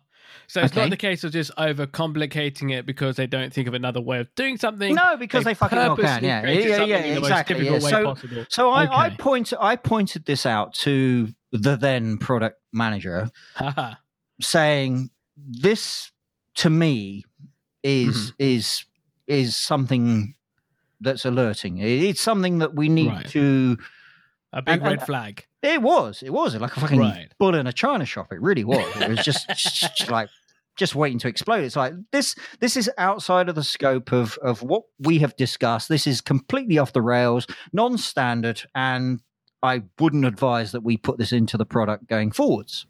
So 0.51 0.61
it's 0.61 0.73
Okay. 0.73 0.81
not 0.81 0.89
the 0.89 0.97
case 0.97 1.23
of 1.23 1.31
just 1.31 1.49
overcomplicating 1.57 2.73
it 2.77 2.85
because 2.85 3.15
they 3.15 3.25
don't 3.25 3.53
think 3.53 3.69
of 3.69 3.73
another 3.73 4.01
way 4.01 4.19
of 4.19 4.27
doing 4.35 4.57
something. 4.57 4.93
No, 4.93 5.15
because 5.15 5.45
they, 5.45 5.53
fucking 5.53 5.77
well 5.77 5.95
can. 5.95 6.21
Yeah, 6.25 6.45
yeah, 6.45 6.83
yeah, 6.83 7.01
the 7.13 7.17
exactly. 7.19 7.65
yeah. 7.69 7.79
So, 7.79 8.15
so 8.49 8.69
I, 8.71 9.05
I 9.05 9.09
point 9.11 9.53
I 9.57 9.77
pointed 9.77 10.25
this 10.25 10.45
out 10.45 10.73
to 10.85 11.29
the 11.53 11.77
then 11.77 12.17
product 12.17 12.59
manager 12.73 13.29
saying 14.41 15.09
this 15.37 16.11
to 16.55 16.69
me 16.69 17.23
is 17.83 18.31
Mm-hmm. 18.31 18.35
is 18.39 18.85
is 19.27 19.55
something 19.55 20.35
that's 20.99 21.23
alerting. 21.25 21.77
It's 21.79 22.19
something 22.21 22.59
that 22.59 22.75
we 22.75 22.89
need 22.89 23.07
Right. 23.07 23.29
to. 23.29 23.77
A 24.53 24.61
big 24.61 24.73
And- 24.73 24.81
and- 24.83 24.91
red 24.97 25.05
flag. 25.05 25.47
It 25.63 25.81
was. 25.81 26.21
It 26.23 26.31
was 26.33 26.55
like 26.55 26.75
a 26.75 26.79
fucking 26.79 26.99
Right. 26.99 27.31
bull 27.39 27.55
in 27.55 27.67
a 27.67 27.71
china 27.73 28.03
shop. 28.03 28.33
It 28.33 28.41
really 28.41 28.63
was. 28.65 28.85
It 28.99 29.07
was 29.09 29.19
just, 29.23 29.47
just 29.95 30.09
like 30.11 30.27
just 30.81 30.95
waiting 30.95 31.19
to 31.19 31.27
explode. 31.27 31.63
It's 31.63 31.75
like 31.75 31.93
this. 32.11 32.35
This 32.59 32.75
is 32.75 32.89
outside 32.97 33.47
of 33.49 33.55
the 33.55 33.63
scope 33.63 34.11
of 34.11 34.37
of 34.43 34.61
what 34.63 34.83
we 34.99 35.19
have 35.19 35.35
discussed. 35.35 35.87
This 35.89 36.07
is 36.07 36.19
completely 36.21 36.77
off 36.79 36.91
the 36.93 37.01
rails, 37.01 37.45
non-standard, 37.71 38.63
and 38.75 39.21
I 39.63 39.83
wouldn't 39.99 40.25
advise 40.25 40.71
that 40.71 40.81
we 40.83 40.97
put 40.97 41.17
this 41.19 41.31
into 41.31 41.55
the 41.57 41.65
product 41.65 42.07
going 42.07 42.31
forwards. 42.31 42.85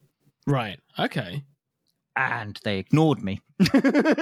Right. 0.48 0.80
Okay. 0.98 1.44
and 2.16 2.60
they 2.64 2.78
ignored 2.80 3.22
me. 3.24 3.42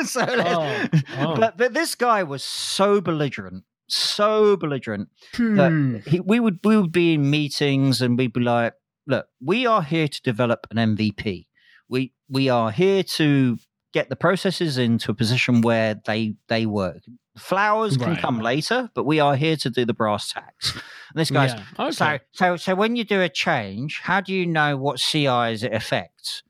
so, 0.05 0.25
Oh, 0.27 0.86
oh. 1.17 1.36
But, 1.36 1.58
but 1.58 1.73
this 1.73 1.95
guy 1.95 2.23
was 2.23 2.43
so 2.43 3.01
belligerent, 3.01 3.63
so 3.88 4.55
belligerent 4.58 5.10
Hmm. 5.36 5.55
that 5.58 6.03
he, 6.08 6.19
we 6.19 6.39
would 6.39 6.60
we 6.63 6.75
would 6.77 6.91
be 6.91 7.13
in 7.13 7.29
meetings 7.29 8.01
and 8.01 8.17
we'd 8.17 8.34
be 8.34 8.41
like, 8.41 8.73
"Look, 9.08 9.27
we 9.43 9.65
are 9.65 9.84
here 9.84 10.08
to 10.08 10.21
develop 10.21 10.67
an 10.71 10.77
MVP. 10.95 11.47
We 11.88 12.13
we 12.30 12.50
are 12.50 12.72
here 12.72 13.04
to 13.04 13.58
get 13.94 14.10
the 14.10 14.15
processes 14.15 14.78
into 14.78 15.12
a 15.12 15.13
position 15.15 15.62
where 15.62 15.96
they 16.06 16.36
they 16.48 16.65
work. 16.65 17.02
Flowers 17.38 17.96
can 17.98 18.08
Right. 18.10 18.20
come 18.22 18.39
later, 18.39 18.89
but 18.94 19.06
we 19.06 19.20
are 19.20 19.36
here 19.36 19.56
to 19.58 19.70
do 19.70 19.86
the 19.86 19.94
brass 19.94 20.32
tacks." 20.32 20.74
And 20.74 20.82
this 21.15 21.32
guy's 21.32 21.54
yeah. 21.54 21.63
Okay. 21.80 21.92
so, 21.92 22.20
so, 22.34 22.56
so 22.58 22.76
when 22.76 22.96
you 22.96 23.04
do 23.04 23.22
a 23.22 23.30
change, 23.30 24.00
how 24.04 24.22
do 24.22 24.34
you 24.34 24.46
know 24.46 24.78
what 24.78 25.00
CIs 25.00 25.63
it 25.63 25.74
affects? 25.74 26.44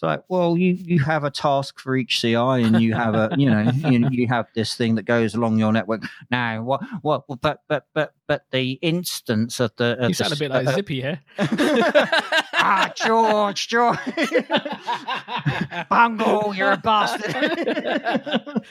It's 0.00 0.06
like, 0.06 0.22
well, 0.30 0.56
you, 0.56 0.72
you 0.72 0.98
have 1.00 1.24
a 1.24 1.30
task 1.30 1.78
for 1.78 1.94
each 1.94 2.22
CI, 2.22 2.34
and 2.34 2.80
you 2.80 2.94
have 2.94 3.14
a, 3.14 3.30
you 3.36 3.50
know, 3.50 3.60
you, 3.60 4.08
you 4.10 4.26
have 4.28 4.46
this 4.54 4.74
thing 4.74 4.94
that 4.94 5.02
goes 5.02 5.34
along 5.34 5.58
your 5.58 5.74
network. 5.74 6.04
Now, 6.30 6.62
what, 6.62 6.80
what, 7.02 7.24
but, 7.42 7.60
but, 7.68 7.84
but, 7.92 8.14
but 8.26 8.46
the 8.50 8.78
instance 8.80 9.60
of 9.60 9.72
the, 9.76 9.98
of 9.98 10.04
you 10.04 10.08
the 10.08 10.14
sound 10.14 10.32
a 10.32 10.36
s- 10.36 10.38
bit 10.38 10.50
like 10.50 10.68
uh, 10.68 10.72
Zippy 10.72 11.02
here. 11.02 11.20
ah, 12.54 12.90
George, 12.96 13.68
George, 13.68 13.98
Bungle, 15.90 16.54
you're 16.54 16.72
a 16.72 16.76
bastard. 16.78 18.64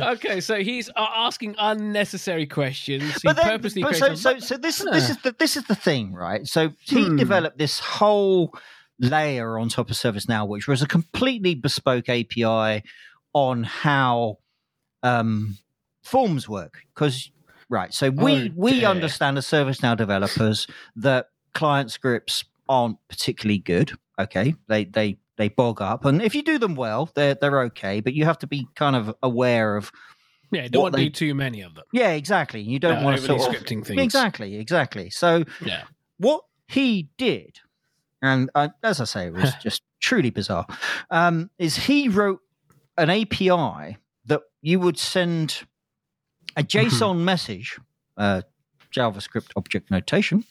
okay, 0.00 0.40
so 0.40 0.62
he's 0.62 0.88
uh, 0.96 1.06
asking 1.14 1.56
unnecessary 1.58 2.46
questions. 2.46 3.20
He 3.20 3.28
then, 3.34 3.50
purposely 3.58 3.82
but 3.82 3.96
so, 3.96 4.14
so, 4.14 4.38
so 4.38 4.56
this 4.56 4.78
this 4.78 5.10
is 5.10 5.18
the 5.18 5.36
this 5.38 5.58
is 5.58 5.64
the 5.64 5.74
thing, 5.74 6.14
right? 6.14 6.46
So 6.46 6.72
he 6.80 7.04
Hmm. 7.10 7.16
developed 7.16 7.58
this 7.58 7.78
whole 7.80 8.54
layer 8.98 9.58
on 9.58 9.68
top 9.68 9.90
of 9.90 9.96
ServiceNow, 9.96 10.46
which 10.48 10.68
was 10.68 10.82
a 10.82 10.86
completely 10.86 11.54
bespoke 11.54 12.08
API 12.08 12.82
on 13.32 13.64
how 13.64 14.38
um, 15.02 15.58
forms 16.02 16.48
work. 16.48 16.78
Because 16.94 17.30
right, 17.68 17.92
so 17.92 18.10
we 18.10 18.52
we 18.54 18.84
understand 18.84 19.38
as 19.38 19.46
ServiceNow 19.46 19.96
developers 19.96 20.66
that 20.96 21.28
client 21.54 21.90
scripts 21.90 22.44
aren't 22.68 22.98
particularly 23.08 23.58
good. 23.58 23.92
Okay, 24.18 24.54
they 24.68 24.84
they 24.84 25.18
they 25.36 25.48
bog 25.48 25.82
up, 25.82 26.04
and 26.04 26.22
if 26.22 26.34
you 26.34 26.42
do 26.42 26.58
them 26.58 26.74
well, 26.76 27.10
they're 27.14 27.34
they're 27.34 27.62
okay. 27.62 28.00
But 28.00 28.14
you 28.14 28.24
have 28.24 28.38
to 28.38 28.46
be 28.46 28.66
kind 28.76 28.94
of 28.94 29.14
aware 29.22 29.76
of 29.76 29.90
yeah, 30.52 30.68
don't 30.68 30.82
want 30.82 30.94
to 30.94 30.98
they- 30.98 31.04
do 31.08 31.10
too 31.10 31.34
many 31.34 31.62
of 31.62 31.74
them. 31.74 31.84
yeah, 31.92 32.10
exactly. 32.10 32.60
You 32.60 32.78
don't 32.78 32.98
Yeah, 32.98 33.04
want 33.04 33.16
to 33.18 33.26
sort 33.26 33.42
of 33.42 33.48
scripting 33.48 33.84
things. 33.84 34.00
Exactly, 34.00 34.56
exactly. 34.56 35.10
So 35.10 35.42
Yeah. 35.64 35.82
what 36.18 36.42
he 36.68 37.08
did, 37.18 37.58
and 38.24 38.50
uh, 38.54 38.68
as 38.82 39.00
I 39.00 39.04
say, 39.04 39.26
it 39.26 39.32
was 39.34 39.52
just 39.62 39.82
truly 40.00 40.30
bizarre, 40.30 40.66
um, 41.10 41.50
is 41.58 41.76
he 41.76 42.08
wrote 42.08 42.40
an 42.96 43.10
API 43.10 43.96
that 44.26 44.40
you 44.62 44.80
would 44.80 44.98
send 44.98 45.62
a 46.56 46.62
Mm-hmm. 46.62 46.88
JSON 46.88 47.18
message, 47.18 47.78
uh, 48.16 48.42
JavaScript 48.94 49.50
object 49.56 49.90
notation. 49.90 50.44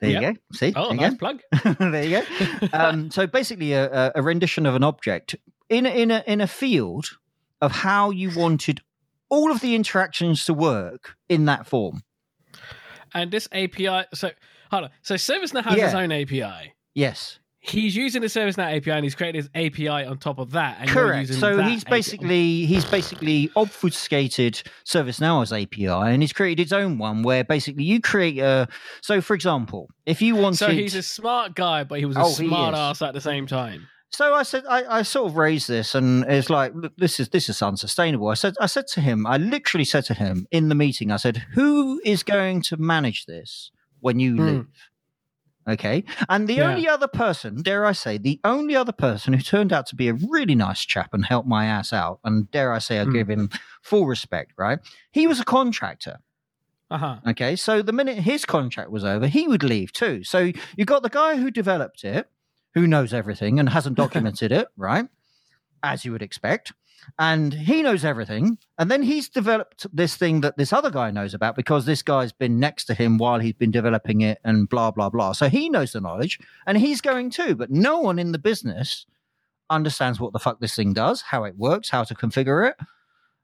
There 0.00 0.08
you 0.10 0.20
go. 0.20 0.34
See, 0.54 0.72
Oh, 0.74 0.88
there, 0.88 0.96
nice 0.96 1.12
you 1.12 1.18
plug. 1.18 1.40
there 1.78 2.04
you 2.04 2.22
go. 2.22 2.68
Um, 2.72 3.10
so 3.10 3.26
basically, 3.26 3.74
a, 3.74 4.10
a- 4.14 4.22
rendition 4.22 4.64
of 4.64 4.74
an 4.74 4.82
object 4.82 5.36
in 5.68 5.84
a, 5.86 5.90
in 5.90 6.10
a 6.10 6.24
in 6.26 6.40
a 6.40 6.46
field 6.46 7.10
of 7.60 7.72
how 7.72 8.08
you 8.10 8.30
wanted 8.34 8.80
all 9.28 9.52
of 9.52 9.60
the 9.60 9.74
interactions 9.74 10.46
to 10.46 10.54
work 10.54 11.14
in 11.28 11.44
that 11.44 11.66
form. 11.66 12.02
and 13.14 13.30
this 13.30 13.46
API, 13.52 14.06
so 14.14 14.30
hold 14.70 14.84
on. 14.84 14.90
So 15.02 15.14
ServiceNow 15.16 15.62
has 15.62 15.78
its 15.78 15.94
own 15.94 16.10
API. 16.10 16.72
Yes. 16.94 17.38
He's 17.62 17.94
using 17.94 18.22
the 18.22 18.28
ServiceNow 18.28 18.74
API 18.74 18.90
and 18.92 19.04
he's 19.04 19.14
created 19.14 19.36
his 19.36 19.50
API 19.54 19.88
on 20.06 20.16
top 20.16 20.38
of 20.38 20.52
that. 20.52 20.78
And 20.80 20.88
Correct. 20.88 21.28
using 21.28 21.40
So 21.40 21.62
he's 21.62 21.84
API. 21.84 21.90
basically 21.90 22.64
he's 22.64 22.86
basically 22.86 23.50
obfuscated 23.54 24.62
ServiceNow's 24.86 25.52
API 25.52 25.86
and 25.86 26.22
he's 26.22 26.32
created 26.32 26.62
his 26.62 26.72
own 26.72 26.96
one 26.96 27.22
where 27.22 27.44
basically 27.44 27.84
you 27.84 28.00
create 28.00 28.38
a. 28.38 28.66
So 29.02 29.20
for 29.20 29.34
example, 29.34 29.90
if 30.06 30.22
you 30.22 30.36
wanted, 30.36 30.56
So 30.56 30.70
he's 30.70 30.94
a 30.94 31.02
smart 31.02 31.54
guy, 31.54 31.84
but 31.84 31.98
he 31.98 32.06
was 32.06 32.16
a 32.16 32.20
Oh, 32.24 32.30
smart 32.30 32.74
ass 32.74 33.02
at 33.02 33.12
the 33.12 33.20
same 33.20 33.46
time. 33.46 33.88
So 34.12 34.34
I 34.34 34.42
said, 34.42 34.64
I, 34.68 34.98
I 34.98 35.02
sort 35.02 35.30
of 35.30 35.36
raised 35.36 35.68
this, 35.68 35.94
and 35.94 36.24
it's 36.24 36.50
like, 36.50 36.72
look, 36.74 36.92
this 36.96 37.20
is 37.20 37.28
this 37.28 37.48
is 37.48 37.62
unsustainable. 37.62 38.26
I 38.28 38.34
said, 38.34 38.54
I 38.60 38.66
said 38.66 38.88
to 38.94 39.00
him, 39.00 39.24
I 39.24 39.36
literally 39.36 39.84
said 39.84 40.04
to 40.06 40.14
him 40.14 40.46
in 40.50 40.68
the 40.68 40.74
meeting, 40.74 41.12
I 41.12 41.16
said, 41.16 41.36
who 41.54 42.00
is 42.04 42.24
going 42.24 42.62
to 42.62 42.76
manage 42.76 43.26
this 43.26 43.70
when 44.00 44.18
you 44.18 44.34
Hmm. 44.34 44.46
leave? 44.46 44.66
Okay. 45.70 46.04
And 46.28 46.48
the 46.48 46.54
Yeah. 46.54 46.68
only 46.68 46.88
other 46.88 47.06
person, 47.08 47.62
dare 47.62 47.86
I 47.86 47.92
say, 47.92 48.18
the 48.18 48.40
only 48.44 48.74
other 48.76 48.92
person 48.92 49.32
who 49.32 49.40
turned 49.40 49.72
out 49.72 49.86
to 49.86 49.96
be 49.96 50.08
a 50.08 50.14
really 50.14 50.54
nice 50.54 50.84
chap 50.84 51.14
and 51.14 51.24
helped 51.24 51.48
my 51.48 51.64
ass 51.66 51.92
out, 51.92 52.18
and 52.24 52.50
dare 52.50 52.72
I 52.72 52.78
say, 52.78 52.98
I 53.00 53.04
Hmm. 53.04 53.12
give 53.12 53.28
him 53.30 53.50
full 53.82 54.06
respect, 54.06 54.52
right? 54.58 54.78
He 55.12 55.26
was 55.26 55.40
a 55.40 55.44
contractor. 55.44 56.18
Uh 56.90 56.98
huh. 56.98 57.16
Okay. 57.28 57.54
So 57.56 57.82
the 57.82 57.92
minute 57.92 58.18
his 58.18 58.44
contract 58.44 58.90
was 58.90 59.04
over, 59.04 59.28
he 59.28 59.46
would 59.46 59.62
leave 59.62 59.92
too. 59.92 60.24
So 60.24 60.50
you 60.76 60.84
got 60.84 61.02
the 61.04 61.08
guy 61.08 61.36
who 61.36 61.50
developed 61.50 62.02
it, 62.02 62.28
who 62.74 62.86
knows 62.86 63.14
everything 63.14 63.60
and 63.60 63.68
hasn't 63.68 63.96
documented 64.04 64.50
it, 64.50 64.68
right? 64.76 65.06
As 65.82 66.04
you 66.04 66.12
would 66.12 66.22
expect. 66.22 66.72
And 67.18 67.52
he 67.52 67.82
knows 67.82 68.04
everything. 68.04 68.58
And 68.78 68.90
then 68.90 69.02
he's 69.02 69.28
developed 69.28 69.86
this 69.92 70.16
thing 70.16 70.40
that 70.42 70.56
this 70.56 70.72
other 70.72 70.90
guy 70.90 71.10
knows 71.10 71.34
about 71.34 71.56
because 71.56 71.84
this 71.84 72.02
guy's 72.02 72.32
been 72.32 72.58
next 72.58 72.84
to 72.86 72.94
him 72.94 73.18
while 73.18 73.40
he's 73.40 73.54
been 73.54 73.70
developing 73.70 74.20
it 74.20 74.38
and 74.44 74.68
blah, 74.68 74.90
blah, 74.90 75.10
blah. 75.10 75.32
So 75.32 75.48
he 75.48 75.68
knows 75.68 75.92
the 75.92 76.00
knowledge 76.00 76.38
and 76.66 76.78
he's 76.78 77.00
going 77.00 77.30
too. 77.30 77.54
But 77.54 77.70
no 77.70 77.98
one 78.00 78.18
in 78.18 78.32
the 78.32 78.38
business 78.38 79.06
understands 79.68 80.18
what 80.18 80.32
the 80.32 80.38
fuck 80.38 80.60
this 80.60 80.74
thing 80.74 80.92
does, 80.92 81.22
how 81.22 81.44
it 81.44 81.56
works, 81.56 81.90
how 81.90 82.04
to 82.04 82.14
configure 82.14 82.68
it. 82.68 82.76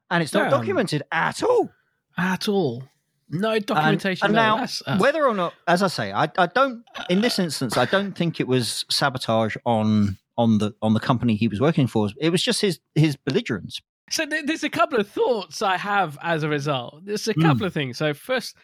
And 0.09 0.23
it's 0.23 0.33
not 0.33 0.49
documented 0.49 1.03
at 1.11 1.43
all. 1.43 1.69
At 2.17 2.47
all. 2.47 2.83
No 3.29 3.59
documentation. 3.59 4.25
and 4.25 4.35
no, 4.35 4.57
now, 4.57 4.65
uh, 4.85 4.97
Whether 4.97 5.27
or 5.27 5.33
not, 5.33 5.53
as 5.67 5.83
I 5.83 5.87
say, 5.87 6.13
I, 6.13 6.29
I 6.37 6.45
don't. 6.45 6.85
In 7.09 7.19
this 7.19 7.39
instance, 7.39 7.75
I 7.75 7.83
don't 7.83 8.13
think 8.13 8.39
it 8.39 8.47
was 8.47 8.85
sabotage 8.89 9.57
on 9.65 10.17
on 10.37 10.57
the 10.59 10.73
on 10.81 10.93
the 10.93 10.99
company 10.99 11.35
he 11.35 11.47
was 11.47 11.59
working 11.59 11.87
for. 11.87 12.09
It 12.19 12.29
was 12.29 12.43
just 12.43 12.61
his 12.61 12.79
his 12.95 13.15
belligerence. 13.15 13.79
So 14.09 14.25
th- 14.25 14.45
there's 14.45 14.63
a 14.63 14.69
couple 14.69 14.99
of 14.99 15.07
thoughts 15.09 15.61
I 15.61 15.77
have 15.77 16.17
as 16.21 16.43
a 16.43 16.49
result. 16.49 17.03
There's 17.05 17.27
a 17.27 17.33
Hmm. 17.33 17.41
couple 17.41 17.65
of 17.65 17.73
things. 17.73 17.97
So 17.97 18.13
first, 18.13 18.55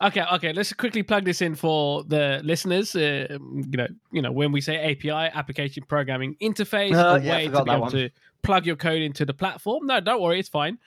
okay, 0.00 0.22
okay, 0.34 0.52
let's 0.52 0.72
quickly 0.72 1.02
plug 1.02 1.24
this 1.24 1.42
in 1.42 1.56
for 1.56 2.04
the 2.04 2.40
listeners. 2.44 2.94
Uh, 2.94 3.26
you 3.40 3.76
know, 3.76 3.88
you 4.12 4.22
know, 4.22 4.30
when 4.30 4.52
we 4.52 4.60
say 4.60 4.76
API, 4.92 5.10
application 5.34 5.82
programming 5.88 6.36
interface, 6.40 6.94
Oh, 6.94 7.16
a 7.16 7.20
yeah, 7.20 7.30
way 7.32 7.48
to 7.48 7.64
be 7.64 7.70
able 7.70 7.80
one. 7.80 7.90
to 7.92 8.10
plug 8.42 8.66
your 8.66 8.76
code 8.76 9.02
into 9.02 9.24
the 9.24 9.34
platform. 9.34 9.86
No, 9.86 9.98
don't 10.00 10.22
worry, 10.22 10.38
it's 10.38 10.48
fine. 10.48 10.78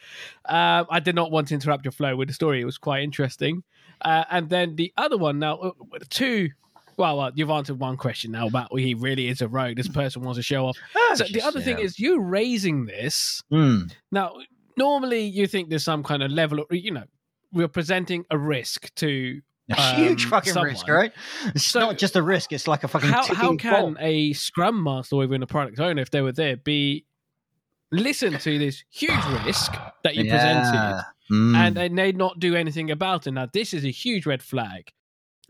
Um, 0.45 0.85
I 0.89 1.01
did 1.01 1.15
not 1.15 1.29
want 1.31 1.49
to 1.49 1.53
interrupt 1.53 1.83
your 1.83 1.91
flow 1.91 2.15
with 2.15 2.29
the 2.29 2.33
story. 2.33 2.61
It 2.61 2.65
was 2.65 2.77
quite 2.77 3.03
interesting. 3.03 3.63
Uh, 3.99 4.23
and 4.31 4.49
then 4.49 4.77
the 4.77 4.93
other 4.95 5.17
one 5.17 5.37
now, 5.39 5.57
uh, 5.57 5.71
two. 6.09 6.49
Well, 6.97 7.17
well, 7.17 7.31
you've 7.33 7.49
answered 7.49 7.79
one 7.79 7.97
question 7.97 8.31
now 8.31 8.47
about 8.47 8.77
he 8.77 8.93
really 8.93 9.27
is 9.27 9.41
a 9.41 9.47
rogue. 9.47 9.77
This 9.77 9.87
person 9.87 10.21
wants 10.21 10.37
to 10.37 10.43
show 10.43 10.65
off. 10.67 10.77
So 11.15 11.25
the 11.31 11.41
other 11.41 11.61
thing 11.61 11.79
is, 11.79 11.99
you 11.99 12.19
raising 12.19 12.85
this 12.85 13.41
Hmm. 13.49 13.83
now, 14.11 14.35
normally 14.77 15.23
you 15.23 15.47
think 15.47 15.69
there's 15.69 15.83
some 15.83 16.03
kind 16.03 16.23
of 16.23 16.31
level 16.31 16.59
of, 16.59 16.67
you 16.71 16.91
know, 16.91 17.03
we're 17.53 17.67
presenting 17.67 18.25
a 18.29 18.37
risk 18.37 18.93
to. 18.95 19.41
a 19.69 19.95
huge 19.95 20.25
um, 20.25 20.31
fucking 20.31 20.53
risk, 20.61 20.87
right? 20.89 21.13
It's 21.55 21.65
So- 21.65 21.79
not 21.79 21.97
just 21.97 22.15
a 22.17 22.21
risk; 22.21 22.51
it's 22.51 22.67
like 22.67 22.83
a 22.83 22.87
fucking 22.89 23.09
How, 23.09 23.23
how 23.33 23.55
can 23.55 23.71
bomb. 23.93 23.97
a 24.01 24.33
scrum 24.33 24.83
master 24.83 25.15
or 25.15 25.23
even 25.23 25.41
a 25.43 25.47
product 25.47 25.79
owner, 25.79 26.01
if 26.01 26.11
they 26.11 26.21
were 26.21 26.33
there, 26.33 26.57
be 26.57 27.05
listen 27.91 28.37
to 28.39 28.57
this 28.57 28.83
huge 28.89 29.23
risk 29.45 29.73
that 30.03 30.15
you 30.15 30.23
presented 30.29 30.73
Yeah. 30.73 31.01
Hmm. 31.29 31.55
and 31.55 31.75
they 31.77 31.87
may 31.89 32.11
not 32.11 32.39
do 32.39 32.55
anything 32.55 32.91
about 32.91 33.27
it? 33.27 33.31
Now, 33.31 33.47
this 33.51 33.73
is 33.73 33.85
a 33.85 33.91
huge 33.91 34.25
red 34.25 34.41
flag. 34.43 34.91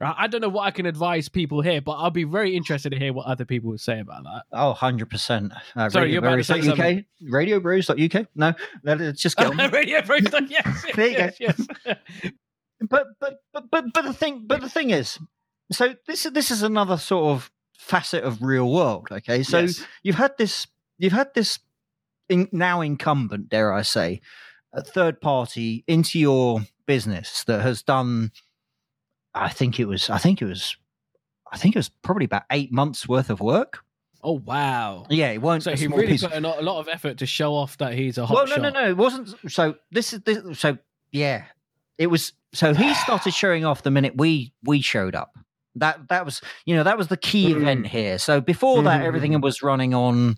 I 0.02 0.24
I 0.24 0.28
don't 0.28 0.42
know 0.42 0.50
what 0.50 0.64
I 0.64 0.72
can 0.72 0.86
advise 0.86 1.30
people 1.30 1.62
here, 1.62 1.82
but 1.82 1.94
I'll 1.94 2.10
be 2.12 2.24
very 2.24 2.56
interested 2.56 2.92
to 2.92 2.98
hear 3.00 3.14
what 3.14 3.28
other 3.28 3.46
people 3.46 3.70
would 3.72 3.82
say 3.82 4.00
about 4.00 4.24
that. 4.24 4.44
Oh, 4.52 4.74
100%. 4.78 5.52
Uh, 5.76 5.90
Sorry, 5.90 6.12
you're 6.12 6.20
about 6.20 6.36
to 6.38 6.44
say 6.44 6.60
UK? 6.60 7.06
RadioBrews.uk? 7.30 8.28
No, 8.36 8.54
let's 8.84 9.22
just 9.22 9.38
get 9.38 9.48
on. 9.48 9.58
Radio 9.72 10.02
Brewster, 10.02 10.42
yes, 10.50 10.86
There 10.96 11.08
you 11.08 11.18
go. 11.18 11.30
yes, 11.40 11.40
yes. 11.40 11.68
but 12.90 13.08
but 13.20 13.36
but 13.54 13.70
but 13.70 13.86
but 13.94 14.04
the 14.06 14.14
thing 14.14 14.44
but 14.48 14.62
the 14.62 14.70
thing 14.70 14.90
is 14.90 15.20
so 15.72 15.94
this 16.08 16.26
is 16.26 16.32
this 16.34 16.50
is 16.50 16.64
another 16.64 16.98
sort 16.98 17.26
of 17.26 17.52
facet 17.78 18.24
of 18.24 18.42
real 18.42 18.72
world 18.72 19.08
okay 19.12 19.44
so 19.44 19.60
Yes. 19.60 19.86
you've 20.02 20.16
had 20.16 20.36
this 20.40 20.66
you've 20.98 21.14
had 21.14 21.32
this 21.36 21.60
in, 22.28 22.48
now 22.52 22.82
incumbent 22.82 23.50
dare 23.50 23.72
i 23.72 23.84
say 23.84 24.20
a 24.74 24.82
third 24.82 25.22
party 25.22 25.84
into 25.88 26.18
your 26.18 26.62
business 26.88 27.44
that 27.44 27.62
has 27.62 27.84
done 27.84 28.32
i 29.34 29.50
think 29.50 29.80
it 29.80 29.86
was 29.86 30.10
i 30.10 30.18
think 30.18 30.42
it 30.42 30.46
was 30.46 30.76
i 31.52 31.58
think 31.58 31.76
it 31.76 31.80
was 31.80 31.90
probably 31.90 32.26
about 32.26 32.44
eight 32.52 32.72
months 32.72 33.08
worth 33.08 33.30
of 33.30 33.40
work 33.42 33.84
Oh 34.24 34.34
wow! 34.46 35.08
yeah 35.10 35.32
it 35.32 35.42
won't 35.42 35.64
So 35.64 35.76
he 35.76 35.88
really 35.88 36.06
piece- 36.10 36.22
put 36.24 36.32
a 36.34 36.40
lot, 36.40 36.60
a 36.60 36.62
lot 36.62 36.80
of 36.80 36.88
effort 36.88 37.18
to 37.18 37.26
show 37.26 37.56
off 37.56 37.78
that 37.80 37.96
he's 37.96 38.20
a 38.20 38.26
hot 38.28 38.36
well, 38.36 38.46
no, 38.46 38.54
shot. 38.54 38.62
no, 38.62 38.70
no. 38.70 38.88
It 38.90 38.96
wasn't. 38.96 39.34
So 39.52 39.78
this 39.90 40.14
is 40.14 40.20
this, 40.22 40.60
so 40.60 40.78
yeah. 41.12 41.46
It 41.98 42.06
was. 42.06 42.32
So 42.54 42.76
he 42.76 42.94
started 43.04 43.34
showing 43.34 43.66
off 43.66 43.82
the 43.82 43.90
minute 43.90 44.14
we 44.16 44.54
we 44.64 44.82
showed 44.82 45.16
up. 45.16 45.36
That 45.74 46.10
that 46.10 46.24
was 46.24 46.40
you 46.68 46.76
know 46.76 46.84
that 46.84 47.00
was 47.00 47.08
the 47.08 47.18
key 47.18 47.48
Mm. 47.52 47.62
event 47.64 47.88
here. 47.88 48.20
So 48.20 48.42
before 48.42 48.84
that, 48.84 49.02
Mhm, 49.02 49.06
everything 49.06 49.42
was 49.42 49.64
running 49.64 49.96
on 49.96 50.36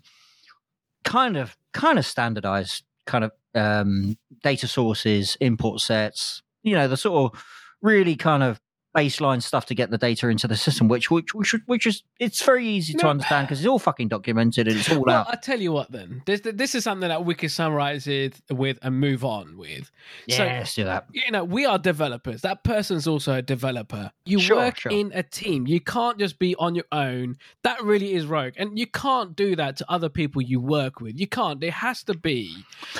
kind 1.04 1.36
of 1.36 1.54
kind 1.74 1.98
of 1.98 2.06
standardized 2.06 2.84
kind 3.06 3.24
of 3.24 3.32
um, 3.54 4.16
data 4.42 4.66
sources, 4.66 5.36
import 5.42 5.80
sets. 5.82 6.42
You 6.62 6.74
know 6.74 6.88
the 6.88 6.96
sort 6.96 7.34
of 7.34 7.44
really 7.82 8.16
kind 8.16 8.42
of 8.42 8.60
baseline 8.94 9.42
stuff 9.42 9.66
to 9.66 9.74
get 9.74 9.90
the 9.90 9.98
data 9.98 10.28
into 10.28 10.46
the 10.46 10.56
system, 10.56 10.88
which 10.88 11.10
which 11.10 11.34
which 11.34 11.54
which 11.66 11.86
is 11.86 12.02
it's 12.20 12.42
very 12.42 12.66
easy 12.66 12.94
to 12.94 13.04
No. 13.04 13.10
understand 13.10 13.46
because 13.46 13.58
it's 13.60 13.66
all 13.68 13.78
fucking 13.78 14.08
documented 14.08 14.68
and 14.68 14.76
it's 14.78 14.90
all 14.92 15.02
Well, 15.02 15.16
out. 15.16 15.26
I 15.30 15.36
tell 15.36 15.60
you 15.60 15.72
what, 15.72 15.90
then 15.90 16.22
this 16.26 16.40
this 16.44 16.74
is 16.74 16.84
something 16.84 17.08
that 17.08 17.24
we 17.24 17.34
can 17.34 17.48
summarize 17.48 18.06
it 18.06 18.40
with 18.50 18.78
and 18.82 18.98
move 19.00 19.24
on 19.24 19.56
with. 19.56 19.90
so- 20.28 20.44
Yeah, 20.44 20.58
let's 20.58 20.74
do 20.74 20.84
that. 20.84 21.06
You 21.12 21.30
know, 21.30 21.44
we 21.44 21.66
are 21.66 21.78
developers. 21.78 22.42
That 22.42 22.62
person's 22.64 23.06
also 23.06 23.34
a 23.34 23.42
developer. 23.42 24.10
You 24.24 24.38
Sure, 24.40 24.56
work 24.56 24.78
sure. 24.80 24.92
in 24.92 25.10
a 25.14 25.22
team. 25.22 25.66
You 25.66 25.80
can't 25.80 26.18
just 26.18 26.38
be 26.38 26.54
on 26.56 26.74
your 26.74 26.84
own. 26.92 27.36
That 27.62 27.82
really 27.82 28.14
is 28.14 28.26
rogue, 28.26 28.54
and 28.56 28.78
you 28.78 28.86
can't 28.86 29.34
do 29.36 29.56
that 29.56 29.76
to 29.78 29.90
other 29.90 30.08
people 30.08 30.40
you 30.42 30.60
work 30.60 31.00
with. 31.00 31.18
You 31.18 31.26
can't. 31.26 31.60
There 31.60 31.70
has 31.70 32.02
to 32.04 32.14
be. 32.14 32.54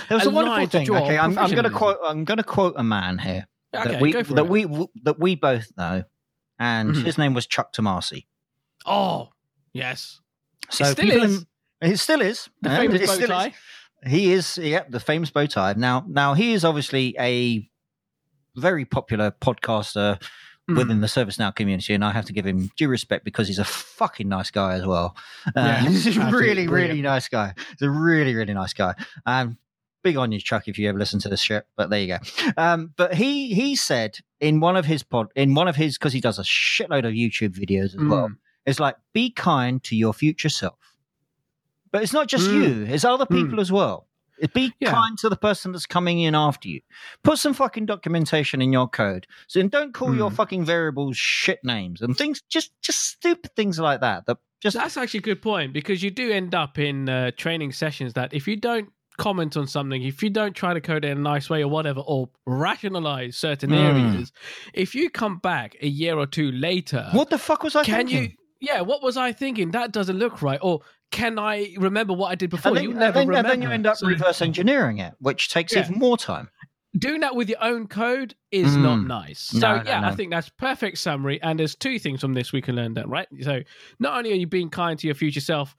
There 0.09 0.19
was 0.19 0.27
a 0.27 0.31
a 0.31 0.33
wonderful 0.33 0.67
thing. 0.67 0.91
Okay, 0.91 1.19
I'm, 1.19 1.39
I'm 1.39 1.51
going 1.51 1.65
to 1.65 1.71
quote. 1.71 1.99
I'm 2.05 2.25
going 2.25 2.39
to 2.39 2.43
quote 2.45 2.75
a 2.77 2.83
man 2.85 3.19
here 3.19 3.47
Okay, 3.81 3.93
that 3.93 4.01
we 4.01 4.13
go 4.13 4.25
for 4.25 4.35
that 4.35 4.45
it. 4.45 4.51
we 4.51 4.65
that 5.05 5.19
we 5.19 5.35
both 5.37 5.71
know, 5.77 6.05
and 6.59 6.95
Mhm. 6.95 7.03
his 7.05 7.19
name 7.19 7.35
was 7.35 7.47
Chuck 7.47 7.73
Tomasi. 7.73 8.27
Oh, 8.87 9.31
yes. 9.73 10.21
So 10.71 10.85
it 10.87 10.93
still 10.93 11.11
is. 11.23 11.41
In, 11.41 11.47
it 11.93 11.97
still 11.99 12.21
is 12.23 12.49
The 12.63 12.71
yeah, 12.71 12.77
famous 12.79 13.07
bow 13.07 13.13
is. 13.23 13.29
tie. 13.29 13.55
He 14.07 14.33
is, 14.33 14.59
yeah, 14.59 14.85
the 14.89 15.01
famous 15.01 15.31
bow 15.31 15.47
tie. 15.47 15.75
Now, 15.77 16.05
now 16.09 16.35
he 16.35 16.53
is 16.53 16.65
obviously 16.65 17.15
a 17.19 17.69
very 18.57 18.85
popular 18.85 19.31
podcaster 19.31 20.21
Mm. 20.71 20.79
within 20.79 21.01
the 21.03 21.07
ServiceNow 21.09 21.55
community, 21.55 21.93
and 21.93 22.03
I 22.03 22.11
have 22.13 22.25
to 22.25 22.33
give 22.33 22.47
him 22.47 22.71
due 22.79 22.89
respect 22.89 23.23
because 23.23 23.49
he's 23.49 23.59
a 23.59 23.65
fucking 23.67 24.27
nice 24.31 24.51
guy 24.51 24.73
as 24.77 24.87
well. 24.87 25.15
Uh, 25.47 25.51
Yeah, 25.57 25.81
he's 25.91 26.07
a 26.07 26.11
really, 26.23 26.31
brilliant. 26.31 26.71
really 26.71 27.03
nice 27.03 27.29
guy. 27.29 27.53
He's 27.73 27.83
a 27.87 27.91
really, 27.91 28.35
really 28.35 28.55
nice 28.55 28.73
guy. 28.73 28.95
Um, 29.27 29.59
big 30.05 30.17
on 30.17 30.31
you, 30.31 30.39
Chuck, 30.39 30.69
if 30.69 30.79
you 30.79 30.89
ever 30.89 30.99
listen 30.99 31.19
to 31.21 31.29
this 31.29 31.41
shit. 31.41 31.67
But 31.77 31.91
there 31.91 32.01
you 32.01 32.07
go. 32.07 32.19
Um, 32.57 32.93
but 32.97 33.15
he 33.15 33.53
he 33.55 33.75
said 33.75 34.19
in 34.39 34.61
one 34.61 34.77
of 34.77 34.85
his 34.85 35.03
pod, 35.03 35.29
in 35.35 35.55
one 35.55 35.67
of 35.67 35.75
his 35.75 35.99
because 35.99 36.13
he 36.13 36.21
does 36.21 36.39
a 36.39 36.43
shitload 36.43 37.01
of 37.07 37.15
YouTube 37.15 37.59
videos 37.59 37.87
as 37.87 37.97
well. 37.97 38.29
Mm. 38.29 38.37
It's 38.67 38.79
like 38.79 38.97
be 39.13 39.31
kind 39.31 39.83
to 39.85 39.97
your 39.97 40.15
future 40.15 40.49
self. 40.49 40.79
But 41.91 42.03
it's 42.03 42.13
not 42.13 42.29
just 42.29 42.49
Mm. 42.49 42.55
you; 42.55 42.87
it's 42.95 43.05
other 43.05 43.27
people 43.27 43.59
as 43.61 43.73
well. 43.73 44.07
Be 44.53 44.73
Yeah. 44.81 44.91
kind 44.91 45.17
to 45.19 45.29
the 45.29 45.37
person 45.37 45.71
that's 45.73 45.87
coming 45.87 46.19
in 46.21 46.35
after 46.35 46.69
you. 46.69 46.81
Put 47.23 47.39
some 47.39 47.55
fucking 47.55 47.87
documentation 47.87 48.61
in 48.61 48.73
your 48.73 48.89
code. 48.89 49.27
So 49.47 49.61
and 49.61 49.71
don't 49.71 49.95
call 49.95 50.15
your 50.15 50.29
Mm. 50.31 50.35
fucking 50.35 50.65
variables 50.65 51.17
shit 51.17 51.61
names 51.63 52.03
and 52.03 52.17
things. 52.17 52.43
Just 52.51 52.73
just 52.83 53.01
stupid 53.01 53.55
things 53.55 53.79
like 53.79 54.01
that. 54.01 54.27
That 54.27 54.39
just 54.61 54.77
That's 54.77 54.97
actually 54.97 55.19
a 55.19 55.23
good 55.23 55.41
point 55.43 55.73
because 55.73 56.03
you 56.03 56.11
do 56.11 56.33
end 56.33 56.55
up 56.55 56.79
in 56.79 57.09
uh, 57.09 57.31
training 57.37 57.73
sessions 57.73 58.15
that 58.15 58.35
if 58.35 58.49
you 58.49 58.57
don't 58.57 58.89
comment 59.17 59.57
on 59.57 59.67
something, 59.67 60.03
if 60.03 60.23
you 60.23 60.31
don't 60.31 60.55
try 60.55 60.75
to 60.75 60.81
code 60.81 61.05
it 61.05 61.11
in 61.11 61.19
a 61.19 61.21
nice 61.21 61.49
way 61.51 61.63
or 61.63 61.69
whatever, 61.69 62.01
or 62.01 62.29
rationalize 62.47 63.37
certain 63.37 63.71
Mm. 63.71 63.77
areas, 63.77 64.33
if 64.73 64.95
you 64.95 65.11
come 65.11 65.39
back 65.39 65.77
a 65.81 65.87
year 65.89 66.19
or 66.19 66.27
two 66.27 66.51
later, 66.53 67.09
what 67.13 67.31
the 67.31 67.39
fuck 67.39 67.63
was 67.63 67.77
I 67.77 67.85
can 67.85 68.07
thinking? 68.07 68.23
you? 68.31 68.37
Yeah, 68.61 68.81
what 68.81 69.03
was 69.03 69.17
I 69.17 69.33
thinking? 69.33 69.73
That 69.73 69.93
doesn't 69.93 70.19
look 70.19 70.41
right. 70.41 70.59
Or 70.63 70.81
can 71.11 71.39
I 71.39 71.75
remember 71.79 72.15
what 72.15 72.31
I 72.33 72.35
did 72.35 72.51
before? 72.51 72.75
Then, 72.75 72.85
you 72.85 72.95
never 72.95 73.19
then, 73.21 73.29
remember. 73.29 73.49
then 73.51 73.63
you 73.63 73.71
end 73.71 73.87
up 73.87 73.97
So 73.99 74.07
reverse 74.07 74.41
engineering 74.41 74.99
it, 74.99 75.13
which 75.21 75.49
takes 75.51 75.73
Yeah. 75.75 75.81
even 75.81 75.99
more 75.99 76.17
time. 76.17 76.49
doing 76.97 77.21
that 77.23 77.35
with 77.35 77.49
your 77.49 77.61
own 77.61 77.89
code 77.89 78.37
is 78.53 78.77
Mm. 78.77 78.83
not 78.83 79.03
nice. 79.03 79.41
So 79.41 79.59
No, 79.59 79.77
no, 79.79 79.83
yeah, 79.85 80.07
I 80.07 80.15
think 80.15 80.31
that's 80.31 80.49
perfect 80.49 80.99
summary. 80.99 81.43
And 81.43 81.59
there's 81.59 81.75
two 81.75 81.99
things 81.99 82.21
from 82.21 82.35
this 82.35 82.53
we 82.53 82.63
can 82.63 82.77
learn 82.77 82.95
that, 82.95 83.09
right? 83.09 83.27
So 83.41 83.63
not 83.99 84.17
only 84.17 84.31
are 84.31 84.37
you 84.37 84.47
being 84.47 84.71
kind 84.71 84.97
to 85.01 85.07
your 85.09 85.17
future 85.17 85.41
self 85.41 85.75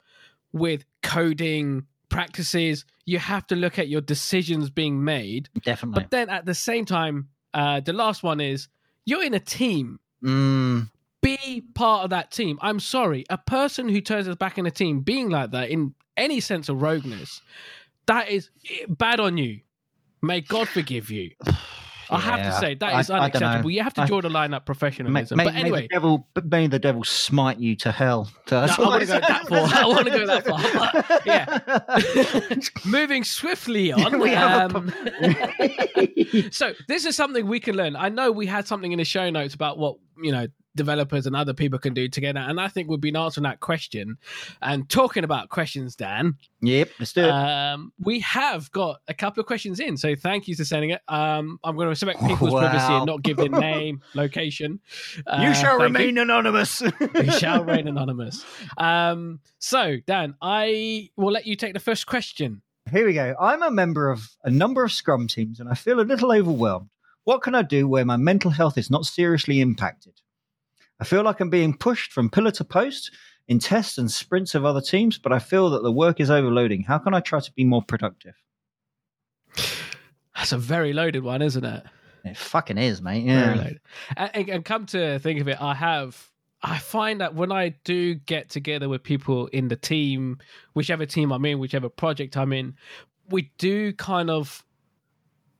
with 0.51 0.83
coding 1.03 1.86
practices, 2.09 2.85
you 3.05 3.19
have 3.19 3.45
to 3.47 3.55
look 3.55 3.79
at 3.79 3.87
your 3.87 4.01
decisions 4.01 4.69
being 4.69 5.03
made. 5.03 5.49
Definitely. 5.63 6.03
But 6.03 6.11
then 6.11 6.29
at 6.29 6.45
the 6.45 6.53
same 6.53 6.85
time, 6.85 7.29
uh, 7.53 7.79
the 7.79 7.93
last 7.93 8.23
one 8.23 8.39
is 8.39 8.67
you're 9.05 9.23
in 9.23 9.33
a 9.33 9.39
team. 9.39 9.99
Mm, 10.23 10.89
Be 11.21 11.63
part 11.73 12.03
of 12.03 12.09
that 12.11 12.31
team. 12.31 12.57
I'm 12.61 12.79
sorry, 12.79 13.25
a 13.29 13.37
person 13.37 13.89
who 13.89 14.01
turns 14.01 14.27
us 14.27 14.35
back 14.35 14.57
in 14.57 14.65
a 14.65 14.71
team 14.71 15.01
being 15.01 15.29
like 15.29 15.51
that 15.51 15.69
in 15.69 15.93
any 16.17 16.39
sense 16.39 16.69
of 16.69 16.81
rogueness, 16.81 17.41
that 18.07 18.29
is 18.29 18.49
bad 18.87 19.19
on 19.19 19.37
you. 19.37 19.61
May 20.21 20.41
God 20.41 20.67
forgive 20.67 21.11
you. 21.11 21.31
I 22.09 22.19
have 22.19 22.41
to 22.41 22.59
say 22.59 22.75
that 22.75 22.99
is 22.99 23.09
I 23.09 23.19
unacceptable. 23.19 23.71
You 23.71 23.83
have 23.83 23.93
to 23.95 24.05
draw 24.05 24.21
the 24.21 24.29
line 24.29 24.53
at 24.53 24.61
May, 24.61 24.65
professionalism. 24.65 25.37
may, 25.37 25.43
but 25.45 25.53
may 25.53 25.59
anyway, 25.59 25.81
the 25.83 25.87
devil, 25.87 26.27
may 26.43 26.67
the 26.67 26.79
devil 26.79 27.03
smite 27.03 27.59
you 27.59 27.75
to 27.77 27.91
hell. 27.91 28.29
That's 28.47 28.77
No, 28.79 28.85
I 28.85 28.87
wanna 28.87 29.05
go 29.05 29.19
that 29.19 29.47
far. 29.47 29.67
I 29.73 29.85
wanna 29.85 30.11
go 30.11 30.25
that 30.27 30.45
far, 30.45 31.21
yeah. 31.25 32.59
moving 32.85 33.23
swiftly 33.23 33.91
on. 33.91 34.19
We 34.19 34.33
um, 34.35 34.93
so 36.51 36.73
this 36.87 37.05
is 37.05 37.15
something 37.15 37.47
we 37.47 37.59
can 37.59 37.75
learn. 37.75 37.95
I 37.95 38.09
know 38.09 38.31
we 38.31 38.45
had 38.45 38.67
something 38.67 38.91
in 38.91 38.97
the 38.99 39.05
show 39.05 39.29
notes 39.29 39.53
about 39.53 39.77
what 39.77 39.97
you 40.21 40.31
know 40.31 40.47
developers 40.76 41.26
and 41.26 41.36
other 41.36 41.53
people 41.53 41.80
can 41.80 41.93
do 41.93 42.07
together, 42.07 42.39
and 42.39 42.59
I 42.59 42.67
think 42.67 42.89
we've 42.89 43.01
been 43.01 43.15
answering 43.15 43.43
that 43.43 43.59
question. 43.59 44.17
And 44.61 44.89
talking 44.89 45.23
about 45.23 45.49
questions, 45.49 45.95
Dan, 45.95 46.36
yep, 46.61 46.89
let's 46.99 47.13
do 47.13 47.23
it. 47.23 47.30
um, 47.30 47.91
we 47.99 48.19
have 48.21 48.71
got 48.71 49.01
a 49.07 49.13
couple 49.13 49.41
of 49.41 49.47
questions 49.47 49.80
in. 49.80 49.97
So 49.97 50.15
thank 50.15 50.47
you 50.47 50.55
for 50.55 50.65
sending 50.65 50.91
it. 50.91 51.01
Um, 51.07 51.59
I'm 51.63 51.76
going 51.76 51.86
to 51.86 51.89
respect 51.89 52.19
people's 52.28 52.53
privacy 52.53 52.93
and 52.93 53.05
not 53.05 53.23
give 53.23 53.38
their 53.38 53.49
name, 53.49 54.01
location. 54.13 54.80
Uh, 55.26 55.45
you 55.47 55.53
shall 55.53 55.80
remain 55.80 56.17
anonymous. 56.17 56.82
you 57.15 57.32
shall 57.32 57.63
remain 57.63 57.88
anonymous. 57.88 58.45
Um, 58.78 59.39
so, 59.59 59.97
Dan, 60.05 60.36
I 60.41 61.09
will 61.15 61.32
let 61.32 61.45
you 61.45 61.55
take 61.55 61.73
the 61.73 61.80
first 61.80 62.07
question. 62.07 62.61
Here 62.91 63.05
we 63.05 63.13
go. 63.13 63.36
I'm 63.39 63.63
a 63.63 63.71
member 63.71 64.11
of 64.11 64.30
a 64.43 64.51
number 64.51 64.84
of 64.84 64.91
Scrum 64.91 65.28
teams 65.28 65.59
and 65.59 65.67
I 65.67 65.73
feel 65.73 65.99
a 65.99 66.01
little 66.01 66.32
overwhelmed. 66.32 66.89
What 67.23 67.41
can 67.41 67.55
I 67.55 67.63
do 67.63 67.88
where 67.88 68.05
my 68.05 68.17
mental 68.17 68.51
health 68.51 68.78
is 68.78 68.91
not 68.91 69.05
seriously 69.05 69.59
impacted? 69.59 70.21
I 70.99 71.03
feel 71.03 71.23
like 71.23 71.39
I'm 71.39 71.49
being 71.49 71.75
pushed 71.75 72.11
from 72.13 72.29
pillar 72.29 72.51
to 72.51 72.63
post 72.63 73.11
in 73.47 73.59
tests 73.59 73.97
and 73.97 74.09
sprints 74.09 74.55
of 74.55 74.65
other 74.65 74.81
teams, 74.81 75.17
but 75.17 75.31
I 75.31 75.39
feel 75.39 75.69
that 75.71 75.83
the 75.83 75.91
work 75.91 76.19
is 76.19 76.29
overloading. 76.31 76.83
How 76.83 76.97
can 76.97 77.13
I 77.13 77.19
try 77.19 77.39
to 77.39 77.51
be 77.53 77.63
more 77.65 77.81
productive? 77.81 78.33
That's 80.35 80.51
a 80.51 80.57
very 80.57 80.93
loaded 80.93 81.23
one, 81.23 81.41
isn't 81.41 81.63
it? 81.63 81.83
it 82.23 82.37
fucking 82.37 82.77
is, 82.79 83.01
mate. 83.01 83.25
Very 83.25 83.79
Yeah. 84.17 84.29
and- 84.33 84.49
and 84.49 84.65
come 84.65 84.85
to 84.87 85.19
think 85.19 85.39
of 85.41 85.47
it, 85.47 85.61
I 85.61 85.75
have. 85.75 86.31
I 86.63 86.79
find 86.79 87.21
that 87.21 87.35
when 87.35 87.51
I 87.51 87.69
do 87.83 88.15
get 88.15 88.49
together 88.49 88.89
with 88.89 89.03
people 89.03 89.45
in 89.47 89.67
the 89.67 89.75
team, 89.75 90.39
whichever 90.73 91.05
team 91.05 91.31
I'm 91.31 91.45
in, 91.45 91.59
whichever 91.59 91.87
project 91.89 92.35
I'm 92.35 92.51
in, 92.51 92.75
we 93.29 93.51
do 93.59 93.93
kind 93.93 94.31
of 94.31 94.64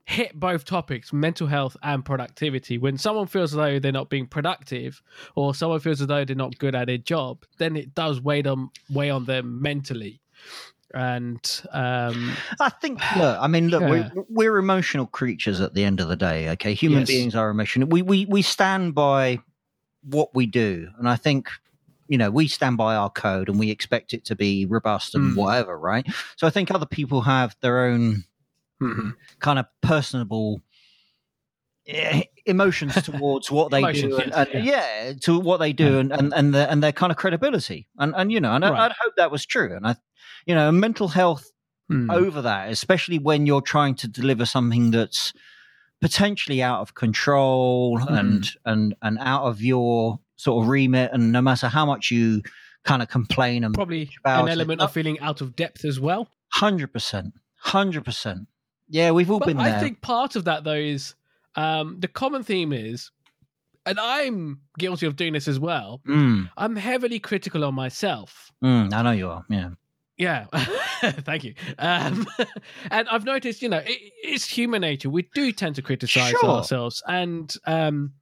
hit 0.08 0.38
both 0.38 0.64
topics 0.64 1.12
mental 1.12 1.48
health 1.48 1.76
and 1.82 2.04
productivity 2.04 2.78
when 2.78 2.96
someone 2.96 3.26
feels 3.26 3.52
as 3.52 3.56
though 3.56 3.78
they're 3.80 3.90
not 3.92 4.08
being 4.08 4.26
productive 4.26 5.02
or 5.34 5.52
someone 5.54 5.80
feels 5.80 6.00
as 6.00 6.06
though 6.06 6.24
they're 6.24 6.36
not 6.36 6.56
good 6.58 6.74
at 6.76 6.86
their 6.86 6.96
job 6.96 7.44
then 7.58 7.76
it 7.76 7.92
does 7.92 8.20
weigh 8.20 8.40
them 8.40 8.70
weigh 8.88 9.10
on 9.10 9.24
them 9.24 9.60
mentally 9.60 10.20
and 10.94 11.62
um 11.72 12.36
I 12.60 12.68
think. 12.70 13.00
Look, 13.16 13.38
I 13.40 13.48
mean, 13.48 13.68
look, 13.68 13.82
Yeah. 13.82 14.10
we're 14.14 14.24
we're 14.28 14.56
emotional 14.58 15.06
creatures 15.06 15.60
at 15.60 15.74
the 15.74 15.82
end 15.84 15.98
of 16.00 16.06
the 16.08 16.16
day. 16.16 16.48
Okay, 16.50 16.72
human 16.74 17.00
Yes. 17.00 17.08
beings 17.08 17.34
are 17.34 17.50
emotional. 17.50 17.88
We 17.88 18.02
we 18.02 18.24
we 18.26 18.40
stand 18.42 18.94
by 18.94 19.40
what 20.04 20.32
we 20.34 20.46
do, 20.46 20.88
and 20.98 21.08
I 21.08 21.16
think 21.16 21.50
you 22.08 22.16
know 22.16 22.30
we 22.30 22.46
stand 22.46 22.76
by 22.76 22.94
our 22.94 23.10
code, 23.10 23.48
and 23.48 23.58
we 23.58 23.70
expect 23.70 24.14
it 24.14 24.24
to 24.26 24.36
be 24.36 24.64
robust 24.66 25.16
and 25.16 25.32
Mm. 25.34 25.36
whatever, 25.36 25.76
right? 25.76 26.06
So 26.36 26.46
I 26.46 26.50
think 26.50 26.70
other 26.70 26.86
people 26.86 27.22
have 27.22 27.56
their 27.60 27.86
own 27.86 28.22
kind 29.40 29.58
of 29.58 29.66
personable 29.80 30.60
eh, 31.86 32.22
emotions 32.44 32.94
towards 33.02 33.50
what 33.50 33.70
they 33.70 33.78
Emotions, 33.80 34.16
do, 34.16 34.20
and, 34.22 34.32
yes, 34.32 34.48
and- 34.54 34.64
yeah. 34.64 35.12
to 35.20 35.38
what 35.38 35.58
they 35.58 35.72
do, 35.72 35.98
and 35.98 36.12
and 36.12 36.32
and 36.34 36.54
their, 36.54 36.68
and 36.68 36.82
their 36.82 36.92
kind 36.92 37.10
of 37.10 37.16
credibility, 37.18 37.88
and 37.98 38.14
and 38.16 38.30
you 38.32 38.40
know, 38.40 38.52
and 38.54 38.64
I, 38.64 38.70
Right. 38.70 38.80
I'd 38.82 38.92
hope 39.00 39.14
that 39.16 39.30
was 39.30 39.46
true, 39.46 39.74
and 39.74 39.86
I, 39.86 39.96
you 40.46 40.54
know, 40.54 40.70
mental 40.72 41.08
health 41.08 41.50
Hmm. 41.88 42.10
over 42.10 42.42
that, 42.42 42.68
especially 42.72 43.20
when 43.20 43.46
you're 43.46 43.60
trying 43.60 43.94
to 43.96 44.08
deliver 44.08 44.44
something 44.44 44.90
that's 44.90 45.32
potentially 46.00 46.60
out 46.60 46.80
of 46.80 46.94
control 46.94 47.98
Mm-hmm. 48.00 48.14
and 48.14 48.50
and 48.64 48.94
and 49.02 49.18
out 49.20 49.44
of 49.44 49.62
your 49.62 50.18
sort 50.34 50.62
of 50.64 50.68
remit, 50.68 51.10
and 51.12 51.30
no 51.30 51.40
matter 51.40 51.68
how 51.68 51.86
much 51.86 52.10
you 52.10 52.42
kind 52.84 53.02
of 53.02 53.08
complain 53.08 53.62
and 53.64 53.72
probably 53.74 54.10
an 54.24 54.48
it. 54.48 54.52
element 54.52 54.80
of 54.80 54.92
feeling 54.92 55.18
out 55.20 55.40
of 55.40 55.54
depth 55.56 55.84
as 55.84 56.00
well 56.00 56.28
hundred 56.52 56.92
percent, 56.92 57.34
hundred 57.58 58.04
percent, 58.04 58.48
yeah, 58.88 59.10
we've 59.10 59.30
all 59.30 59.38
But 59.38 59.48
been 59.48 59.58
I 59.58 59.70
there. 59.70 59.80
think 59.80 60.00
part 60.00 60.36
of 60.36 60.44
that 60.44 60.64
though 60.64 60.72
is 60.74 61.14
um, 61.54 61.96
the 62.00 62.08
common 62.08 62.42
theme 62.42 62.72
is, 62.72 63.10
and 63.84 63.98
I'm 64.00 64.60
guilty 64.78 65.06
of 65.06 65.16
doing 65.16 65.32
this 65.32 65.48
as 65.48 65.58
well. 65.60 66.00
Mm, 66.08 66.50
I'm 66.56 66.76
heavily 66.76 67.18
critical 67.18 67.64
on 67.64 67.74
myself. 67.74 68.50
mm, 68.62 68.92
I 68.92 69.02
know 69.02 69.12
you 69.12 69.28
are. 69.30 69.44
Yeah, 69.48 69.70
Yeah, 70.18 70.46
thank 71.02 71.44
you. 71.44 71.54
Um, 71.78 72.26
and 72.90 73.08
I've 73.08 73.24
noticed, 73.24 73.62
you 73.62 73.68
know, 73.68 73.78
it, 73.78 74.12
it's 74.22 74.46
human 74.46 74.80
nature. 74.80 75.08
We 75.10 75.28
do 75.34 75.52
tend 75.52 75.76
to 75.76 75.82
criticize 75.82 76.34
Sure. 76.40 76.50
ourselves, 76.50 77.02
and 77.06 77.54
um, 77.66 78.12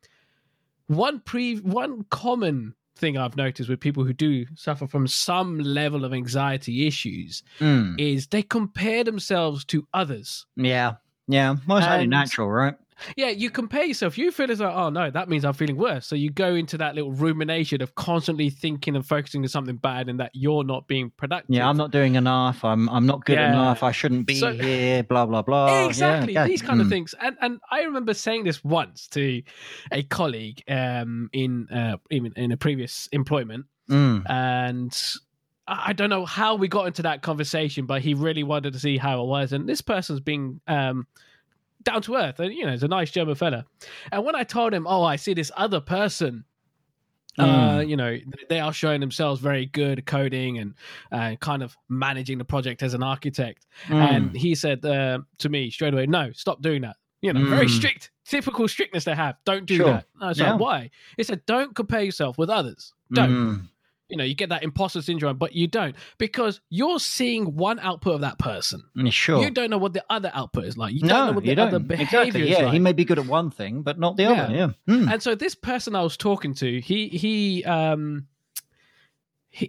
one 0.86 1.20
pre 1.20 1.56
one 1.60 2.04
common 2.10 2.74
thing 2.96 3.18
I've 3.18 3.36
noticed 3.36 3.68
with 3.68 3.80
people 3.80 4.04
who 4.04 4.12
do 4.12 4.46
suffer 4.54 4.86
from 4.86 5.06
some 5.06 5.58
level 5.58 6.04
of 6.04 6.12
anxiety 6.12 6.86
issues 6.86 7.42
Mm, 7.58 7.98
is 7.98 8.28
they 8.28 8.42
compare 8.42 9.04
themselves 9.04 9.64
to 9.66 9.86
others. 9.92 10.46
yeah, 10.56 10.94
yeah. 11.28 11.52
It's 11.54 11.86
only 11.86 12.06
natural, 12.06 12.50
right? 12.50 12.74
Yeah, 13.16 13.28
you 13.28 13.50
compare 13.50 13.84
yourself. 13.84 14.16
You 14.16 14.30
feel 14.30 14.50
as 14.50 14.58
though, 14.58 14.70
oh 14.72 14.88
no, 14.90 15.10
that 15.10 15.28
means 15.28 15.44
I'm 15.44 15.52
feeling 15.54 15.76
worse. 15.76 16.06
So 16.06 16.14
you 16.16 16.30
go 16.30 16.54
into 16.54 16.78
that 16.78 16.94
little 16.94 17.12
rumination 17.12 17.82
of 17.82 17.94
constantly 17.94 18.50
thinking 18.50 18.94
and 18.96 19.04
focusing 19.06 19.42
on 19.42 19.48
something 19.48 19.76
bad 19.76 20.08
and 20.08 20.20
that 20.20 20.30
you're 20.34 20.64
not 20.64 20.86
being 20.86 21.10
productive. 21.16 21.54
Yeah, 21.54 21.68
I'm 21.68 21.76
not 21.76 21.90
doing 21.90 22.14
enough. 22.14 22.64
I'm 22.64 22.88
I'm 22.90 23.06
not 23.06 23.24
good 23.24 23.34
Yeah. 23.38 23.48
enough. 23.50 23.82
I 23.82 23.92
shouldn't 23.92 24.26
be 24.26 24.36
So- 24.36 24.52
here. 24.52 25.02
Blah 25.02 25.26
blah 25.26 25.42
blah. 25.42 25.86
exactly 25.86 26.34
Yeah, 26.34 26.42
yeah. 26.42 26.48
these 26.48 26.62
kind 26.62 26.80
of 26.80 26.86
Mm, 26.86 26.90
things 26.90 27.14
and 27.20 27.36
and 27.40 27.60
i 27.70 27.82
remember 27.82 28.12
saying 28.14 28.44
this 28.44 28.62
once 28.62 29.08
to 29.08 29.42
a 29.92 30.02
colleague 30.04 30.62
um 30.68 31.30
in 31.32 31.68
uh 31.70 31.96
in, 32.10 32.32
in 32.36 32.52
a 32.52 32.56
previous 32.56 33.08
employment 33.12 33.66
mm. 33.88 34.22
and 34.30 34.92
I 35.66 35.90
I 35.90 35.92
don't 35.94 36.10
know 36.10 36.26
how 36.26 36.56
we 36.56 36.68
got 36.68 36.86
into 36.88 37.02
that 37.02 37.22
conversation, 37.22 37.86
but 37.86 38.02
he 38.02 38.12
really 38.12 38.42
wanted 38.42 38.74
to 38.74 38.78
see 38.78 38.98
how 38.98 39.22
it 39.22 39.26
was. 39.26 39.52
And 39.54 39.66
this 39.66 39.80
person's 39.80 40.20
being 40.20 40.60
um, 40.68 41.06
down 41.84 42.02
to 42.02 42.14
earth, 42.16 42.40
and 42.40 42.52
you 42.52 42.64
know, 42.64 42.72
he's 42.72 42.82
a 42.82 42.88
nice 42.88 43.10
German 43.10 43.34
fella. 43.34 43.64
And 44.12 44.24
when 44.24 44.34
I 44.34 44.42
told 44.44 44.72
him, 44.74 44.86
"Oh, 44.86 45.02
I 45.04 45.16
see 45.16 45.34
this 45.34 45.50
other 45.56 45.80
person," 45.80 46.44
uh, 47.38 47.44
Mm. 47.80 47.88
you 47.88 47.96
know, 47.96 48.18
they 48.48 48.60
are 48.60 48.72
showing 48.72 49.00
themselves 49.00 49.40
very 49.40 49.66
good 49.66 50.06
coding 50.06 50.58
and 50.58 50.74
uh, 51.12 51.36
kind 51.40 51.62
of 51.62 51.76
managing 51.88 52.38
the 52.38 52.44
project 52.44 52.82
as 52.82 52.94
an 52.94 53.02
architect, 53.02 53.66
Mm. 53.86 53.94
and 54.14 54.36
he 54.36 54.54
said 54.54 54.84
uh, 54.84 55.18
to 55.38 55.48
me 55.48 55.70
straight 55.70 55.92
away, 55.94 56.06
"No, 56.06 56.32
stop 56.32 56.62
doing 56.62 56.82
that." 56.82 56.96
You 57.22 57.32
know, 57.32 57.44
very 57.46 57.66
Mm. 57.66 57.70
strict, 57.70 58.10
typical 58.26 58.68
strictness 58.68 59.04
they 59.04 59.14
have. 59.14 59.36
Don't 59.46 59.64
do 59.66 59.76
Sure. 59.76 59.86
that. 59.86 60.06
I 60.20 60.28
was 60.28 60.38
Yeah. 60.38 60.52
like, 60.52 60.60
"Why?" 60.60 60.90
He 61.16 61.22
said, 61.22 61.44
"Don't 61.46 61.74
compare 61.74 62.02
yourself 62.02 62.36
with 62.38 62.50
others. 62.50 62.92
Don't." 63.12 63.68
You 64.14 64.18
know, 64.18 64.22
you 64.24 64.36
get 64.36 64.50
that 64.50 64.62
imposter 64.62 65.02
syndrome, 65.02 65.38
but 65.38 65.56
you 65.56 65.66
don't 65.66 65.96
because 66.18 66.60
you're 66.70 67.00
seeing 67.00 67.56
one 67.56 67.80
output 67.80 68.14
of 68.14 68.20
that 68.20 68.38
person. 68.38 68.80
Mm, 68.96 69.10
Sure. 69.12 69.42
You 69.42 69.50
don't 69.50 69.70
know 69.70 69.78
what 69.78 69.92
the 69.92 70.04
other 70.08 70.30
output 70.32 70.66
is 70.66 70.78
like. 70.78 70.94
You 70.94 71.00
don't 71.00 71.08
no, 71.08 71.26
know 71.26 71.32
what 71.32 71.42
the 71.42 71.56
other 71.60 71.80
behavior 71.80 72.20
Exactly. 72.20 72.42
is 72.42 72.50
Yeah, 72.50 72.64
like. 72.66 72.74
he 72.74 72.78
may 72.78 72.92
be 72.92 73.04
good 73.04 73.18
at 73.18 73.26
one 73.26 73.50
thing, 73.50 73.82
but 73.82 73.98
not 73.98 74.16
the 74.16 74.26
other. 74.26 74.54
Yeah. 74.54 74.68
Mm. 74.88 75.12
and 75.12 75.20
so 75.20 75.34
this 75.34 75.56
person 75.56 75.96
I 75.96 76.02
was 76.02 76.16
talking 76.16 76.54
to, 76.54 76.80
he 76.80 77.08
he 77.08 77.64
um 77.64 78.28
he 79.50 79.68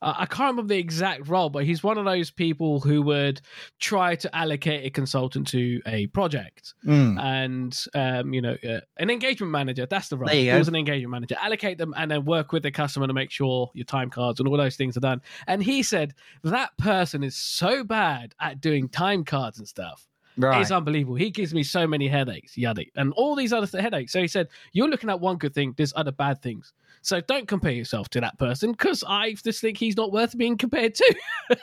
I 0.00 0.20
I 0.20 0.26
can't 0.26 0.50
remember 0.50 0.74
the 0.74 0.78
exact 0.78 1.28
role, 1.28 1.50
but 1.50 1.64
he's 1.64 1.82
one 1.82 1.98
of 1.98 2.04
those 2.04 2.30
people 2.30 2.80
who 2.80 3.02
would 3.02 3.40
try 3.78 4.14
to 4.16 4.36
allocate 4.36 4.84
a 4.86 4.90
consultant 4.90 5.48
to 5.48 5.80
a 5.86 6.06
project. 6.08 6.74
Mm. 6.86 7.20
and 7.20 7.84
um, 7.94 8.32
you 8.32 8.40
know, 8.40 8.56
uh, 8.68 8.80
an 8.98 9.10
engagement 9.10 9.52
manager. 9.52 9.86
That's 9.86 10.08
the 10.08 10.16
role. 10.16 10.28
There 10.28 10.36
you 10.36 10.52
He 10.52 10.58
was 10.58 10.68
an 10.68 10.76
engagement 10.76 11.10
manager. 11.10 11.36
Allocate 11.40 11.78
them 11.78 11.94
and 11.96 12.10
then 12.10 12.24
work 12.24 12.52
with 12.52 12.62
the 12.62 12.70
customer 12.70 13.06
to 13.06 13.12
make 13.12 13.30
sure 13.30 13.70
your 13.74 13.84
time 13.84 14.10
cards 14.10 14.40
and 14.40 14.48
all 14.48 14.56
those 14.56 14.76
things 14.76 14.96
are 14.96 15.00
done. 15.00 15.22
And 15.46 15.62
he 15.62 15.82
said 15.82 16.14
that 16.44 16.76
person 16.78 17.22
is 17.22 17.36
so 17.36 17.84
bad 17.84 18.34
at 18.40 18.60
doing 18.60 18.88
time 18.88 19.24
cards 19.24 19.58
and 19.58 19.66
stuff. 19.66 20.06
Right. 20.36 20.60
It's 20.62 20.70
unbelievable. 20.70 21.16
He 21.16 21.30
gives 21.30 21.52
me 21.52 21.62
so 21.62 21.86
many 21.86 22.08
headaches, 22.08 22.56
yada, 22.56 22.84
and 22.96 23.12
all 23.14 23.34
these 23.36 23.52
other 23.52 23.66
th- 23.66 23.82
headaches. 23.82 24.12
So 24.12 24.20
he 24.20 24.28
said, 24.28 24.48
"You're 24.72 24.88
looking 24.88 25.10
at 25.10 25.20
one 25.20 25.36
good 25.36 25.52
thing. 25.54 25.74
There's 25.76 25.92
other 25.96 26.12
bad 26.12 26.40
things. 26.40 26.72
So 27.02 27.20
don't 27.20 27.48
compare 27.48 27.72
yourself 27.72 28.08
to 28.10 28.20
that 28.20 28.38
person 28.38 28.72
because 28.72 29.02
I 29.06 29.32
just 29.34 29.60
think 29.60 29.78
he's 29.78 29.96
not 29.96 30.12
worth 30.12 30.36
being 30.38 30.56
compared 30.56 30.94
to." 30.94 31.14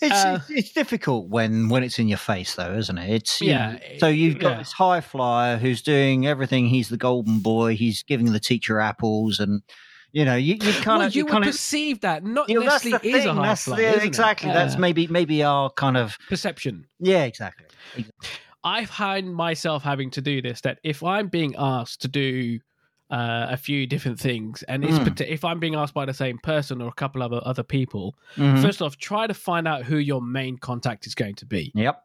It's, 0.00 0.14
Uh, 0.14 0.38
it's 0.40 0.50
it's 0.50 0.72
difficult 0.72 1.26
when 1.28 1.68
when 1.70 1.82
it's 1.82 1.98
in 1.98 2.06
your 2.06 2.18
face, 2.18 2.54
though, 2.54 2.72
isn't 2.74 2.98
it? 2.98 3.10
It's 3.10 3.40
you 3.40 3.48
Yeah, 3.48 3.72
know, 3.72 3.78
so 3.98 4.06
you've 4.06 4.38
got 4.38 4.50
yeah. 4.50 4.58
this 4.58 4.70
high 4.70 5.00
flyer 5.00 5.56
who's 5.56 5.82
doing 5.82 6.24
everything. 6.24 6.68
He's 6.68 6.88
the 6.88 6.96
golden 6.96 7.40
boy. 7.40 7.74
He's 7.74 8.04
giving 8.04 8.30
the 8.32 8.38
teacher 8.38 8.78
apples, 8.78 9.40
and 9.40 9.60
you 10.12 10.24
know 10.24 10.36
you, 10.36 10.54
you 10.54 10.72
kind 10.72 10.98
well, 10.98 11.02
of 11.02 11.14
you 11.14 11.20
you 11.20 11.24
would 11.26 11.32
kind 11.32 11.44
of. 11.44 11.50
perceive 11.50 12.00
that 12.00 12.24
not 12.24 12.48
You 12.48 12.60
know, 12.60 12.66
that's 12.66 12.84
necessarily 12.84 13.12
the 13.12 13.18
is 13.18 13.24
a 13.24 13.28
thing. 13.34 13.42
That's 13.42 13.64
flyer, 13.64 13.80
yeah, 13.82 13.88
isn't 13.90 14.02
it? 14.02 14.06
exactly. 14.06 14.50
That's 14.52 14.74
Uh, 14.74 14.78
maybe 14.78 15.06
maybe 15.08 15.42
our 15.42 15.70
kind 15.70 15.96
of 15.96 16.16
perception. 16.28 16.86
yeah, 16.98 17.24
exactly. 17.24 17.66
I 18.64 18.84
find 18.86 19.34
myself 19.34 19.82
having 19.82 20.10
to 20.12 20.20
do 20.20 20.42
this. 20.42 20.60
That 20.62 20.78
if 20.82 21.02
I'm 21.02 21.28
being 21.28 21.54
asked 21.58 22.02
to 22.02 22.08
do 22.08 22.58
uh, 23.10 23.46
a 23.50 23.56
few 23.56 23.86
different 23.86 24.20
things, 24.20 24.62
and 24.64 24.84
it's 24.84 24.98
Mm. 24.98 25.20
if 25.26 25.42
I'm 25.42 25.58
being 25.58 25.74
asked 25.74 25.94
by 25.94 26.04
the 26.04 26.12
same 26.12 26.36
person 26.42 26.82
or 26.82 26.88
a 26.88 26.92
couple 26.92 27.22
of 27.22 27.32
other 27.32 27.62
people, 27.62 28.14
Mhm. 28.36 28.60
first 28.60 28.82
off, 28.82 28.98
try 28.98 29.26
to 29.26 29.32
find 29.32 29.66
out 29.66 29.84
who 29.84 29.96
your 29.96 30.20
main 30.20 30.58
contact 30.58 31.06
is 31.06 31.14
going 31.14 31.34
to 31.36 31.46
be, 31.46 31.72
Yep. 31.74 32.02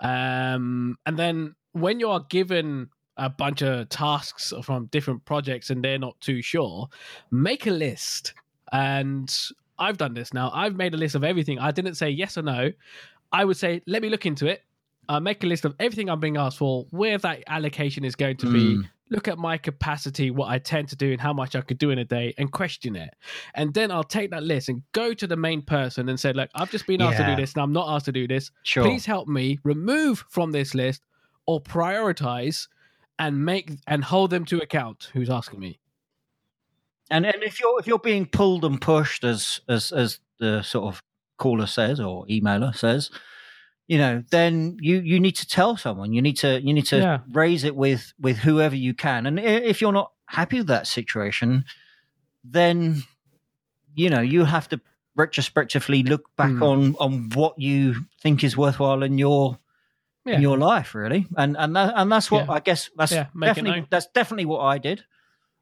um, 0.00 0.96
and 1.06 1.16
then 1.16 1.54
when 1.72 2.00
you 2.00 2.10
are 2.10 2.24
given 2.28 2.88
a 3.16 3.28
bunch 3.30 3.62
of 3.62 3.88
tasks 3.88 4.52
from 4.62 4.86
different 4.86 5.24
projects 5.24 5.70
and 5.70 5.82
they're 5.84 5.98
not 5.98 6.20
too 6.20 6.42
sure, 6.42 6.88
make 7.30 7.66
a 7.66 7.70
list. 7.70 8.34
And 8.72 9.34
I've 9.78 9.96
done 9.96 10.14
this 10.14 10.34
now. 10.34 10.50
I've 10.52 10.76
made 10.76 10.94
a 10.94 10.96
list 10.96 11.14
of 11.14 11.24
everything. 11.24 11.58
I 11.58 11.70
didn't 11.70 11.94
say 11.94 12.10
yes 12.10 12.36
or 12.36 12.42
no. 12.42 12.72
I 13.32 13.44
would 13.44 13.56
say, 13.56 13.82
let 13.86 14.02
me 14.02 14.08
look 14.08 14.26
into 14.26 14.46
it. 14.46 14.62
Uh, 15.08 15.20
make 15.20 15.42
a 15.44 15.46
list 15.46 15.64
of 15.64 15.74
everything 15.78 16.10
I'm 16.10 16.18
being 16.20 16.36
asked 16.36 16.58
for, 16.58 16.84
where 16.90 17.16
that 17.18 17.44
allocation 17.46 18.04
is 18.04 18.16
going 18.16 18.38
to 18.38 18.52
be, 18.52 18.74
Mm. 18.76 18.88
look 19.08 19.28
at 19.28 19.38
my 19.38 19.56
capacity, 19.56 20.32
what 20.32 20.48
I 20.48 20.58
tend 20.58 20.88
to 20.88 20.96
do, 20.96 21.12
and 21.12 21.20
how 21.20 21.32
much 21.32 21.54
I 21.54 21.60
could 21.60 21.78
do 21.78 21.90
in 21.90 21.98
a 21.98 22.04
day, 22.04 22.34
and 22.38 22.50
question 22.50 22.96
it. 22.96 23.14
And 23.54 23.72
then 23.72 23.92
I'll 23.92 24.02
take 24.02 24.30
that 24.32 24.42
list 24.42 24.68
and 24.68 24.82
go 24.92 25.14
to 25.14 25.26
the 25.28 25.36
main 25.36 25.62
person 25.62 26.08
and 26.08 26.18
say, 26.18 26.32
Look, 26.32 26.50
I've 26.56 26.72
just 26.72 26.88
been 26.88 27.00
asked 27.00 27.18
to 27.18 27.26
do 27.26 27.36
this, 27.36 27.52
and 27.54 27.62
I'm 27.62 27.72
not 27.72 27.88
asked 27.94 28.06
to 28.06 28.12
do 28.12 28.26
this. 28.26 28.50
Sure. 28.64 28.82
Please 28.82 29.06
help 29.06 29.28
me 29.28 29.60
remove 29.62 30.24
from 30.28 30.50
this 30.50 30.74
list 30.74 31.02
or 31.46 31.60
prioritize 31.60 32.66
and 33.18 33.44
make 33.44 33.70
and 33.86 34.04
hold 34.04 34.30
them 34.30 34.44
to 34.46 34.58
account 34.60 35.10
who's 35.12 35.30
asking 35.30 35.60
me. 35.60 35.78
And 37.10 37.24
and 37.24 37.42
if 37.42 37.60
you're 37.60 37.78
if 37.78 37.86
you're 37.86 37.98
being 37.98 38.26
pulled 38.26 38.64
and 38.64 38.80
pushed 38.80 39.24
as 39.24 39.60
as 39.68 39.92
as 39.92 40.18
the 40.38 40.62
sort 40.62 40.92
of 40.94 41.02
caller 41.38 41.66
says 41.66 42.00
or 42.00 42.26
emailer 42.26 42.74
says, 42.74 43.10
you 43.86 43.98
know, 43.98 44.22
then 44.30 44.76
you 44.80 45.00
you 45.00 45.20
need 45.20 45.36
to 45.36 45.46
tell 45.46 45.76
someone. 45.76 46.12
You 46.12 46.20
need 46.20 46.36
to 46.38 46.60
you 46.60 46.74
need 46.74 46.86
to 46.86 46.98
Yeah. 46.98 47.18
raise 47.32 47.62
it 47.64 47.76
with 47.76 48.12
with 48.18 48.38
whoever 48.38 48.74
you 48.76 48.92
can. 48.94 49.26
And 49.26 49.38
if 49.38 49.80
you're 49.80 49.92
not 49.92 50.12
happy 50.26 50.58
with 50.58 50.66
that 50.66 50.86
situation, 50.88 51.64
then 52.42 53.02
you 53.94 54.10
know 54.10 54.20
you 54.20 54.44
have 54.44 54.68
to 54.70 54.80
retrospectively 55.14 56.02
look 56.02 56.24
back 56.36 56.50
Hmm. 56.50 56.62
on 56.62 56.96
on 56.98 57.30
what 57.30 57.58
you 57.58 57.94
think 58.20 58.42
is 58.44 58.56
worthwhile 58.56 59.02
in 59.04 59.16
your 59.16 59.58
Yeah. 60.26 60.36
in 60.36 60.42
your 60.42 60.58
life, 60.58 60.94
really. 60.94 61.26
And 61.36 61.56
and 61.56 61.74
that, 61.76 61.94
and 61.96 62.10
that's 62.10 62.30
what 62.30 62.46
Yeah. 62.46 62.52
I 62.52 62.60
guess 62.60 62.90
that's 62.96 63.12
Yeah, 63.12 63.26
definitely 63.40 63.86
that's 63.90 64.06
definitely 64.14 64.46
what 64.46 64.60
I 64.60 64.78
did. 64.78 65.04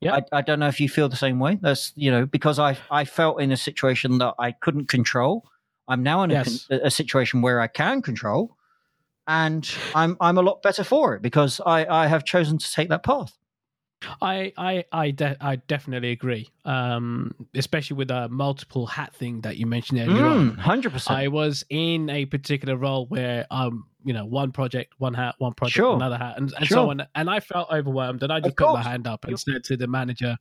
Yeah. 0.00 0.16
I, 0.16 0.38
I 0.38 0.42
don't 0.42 0.58
know 0.58 0.68
if 0.68 0.80
you 0.80 0.88
feel 0.88 1.08
the 1.08 1.16
same 1.16 1.38
way. 1.38 1.58
That's 1.60 1.92
you 1.96 2.10
know 2.10 2.26
because 2.26 2.58
I 2.58 2.76
I 2.90 3.04
felt 3.04 3.40
in 3.40 3.52
a 3.52 3.56
situation 3.56 4.18
that 4.18 4.34
I 4.38 4.52
couldn't 4.52 4.88
control. 4.88 5.44
I'm 5.88 6.02
now 6.02 6.22
in 6.24 6.30
a, 6.30 6.34
Yes. 6.34 6.66
con- 6.66 6.80
a 6.82 6.90
situation 6.90 7.42
where 7.42 7.60
I 7.60 7.66
can 7.68 8.02
control, 8.02 8.56
and 9.26 9.70
I'm 9.94 10.16
I'm 10.20 10.38
a 10.38 10.42
lot 10.42 10.62
better 10.62 10.84
for 10.84 11.14
it 11.14 11.22
because 11.22 11.60
I 11.64 11.86
I 11.86 12.06
have 12.06 12.24
chosen 12.24 12.58
to 12.58 12.72
take 12.72 12.88
that 12.88 13.02
path. 13.02 13.32
I 14.20 14.52
I 14.56 14.84
I, 14.92 15.10
de- 15.10 15.36
I 15.40 15.56
definitely 15.56 16.10
agree. 16.10 16.48
Um, 16.64 17.34
especially 17.54 17.96
with 17.96 18.08
the 18.08 18.28
multiple 18.28 18.86
hat 18.86 19.14
thing 19.14 19.40
that 19.42 19.56
you 19.56 19.66
mentioned 19.66 20.00
earlier. 20.00 20.52
Hundred 20.56 20.92
percent. 20.92 21.18
I 21.18 21.28
was 21.28 21.64
in 21.70 22.08
a 22.10 22.24
particular 22.26 22.76
role 22.76 23.06
where 23.06 23.46
um, 23.50 23.86
you 24.04 24.12
know, 24.12 24.24
one 24.26 24.52
project, 24.52 24.92
one 24.98 25.14
hat, 25.14 25.34
one 25.38 25.54
project, 25.54 25.76
Sure. 25.76 25.94
another 25.96 26.18
hat, 26.18 26.34
and, 26.36 26.52
and 26.56 26.66
Sure. 26.66 26.76
so 26.76 26.90
on. 26.90 27.06
And 27.14 27.30
I 27.30 27.40
felt 27.40 27.70
overwhelmed, 27.72 28.22
and 28.22 28.32
I 28.32 28.40
just 28.40 28.56
put 28.56 28.72
my 28.72 28.82
hand 28.82 29.06
up 29.06 29.24
and 29.24 29.38
said 29.38 29.64
to 29.64 29.76
the 29.76 29.86
manager, 29.86 30.36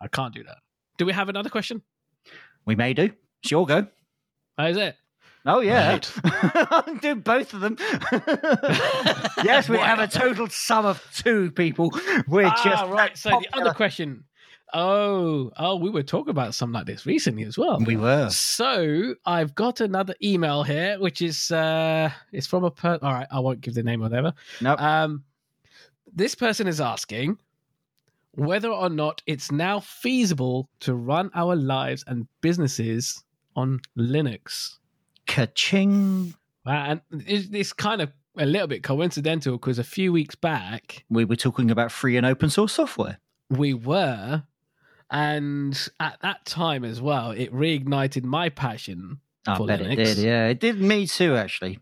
"I 0.00 0.08
can't 0.08 0.34
do 0.34 0.42
that." 0.44 0.58
Do 0.98 1.04
we 1.06 1.12
have 1.12 1.28
another 1.28 1.50
question? 1.50 1.82
We 2.64 2.74
may 2.74 2.94
do. 2.94 3.10
It's 3.42 3.50
your 3.50 3.66
go. 3.66 3.86
That 4.56 4.70
is 4.70 4.76
it. 4.78 4.96
Oh 5.46 5.60
yeah, 5.60 5.92
Right. 5.92 6.12
I'll 6.70 6.94
do 6.96 7.14
both 7.14 7.54
of 7.54 7.60
them. 7.60 7.76
yes, 9.44 9.68
we 9.68 9.78
have 9.78 10.00
a 10.00 10.08
total 10.08 10.48
sum 10.48 10.84
of 10.84 11.02
two 11.14 11.52
people. 11.52 11.90
We're 12.26 12.46
ah, 12.46 12.60
just 12.64 12.84
right. 12.86 13.16
So 13.16 13.30
the 13.30 13.48
other 13.52 13.72
question. 13.72 14.24
Oh, 14.74 15.52
oh, 15.56 15.76
we 15.76 15.90
were 15.90 16.02
talking 16.02 16.30
about 16.30 16.54
something 16.54 16.74
like 16.74 16.86
this 16.86 17.06
recently 17.06 17.44
as 17.44 17.56
well. 17.56 17.78
we 17.78 17.96
were. 17.96 18.28
So 18.30 19.14
I've 19.24 19.54
got 19.54 19.80
another 19.80 20.16
email 20.20 20.64
here, 20.64 20.98
which 20.98 21.22
is 21.22 21.52
uh 21.52 22.10
it's 22.32 22.48
from 22.48 22.64
a 22.64 22.70
per. 22.70 22.98
All 23.00 23.12
right, 23.12 23.28
I 23.30 23.38
won't 23.38 23.60
give 23.60 23.74
the 23.74 23.84
name 23.84 24.00
or 24.00 24.08
whatever. 24.08 24.32
Nope. 24.60 24.80
Um, 24.82 25.22
this 26.12 26.34
person 26.34 26.66
is 26.66 26.80
asking 26.80 27.38
whether 28.32 28.68
or 28.68 28.90
not 28.90 29.22
it's 29.26 29.52
now 29.52 29.80
feasible 29.80 30.68
to 30.80 30.94
run 30.94 31.30
our 31.34 31.54
lives 31.54 32.04
and 32.06 32.26
businesses 32.40 33.22
on 33.54 33.80
Linux. 33.96 34.76
Ka-ching. 35.26 36.34
Uh, 36.66 36.70
and 36.70 37.00
it's, 37.26 37.48
it's 37.52 37.72
kind 37.72 38.00
of 38.00 38.12
a 38.38 38.46
little 38.46 38.66
bit 38.66 38.82
coincidental 38.82 39.52
because 39.58 39.78
a 39.78 39.84
few 39.84 40.12
weeks 40.12 40.34
back 40.34 41.04
We 41.08 41.24
were 41.24 41.36
talking 41.36 41.70
about 41.70 41.90
free 41.92 42.16
and 42.16 42.26
open 42.26 42.50
source 42.50 42.72
software. 42.74 43.18
we 43.50 43.72
were, 43.74 44.42
and 45.10 45.88
at 46.00 46.18
that 46.22 46.44
time 46.44 46.84
as 46.84 47.00
well, 47.00 47.30
it 47.30 47.52
reignited 47.52 48.24
my 48.24 48.48
passion. 48.48 49.20
I 49.46 49.56
For 49.56 49.66
bet 49.66 49.80
Linux. 49.80 49.92
it 49.92 49.96
did. 49.96 50.18
Yeah, 50.18 50.48
it 50.48 50.60
did 50.60 50.80
me 50.80 51.06
too. 51.06 51.36
Actually, 51.36 51.78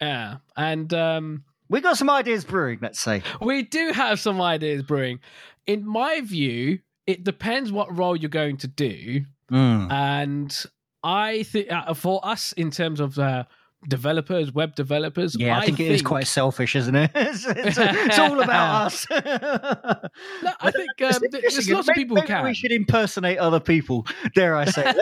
Yeah, 0.00 0.36
and 0.56 0.92
um, 0.94 1.44
we 1.68 1.80
got 1.82 1.98
some 1.98 2.08
ideas 2.10 2.44
brewing. 2.44 2.78
Let's 2.80 2.98
say. 3.00 3.22
We 3.42 3.62
do 3.62 3.92
have 3.92 4.18
some 4.18 4.40
ideas 4.40 4.82
brewing. 4.82 5.20
In 5.66 5.86
my 5.86 6.22
view, 6.22 6.78
it 7.06 7.22
depends 7.22 7.70
what 7.70 7.96
role 7.96 8.16
you're 8.16 8.30
going 8.30 8.56
to 8.58 8.66
do. 8.68 9.24
Mm. 9.52 9.92
And 9.92 10.64
I 11.04 11.42
think 11.44 11.70
uh, 11.70 11.92
for 11.94 12.26
us, 12.26 12.52
in 12.54 12.70
terms 12.70 12.98
of 12.98 13.18
uh, 13.18 13.44
developers, 13.88 14.52
web 14.52 14.74
developers, 14.74 15.36
Yeah, 15.38 15.58
I, 15.58 15.66
think, 15.66 15.80
it 15.80 15.90
is 15.90 16.02
quite 16.02 16.26
selfish, 16.26 16.74
isn't 16.74 16.94
it? 16.94 17.10
it's, 17.14 17.44
it's, 17.46 17.76
it's 17.78 18.18
all 18.18 18.40
about 18.40 18.86
us. 18.86 19.06
No, 20.42 20.52
I 20.60 20.70
think 20.70 20.90
um, 21.02 21.22
there's 21.30 21.68
lots 21.68 21.88
of 21.88 21.94
people 21.94 22.16
who 22.16 22.22
maybe 22.22 22.28
can. 22.28 22.44
We 22.44 22.54
should 22.54 22.72
impersonate 22.72 23.38
other 23.38 23.60
people. 23.60 24.06
Dare 24.34 24.56
I 24.56 24.64
say? 24.64 24.92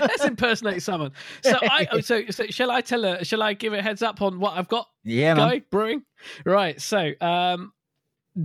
Let's 0.00 0.24
impersonate 0.24 0.82
someone. 0.82 1.12
So, 1.42 1.56
I 1.62 1.86
oh, 1.92 2.00
so, 2.00 2.22
so 2.30 2.46
shall 2.46 2.70
I 2.70 2.80
tell 2.80 3.02
her? 3.02 3.24
Shall 3.24 3.42
I 3.42 3.54
give 3.54 3.72
a 3.74 3.82
heads 3.82 4.02
up 4.02 4.22
on 4.22 4.40
what 4.40 4.56
I've 4.56 4.68
got 4.68 4.86
yeah, 5.04 5.34
man. 5.34 5.62
brewing? 5.70 6.02
Right. 6.44 6.80
So, 6.80 7.12
um, 7.20 7.72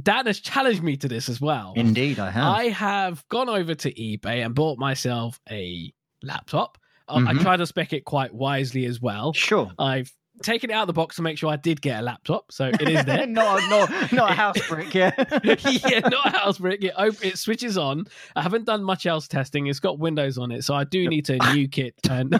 Dan 0.01 0.26
has 0.26 0.39
challenged 0.39 0.84
me 0.84 0.97
to 0.97 1.07
this 1.07 1.30
as 1.30 1.39
well. 1.41 1.74
Indeed, 1.76 2.20
I 2.20 2.32
have. 2.32 2.55
I 2.55 2.70
have 2.70 3.28
gone 3.30 3.49
over 3.49 3.76
to 3.76 3.93
eBay 3.93 4.45
and 4.45 4.55
bought 4.55 4.78
myself 4.78 5.39
a 5.49 5.93
laptop. 6.24 6.78
I- 7.07 7.15
I 7.17 7.34
Mhm. 7.34 7.41
tried 7.41 7.57
to 7.57 7.65
spec 7.65 7.93
it 7.93 8.05
quite 8.05 8.34
wisely 8.34 8.86
as 8.86 9.01
well. 9.01 9.34
Sure. 9.34 9.72
I've 9.78 10.11
taken 10.43 10.69
it 10.69 10.73
out 10.73 10.83
of 10.83 10.87
the 10.87 10.93
box 10.93 11.15
to 11.17 11.21
make 11.21 11.37
sure 11.37 11.49
I 11.51 11.55
did 11.55 11.81
get 11.81 11.99
a 11.99 12.03
laptop, 12.03 12.51
so 12.51 12.67
it 12.67 12.81
is 12.89 13.05
there. 13.05 13.25
not, 13.31 13.61
not, 13.69 14.11
not 14.11 14.31
a 14.31 14.33
house 14.33 14.67
brick, 14.67 14.93
yeah. 14.93 15.11
yeah, 15.43 15.99
not 15.99 16.25
a 16.27 16.37
house 16.37 16.57
brick. 16.57 16.83
It, 16.83 16.93
op- 16.97 17.23
it 17.23 17.37
switches 17.37 17.77
on. 17.77 18.05
I 18.35 18.41
haven't 18.41 18.65
done 18.65 18.83
much 18.83 19.05
else 19.05 19.27
testing. 19.27 19.67
It's 19.67 19.79
got 19.79 19.99
Windows 19.99 20.37
on 20.37 20.51
it, 20.51 20.63
so 20.63 20.73
I 20.73 20.83
do 20.83 21.07
need 21.07 21.25
to 21.25 21.37
nuke 21.39 21.77
it. 21.77 21.95
And 22.09 22.39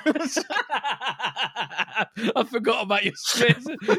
I 2.35 2.43
forgot 2.43 2.83
about 2.83 3.03
your, 3.03 3.13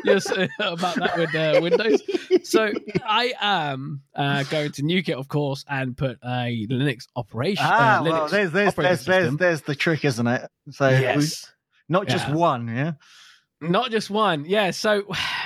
your 0.05 0.19
about 0.59 0.97
that 0.97 1.17
with 1.17 1.35
uh, 1.35 1.61
Windows. 1.63 2.03
So 2.45 2.73
I 3.05 3.33
am 3.41 4.03
uh, 4.15 4.43
going 4.45 4.73
to 4.73 4.83
nuke 4.83 5.09
it, 5.09 5.17
of 5.17 5.29
course, 5.29 5.65
and 5.69 5.97
put 5.97 6.19
a 6.25 6.67
Linux 6.71 7.07
operation. 7.17 7.65
Ah, 7.67 7.99
uh, 7.99 8.03
well, 8.03 8.13
Linux 8.13 8.31
there's, 8.31 8.53
there's, 8.53 8.69
operating 8.69 8.89
there's, 8.91 9.05
there's, 9.05 9.37
there's 9.37 9.61
the 9.63 9.75
trick, 9.75 10.05
isn't 10.05 10.27
it? 10.27 10.49
So 10.71 10.89
we- 10.89 10.95
yes. 11.01 11.53
not 11.89 12.07
just 12.09 12.29
Yeah. 12.29 12.35
one, 12.35 12.69
yeah. 12.69 12.93
Not 13.63 13.91
just 13.91 14.11
one. 14.11 14.45
Yeah. 14.45 14.71
So 14.71 15.05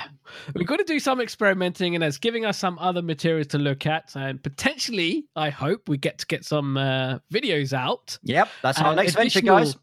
we've 0.55 0.67
got 0.67 0.77
to 0.77 0.83
do 0.83 0.99
some 0.99 1.21
experimenting 1.21 1.95
and 1.95 2.03
it's 2.03 2.17
giving 2.17 2.45
us 2.45 2.57
some 2.57 2.77
other 2.79 3.01
materials 3.01 3.47
to 3.47 3.57
look 3.57 3.85
at. 3.85 4.15
And 4.15 4.41
potentially, 4.41 5.25
I 5.35 5.49
hope 5.49 5.87
we 5.87 5.97
get 5.97 6.17
to 6.19 6.25
get 6.25 6.43
some 6.43 6.77
uh, 6.77 7.19
videos 7.31 7.73
out. 7.73 8.17
Yep, 8.23 8.49
that's 8.61 8.79
our 8.79 8.87
And 8.87 8.95
next 8.97 9.15
venture, 9.15 9.41
guys. 9.41 9.77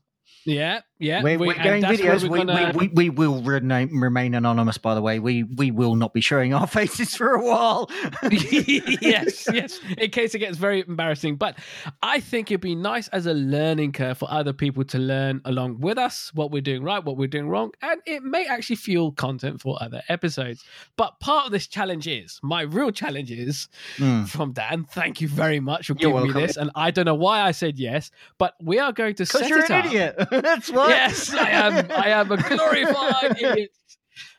Yeah. 0.44 0.80
Yeah. 0.98 1.22
We're, 1.22 1.38
we- 1.38 1.48
we're 1.48 1.62
going 1.62 1.82
videos. 1.82 2.22
we're 2.22 2.30
We, 2.30 2.38
gonna- 2.44 2.72
we, 2.76 2.88
we, 2.88 3.08
we 3.10 3.26
will 3.26 3.42
remain, 3.42 3.98
remain 4.00 4.34
anonymous, 4.34 4.78
by 4.78 4.94
the 4.94 5.02
way. 5.02 5.18
We 5.18 5.42
we 5.42 5.70
will 5.70 5.96
not 5.96 6.12
be 6.14 6.20
showing 6.20 6.54
our 6.54 6.66
faces 6.78 7.14
for 7.16 7.34
a 7.34 7.42
while. 7.44 7.90
yes, 8.30 9.46
yes, 9.52 9.80
in 9.98 10.10
case 10.10 10.34
it 10.34 10.38
gets 10.38 10.56
very 10.56 10.84
embarrassing. 10.86 11.36
But 11.36 11.58
I 12.02 12.20
think 12.20 12.50
it'd 12.50 12.60
be 12.60 12.74
nice 12.74 13.08
as 13.08 13.26
a 13.26 13.34
learning 13.34 13.92
curve 13.92 14.18
for 14.18 14.30
other 14.30 14.52
people 14.52 14.84
to 14.84 14.98
learn 14.98 15.40
along 15.44 15.80
with 15.80 15.98
us 15.98 16.30
what 16.34 16.50
we're 16.50 16.62
doing 16.62 16.82
right, 16.82 17.02
what 17.04 17.16
we're 17.16 17.28
doing 17.28 17.48
wrong, 17.48 17.72
and 17.82 18.00
it 18.06 18.22
may 18.22 18.46
actually 18.46 18.76
fuel 18.76 19.12
content 19.12 19.60
for 19.60 19.76
other 19.82 20.02
episodes. 20.08 20.64
But 20.96 21.18
part 21.20 21.46
of 21.46 21.52
this 21.52 21.66
challenge 21.66 22.06
is 22.06 22.38
my 22.42 22.62
real 22.62 22.90
challenge 22.90 23.30
is 23.30 23.68
Mm. 23.96 24.28
from 24.28 24.52
Dan. 24.52 24.84
Thank 24.90 25.20
you 25.20 25.28
very 25.28 25.60
much 25.60 25.86
for 25.86 25.94
You're 25.98 26.12
giving 26.22 26.32
me 26.34 26.40
this. 26.46 26.56
And 26.56 26.70
I 26.74 26.90
don't 26.90 27.04
know 27.04 27.14
why 27.14 27.40
I 27.40 27.52
said 27.52 27.78
yes, 27.78 28.10
but 28.38 28.54
we 28.62 28.78
are 28.78 28.92
going 28.92 29.14
to 29.16 29.26
set 29.26 29.48
you're 29.48 29.60
it 29.60 29.70
an 29.70 29.76
up. 29.80 29.86
idiot. 29.86 30.28
That's 30.30 30.70
why. 30.70 30.83
Yes, 30.88 31.32
I 31.34 31.50
am. 31.50 31.90
I 31.90 32.08
am 32.08 32.30
a 32.32 32.36
glorified 32.36 33.36
idiot. 33.40 33.70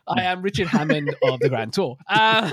I 0.07 0.21
am 0.21 0.43
Richard 0.43 0.67
Hammond 0.67 1.15
of 1.23 1.39
the 1.39 1.49
Grand 1.49 1.73
Tour. 1.73 1.97
Uh, 2.07 2.51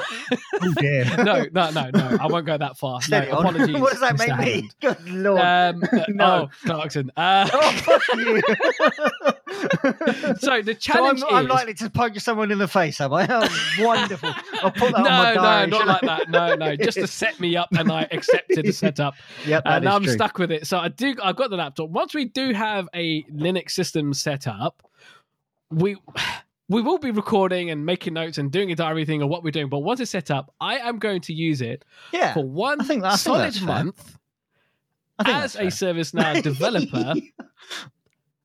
Oh 0.62 0.72
dear. 0.78 1.05
no, 1.18 1.45
no, 1.53 1.70
no, 1.70 1.90
no. 1.93 2.16
I 2.18 2.26
won't 2.26 2.47
go 2.47 2.57
that 2.57 2.78
far. 2.78 2.95
No, 2.95 3.01
Steady 3.01 3.30
apologies. 3.30 3.76
what 3.80 3.90
does 3.93 4.01
that 4.01 4.16
Mr. 4.16 4.38
make 4.38 4.62
me? 4.62 4.70
Good 4.80 5.09
lord. 5.11 5.40
Um, 5.40 5.82
No. 6.09 6.49
Oh, 6.49 6.49
Clarkson. 6.64 7.11
Uh, 7.14 7.49
oh, 7.53 7.72
fuck 7.72 8.03
you. 8.16 8.43
so 10.40 10.62
the 10.62 10.62
So 10.66 10.72
challenge 10.74 11.22
I'm, 11.28 11.34
I'm 11.34 11.46
likely 11.46 11.74
to 11.74 11.90
punch 11.90 12.18
someone 12.18 12.50
in 12.50 12.59
the 12.59 12.68
face, 12.68 13.00
am 13.00 13.12
I? 13.12 13.26
Oh, 13.30 13.84
wonderful. 13.84 14.32
I'll 14.62 14.70
put 14.72 14.92
that 14.92 15.03
no, 15.03 15.11
on 15.11 15.24
my 15.24 15.34
diary. 15.34 15.70
no, 15.70 15.78
no, 15.78 15.84
not 15.84 15.86
like 15.86 16.00
that. 16.03 16.30
No, 16.30 16.55
no, 16.55 16.76
just 16.76 16.98
to 16.98 17.07
set 17.07 17.38
me 17.40 17.57
up, 17.57 17.68
and 17.72 17.90
I 17.90 18.07
accepted 18.11 18.64
the 18.64 18.72
setup. 18.72 19.14
Yep, 19.46 19.64
that 19.64 19.76
and 19.78 19.88
I'm 19.88 20.05
true. 20.05 20.12
stuck 20.12 20.38
with 20.38 20.50
it. 20.53 20.66
So 20.66 20.78
I 20.78 20.88
do. 20.88 21.14
I've 21.22 21.36
got 21.36 21.50
the 21.50 21.57
laptop. 21.57 21.90
Once 21.90 22.14
we 22.14 22.24
do 22.26 22.53
have 22.53 22.88
a 22.94 23.22
Linux 23.24 23.70
system 23.72 24.12
set 24.14 24.46
up, 24.46 24.82
we 25.70 25.96
we 26.68 26.80
will 26.82 26.98
be 26.98 27.11
recording 27.11 27.70
and 27.70 27.84
making 27.84 28.14
notes 28.14 28.38
and 28.38 28.50
doing 28.50 28.70
a 28.72 28.74
diary 28.74 29.05
thing 29.05 29.22
or 29.22 29.28
what 29.28 29.42
we're 29.44 29.50
doing. 29.50 29.68
But 29.68 29.80
once 29.80 30.00
it's 30.00 30.11
set 30.11 30.30
up, 30.30 30.55
I 30.61 30.78
am 30.78 30.98
going 30.98 31.20
to 31.22 31.32
use 31.34 31.61
it 31.61 31.84
Yeah. 32.12 32.32
for 32.34 32.44
one 32.44 32.80
I 32.80 32.84
think- 32.84 33.05
solid 33.16 33.61
month 33.62 34.18
I 35.18 35.24
think 35.24 35.36
as 35.36 35.57
a. 35.57 35.62
ServiceNow 35.64 36.42
developer, 36.42 37.14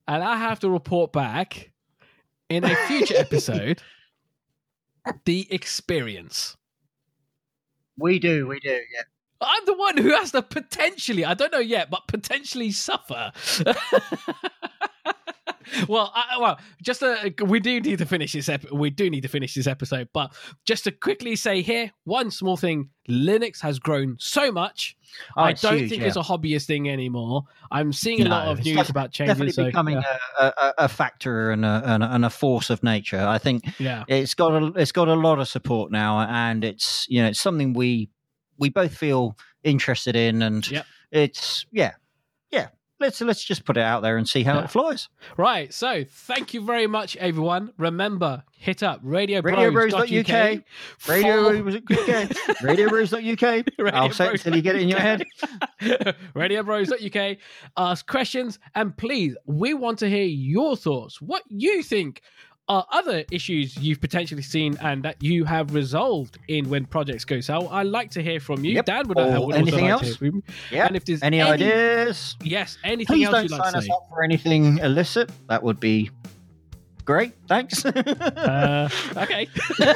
and 0.08 0.24
I 0.24 0.36
have 0.36 0.60
to 0.60 0.70
report 0.70 1.12
back 1.12 1.70
in 2.48 2.64
a 2.64 2.74
future 2.86 3.14
episode 3.18 3.80
the 5.24 5.46
experience. 5.52 6.56
We 7.98 8.18
do, 8.18 8.46
we 8.46 8.58
do. 8.60 8.70
Yeah. 8.70 9.02
I'm 9.40 9.64
the 9.66 9.74
one 9.74 9.96
who 9.96 10.10
has 10.10 10.32
to 10.32 10.42
potentially, 10.42 11.24
I 11.24 11.34
don't 11.34 11.52
know 11.52 11.58
yet, 11.58 11.90
but 11.90 12.08
potentially 12.08 12.72
suffer. 12.72 13.32
well, 15.88 16.12
I, 16.14 16.38
well, 16.38 16.58
just 16.82 17.02
uh 17.02 17.16
we 17.44 17.60
do 17.60 17.80
need 17.80 17.98
to 17.98 18.06
finish 18.06 18.32
this. 18.32 18.48
Ep- 18.48 18.70
we 18.70 18.90
do 18.90 19.10
need 19.10 19.22
to 19.22 19.28
finish 19.28 19.54
this 19.54 19.66
episode, 19.66 20.08
but 20.12 20.32
just 20.64 20.84
to 20.84 20.92
quickly 20.92 21.36
say 21.36 21.62
here, 21.62 21.90
one 22.04 22.30
small 22.30 22.56
thing: 22.56 22.90
Linux 23.08 23.60
has 23.62 23.78
grown 23.78 24.16
so 24.18 24.52
much. 24.52 24.96
Oh, 25.36 25.42
I 25.42 25.52
don't 25.54 25.78
huge, 25.78 25.90
think 25.90 26.02
yeah. 26.02 26.08
it's 26.08 26.16
a 26.16 26.20
hobbyist 26.20 26.66
thing 26.66 26.88
anymore. 26.90 27.44
I'm 27.70 27.92
seeing 27.92 28.26
a 28.26 28.28
lot 28.28 28.48
of 28.48 28.62
news 28.62 28.90
about 28.90 29.10
changes. 29.10 29.34
definitely 29.34 29.52
so, 29.52 29.64
becoming 29.64 29.96
yeah. 29.96 30.18
a, 30.38 30.44
a, 30.44 30.74
a 30.78 30.88
factor 30.88 31.50
and 31.50 31.64
a, 31.64 31.82
and 31.84 32.04
a 32.04 32.28
a 32.28 32.30
force 32.30 32.70
of 32.70 32.82
nature. 32.82 33.20
I 33.26 33.38
think 33.38 33.64
yeah. 33.78 34.04
it's 34.06 34.34
got 34.34 34.52
a 34.52 34.66
it's 34.76 34.92
got 34.92 35.08
a 35.08 35.14
lot 35.14 35.38
of 35.38 35.48
support 35.48 35.90
now, 35.90 36.20
and 36.20 36.62
it's 36.62 37.06
you 37.08 37.22
know 37.22 37.28
it's 37.28 37.40
something 37.40 37.72
we 37.72 38.10
we 38.58 38.68
both 38.68 38.94
feel 38.94 39.36
interested 39.64 40.14
in, 40.14 40.42
and 40.42 40.70
Yep. 40.70 40.86
it's 41.10 41.66
yeah. 41.72 41.94
Let's 43.00 43.20
let's 43.20 43.44
just 43.44 43.64
put 43.64 43.76
it 43.76 43.82
out 43.82 44.02
there 44.02 44.16
and 44.16 44.28
see 44.28 44.42
how 44.42 44.54
Yeah. 44.54 44.64
it 44.64 44.70
flies. 44.70 45.08
Right. 45.36 45.72
So 45.72 46.04
thank 46.08 46.52
you 46.54 46.60
very 46.64 46.86
much, 46.88 47.16
everyone. 47.16 47.72
Remember, 47.78 48.42
hit 48.56 48.82
up 48.82 49.00
radio 49.04 49.40
RadioBros.uk. 49.40 50.02
Radio 50.02 50.18
UK. 50.18 50.64
Radio 51.08 52.88
RadioBros.uk. 52.98 53.94
I'll 53.94 54.10
say 54.10 54.26
it 54.26 54.32
until 54.34 54.56
you 54.56 54.62
get 54.62 54.74
it 54.76 54.82
in 54.82 54.88
your 54.88 54.98
head. 54.98 55.24
RadioBros.uk. 56.34 57.38
Ask 57.76 58.06
questions 58.06 58.58
and 58.74 58.96
please, 58.96 59.36
we 59.46 59.74
want 59.74 59.98
to 60.00 60.08
hear 60.08 60.24
your 60.26 60.76
thoughts. 60.76 61.20
What 61.22 61.42
you 61.48 61.82
think 61.82 62.22
are 62.68 62.84
other 62.92 63.24
issues 63.30 63.76
you've 63.78 64.00
potentially 64.00 64.42
seen 64.42 64.76
and 64.82 65.02
that 65.02 65.16
you 65.22 65.44
have 65.44 65.72
resolved 65.74 66.38
in 66.48 66.68
when 66.68 66.84
projects 66.84 67.24
go 67.24 67.40
south. 67.40 67.68
I'd 67.70 67.86
like 67.86 68.10
to 68.12 68.22
hear 68.22 68.40
from 68.40 68.64
you. 68.64 68.72
Yep. 68.74 68.84
Dan 68.84 69.08
would, 69.08 69.18
Or 69.18 69.24
would 69.24 69.34
also 69.36 69.50
anything 69.52 69.74
like 69.84 69.84
to 69.84 69.88
else? 69.90 70.02
hear 70.02 70.14
from 70.16 70.26
you. 70.26 70.42
Yeah. 70.70 70.86
And 70.86 70.96
if 70.96 71.04
there's 71.06 71.22
Any, 71.22 71.40
ideas? 71.40 72.36
Yes, 72.42 72.76
anything 72.84 73.16
Please 73.16 73.24
else 73.26 73.32
don't 73.34 73.42
you'd 73.44 73.50
like 73.52 73.62
sign 73.64 73.72
to 73.72 73.78
us 73.78 73.84
say. 73.86 73.90
up 73.92 74.06
for 74.10 74.22
anything 74.22 74.78
illicit. 74.78 75.30
That 75.48 75.62
would 75.62 75.80
be 75.80 76.10
great. 77.04 77.32
Thanks. 77.48 77.84
Uh, 78.38 78.88
okay. 79.16 79.48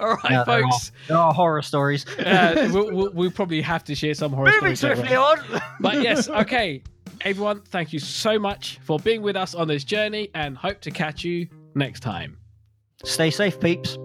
All 0.00 0.14
right, 0.14 0.30
No, 0.30 0.44
there 0.44 0.62
folks. 0.62 0.92
there 1.08 1.16
are 1.16 1.32
horror 1.32 1.62
stories. 1.62 2.06
Uh, 2.18 2.68
we'll, 2.72 2.92
we'll, 2.94 3.10
we'll 3.12 3.30
probably 3.30 3.60
have 3.62 3.82
to 3.84 3.94
share 3.94 4.14
some 4.14 4.32
horror 4.32 4.50
Moving 4.50 4.76
stories. 4.76 4.98
later 4.98 5.16
swiftly 5.16 5.16
on. 5.56 5.62
But 5.80 6.02
yes, 6.02 6.28
okay. 6.42 6.82
Everyone, 7.24 7.60
thank 7.60 7.92
you 7.92 8.00
so 8.00 8.38
much 8.38 8.78
for 8.82 8.98
being 8.98 9.22
with 9.22 9.36
us 9.36 9.54
on 9.54 9.68
this 9.68 9.84
journey 9.84 10.30
and 10.34 10.56
hope 10.56 10.80
to 10.80 10.90
catch 10.90 11.22
you 11.22 11.46
next 11.74 12.00
time. 12.00 12.38
Stay 13.04 13.30
safe, 13.30 13.60
peeps. 13.60 13.96